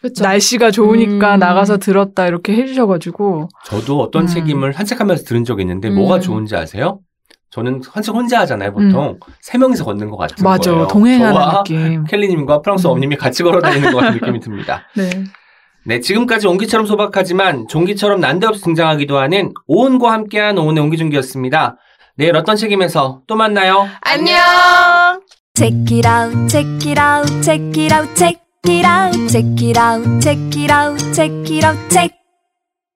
그렇죠. 0.00 0.22
날씨가 0.24 0.70
좋으니까 0.70 1.34
음. 1.34 1.38
나가서 1.40 1.78
들었다 1.78 2.26
이렇게 2.26 2.54
해주셔가지고 2.54 3.48
저도 3.66 4.00
어떤 4.00 4.22
음. 4.22 4.26
책임을 4.26 4.72
산책하면서 4.72 5.24
들은 5.24 5.44
적이 5.44 5.62
있는데 5.62 5.88
음. 5.88 5.94
뭐가 5.96 6.18
좋은지 6.20 6.56
아세요? 6.56 7.00
저는 7.52 7.82
산책 7.82 8.14
혼자 8.14 8.40
하잖아요, 8.40 8.72
보통. 8.72 9.18
세 9.40 9.58
명이서 9.58 9.84
걷는 9.84 10.08
것 10.10 10.16
같은 10.16 10.42
음. 10.42 10.44
맞아 10.44 10.70
거예요. 10.70 10.86
동행하는 10.88 11.34
저와 11.34 11.62
느낌. 11.62 12.04
켈리님과 12.04 12.62
프랑스 12.62 12.86
음. 12.86 12.92
엄님이 12.92 13.16
같이 13.16 13.42
걸어 13.42 13.60
다니는 13.60 13.92
것 13.92 13.98
같은 13.98 14.14
느낌이 14.14 14.40
듭니다. 14.40 14.84
네. 14.96 15.10
네, 15.84 16.00
지금까지 16.00 16.46
옹기처럼 16.46 16.86
소박하지만 16.86 17.68
종기처럼 17.68 18.20
난데없이 18.20 18.62
등장하기도 18.62 19.18
하는 19.18 19.52
오은과 19.66 20.12
함께한 20.12 20.56
오은의 20.56 20.82
옹기종기였습니다. 20.82 21.76
내일 22.16 22.36
어떤 22.36 22.56
책임에서 22.56 23.20
또 23.26 23.36
만나요. 23.36 23.86
안녕! 24.00 24.34
Check 25.54 25.96
it 25.96 26.08
out, 26.08 26.48
check 26.48 26.88
it 26.88 27.00
out, 27.00 27.42
check 27.42 27.82
it 27.82 27.94
out, 27.94 28.14
check 28.14 28.40
it 28.66 28.86
out, 28.86 29.28
check 29.28 29.46
it 29.60 29.78
out, 29.78 30.20
check 30.22 30.58
it 30.58 30.72
out, 30.72 31.14
check 31.14 31.52
it 31.52 31.66
out, 31.66 31.90
check. 31.90 32.21